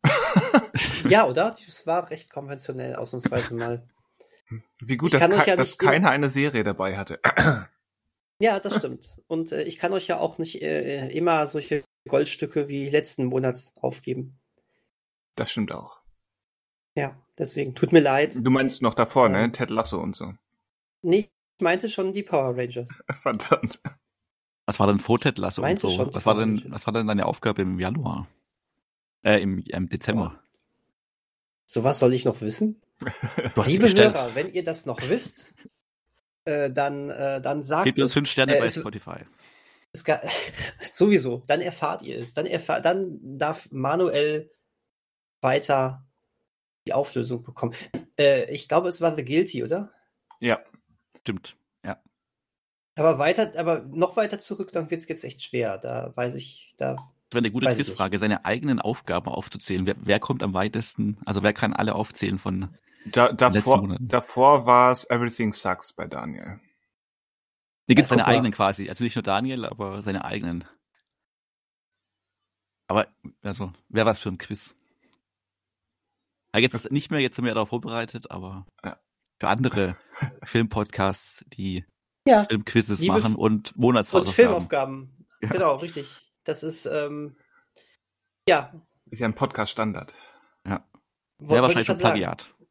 [1.10, 1.56] ja, oder?
[1.66, 3.88] Das war recht konventionell, ausnahmsweise mal.
[4.80, 7.20] Wie gut, dass, ke ja dass keiner eine Serie dabei hatte.
[8.44, 9.22] Ja, das stimmt.
[9.28, 13.72] Und äh, ich kann euch ja auch nicht äh, immer solche Goldstücke wie letzten Monat
[13.80, 14.40] aufgeben.
[15.36, 16.02] Das stimmt auch.
[16.96, 18.36] Ja, deswegen tut mir leid.
[18.36, 19.38] Du meinst noch davor, ne?
[19.38, 19.52] ähm, ne?
[19.52, 20.34] Ted Lasso und so.
[21.04, 21.30] Nee,
[21.60, 23.04] ich meinte schon die Power Rangers.
[23.22, 23.80] Verdammt.
[24.66, 26.12] Was war denn vor Ted Lasso und so?
[26.12, 28.28] Was war denn, was war denn deine Aufgabe im Januar?
[29.24, 30.36] Äh, im, im Dezember.
[30.36, 30.50] Oh.
[31.66, 32.82] Sowas soll ich noch wissen?
[33.66, 35.54] Liebe Hörer, wenn ihr das noch wisst,
[36.46, 39.26] äh, dann, äh, dann sagt Gebt uns fünf Sterne äh, bei Spotify.
[39.94, 40.04] Es,
[40.94, 42.34] sowieso, dann erfahrt ihr es.
[42.34, 44.52] Dann, erfahr, dann darf Manuel
[45.42, 46.06] weiter
[46.86, 47.76] die Auflösung bekommen.
[48.18, 49.92] Äh, ich glaube, es war The Guilty, oder?
[50.40, 50.60] Ja.
[51.22, 52.02] Stimmt, ja.
[52.96, 55.78] Aber weiter, aber noch weiter zurück, dann wird es jetzt echt schwer.
[55.78, 56.96] Da weiß ich, da.
[57.32, 59.86] Das wäre eine gute Quizfrage, seine eigenen Aufgaben aufzuzählen.
[59.86, 62.68] Wer, wer kommt am weitesten, also wer kann alle aufzählen von
[63.06, 66.60] da, davor, davor war es Everything Sucks bei Daniel.
[67.88, 68.90] Hier gibt es seine eigenen quasi.
[68.90, 70.66] Also nicht nur Daniel, aber seine eigenen.
[72.88, 73.08] Aber,
[73.42, 74.76] also, wer was für ein Quiz?
[76.54, 79.00] Ja, jetzt nicht mehr, jetzt sind wir darauf vorbereitet, aber ja.
[79.40, 79.96] für andere
[80.44, 81.86] Filmpodcasts, die
[82.28, 82.44] ja.
[82.44, 84.28] Filmquizzes Liebe machen und Monatshausaufgaben.
[84.28, 85.28] Und Filmaufgaben.
[85.42, 85.50] Ja.
[85.50, 86.31] Genau, richtig.
[86.44, 87.38] Das ist, ähm,
[88.48, 88.74] ja.
[89.10, 90.16] Ist ja ein Podcast-Standard.
[90.66, 90.88] Ja.
[91.38, 92.42] Wäre wahrscheinlich schon Plagiat.
[92.42, 92.68] Sagen.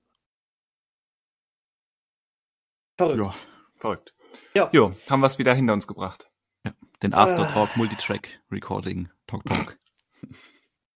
[2.96, 3.24] Verrückt.
[3.24, 3.34] Ja,
[3.76, 4.14] verrückt.
[4.54, 4.70] Ja.
[4.72, 6.30] Jo, haben wir es wieder hinter uns gebracht.
[6.64, 7.78] Ja, den Aftertalk ah.
[7.78, 9.78] Multitrack Recording Talk Talk.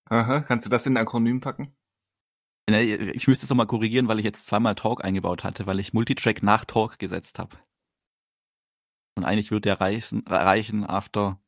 [0.07, 1.75] Aha, kannst du das in ein Akronym packen?
[2.67, 6.43] Ich müsste es nochmal korrigieren, weil ich jetzt zweimal Talk eingebaut hatte, weil ich Multitrack
[6.43, 7.59] nach Talk gesetzt habe.
[9.17, 11.41] Und eigentlich würde der reichen, reichen after,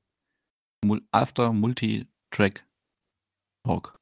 [1.13, 2.65] after Multitrack
[3.65, 3.99] Talk.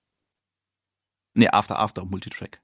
[1.35, 2.61] Nee, after after Multitrack.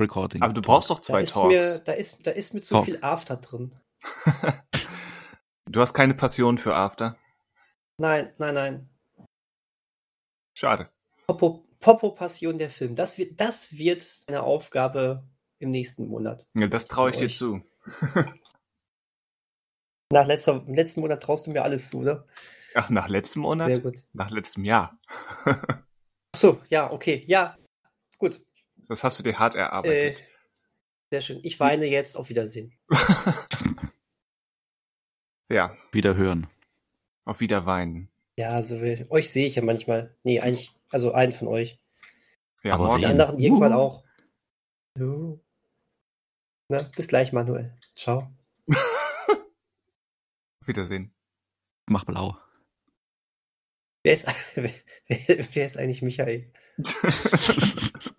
[0.00, 0.42] Recording.
[0.42, 1.48] Aber du brauchst doch zwei da Talks.
[1.48, 2.84] Mir, da, ist, da ist mit so Talk.
[2.84, 3.74] viel After drin.
[5.66, 7.18] du hast keine Passion für After?
[7.98, 8.90] Nein, nein, nein.
[10.56, 10.88] Schade.
[11.26, 12.94] Popo, Popo Passion der Film.
[12.94, 15.24] Das wird, das wird eine Aufgabe
[15.58, 16.46] im nächsten Monat.
[16.54, 17.62] Ja, das traue ich dir zu.
[20.12, 22.26] nach letzter, letzten Monat traust du mir alles zu, oder?
[22.78, 23.68] Ach, nach letztem Monat?
[23.68, 24.04] Sehr gut.
[24.12, 24.98] Nach letztem Jahr.
[25.44, 25.82] Ach
[26.36, 27.24] so, ja, okay.
[27.26, 27.56] Ja,
[28.18, 28.40] gut.
[28.88, 30.20] Das hast du dir hart erarbeitet.
[30.20, 30.24] Äh,
[31.10, 31.40] sehr schön.
[31.42, 32.16] Ich weine jetzt.
[32.16, 32.72] Auf Wiedersehen.
[35.50, 35.76] ja.
[35.90, 36.46] Wieder hören.
[37.24, 38.08] Auf Wiederweinen.
[38.36, 38.76] Ja, also
[39.10, 40.14] euch sehe ich ja manchmal.
[40.22, 41.80] Nee, eigentlich, also einen von euch.
[42.62, 43.76] Ja, aber die anderen irgendwann uh.
[43.76, 44.04] auch.
[44.98, 45.38] Uh.
[46.68, 47.76] Na, bis gleich, Manuel.
[47.94, 48.30] Ciao.
[48.68, 49.46] Auf
[50.66, 51.12] Wiedersehen.
[51.86, 52.38] Mach blau.
[54.08, 54.70] Wer ist, wer,
[55.52, 56.50] wer ist eigentlich Michael?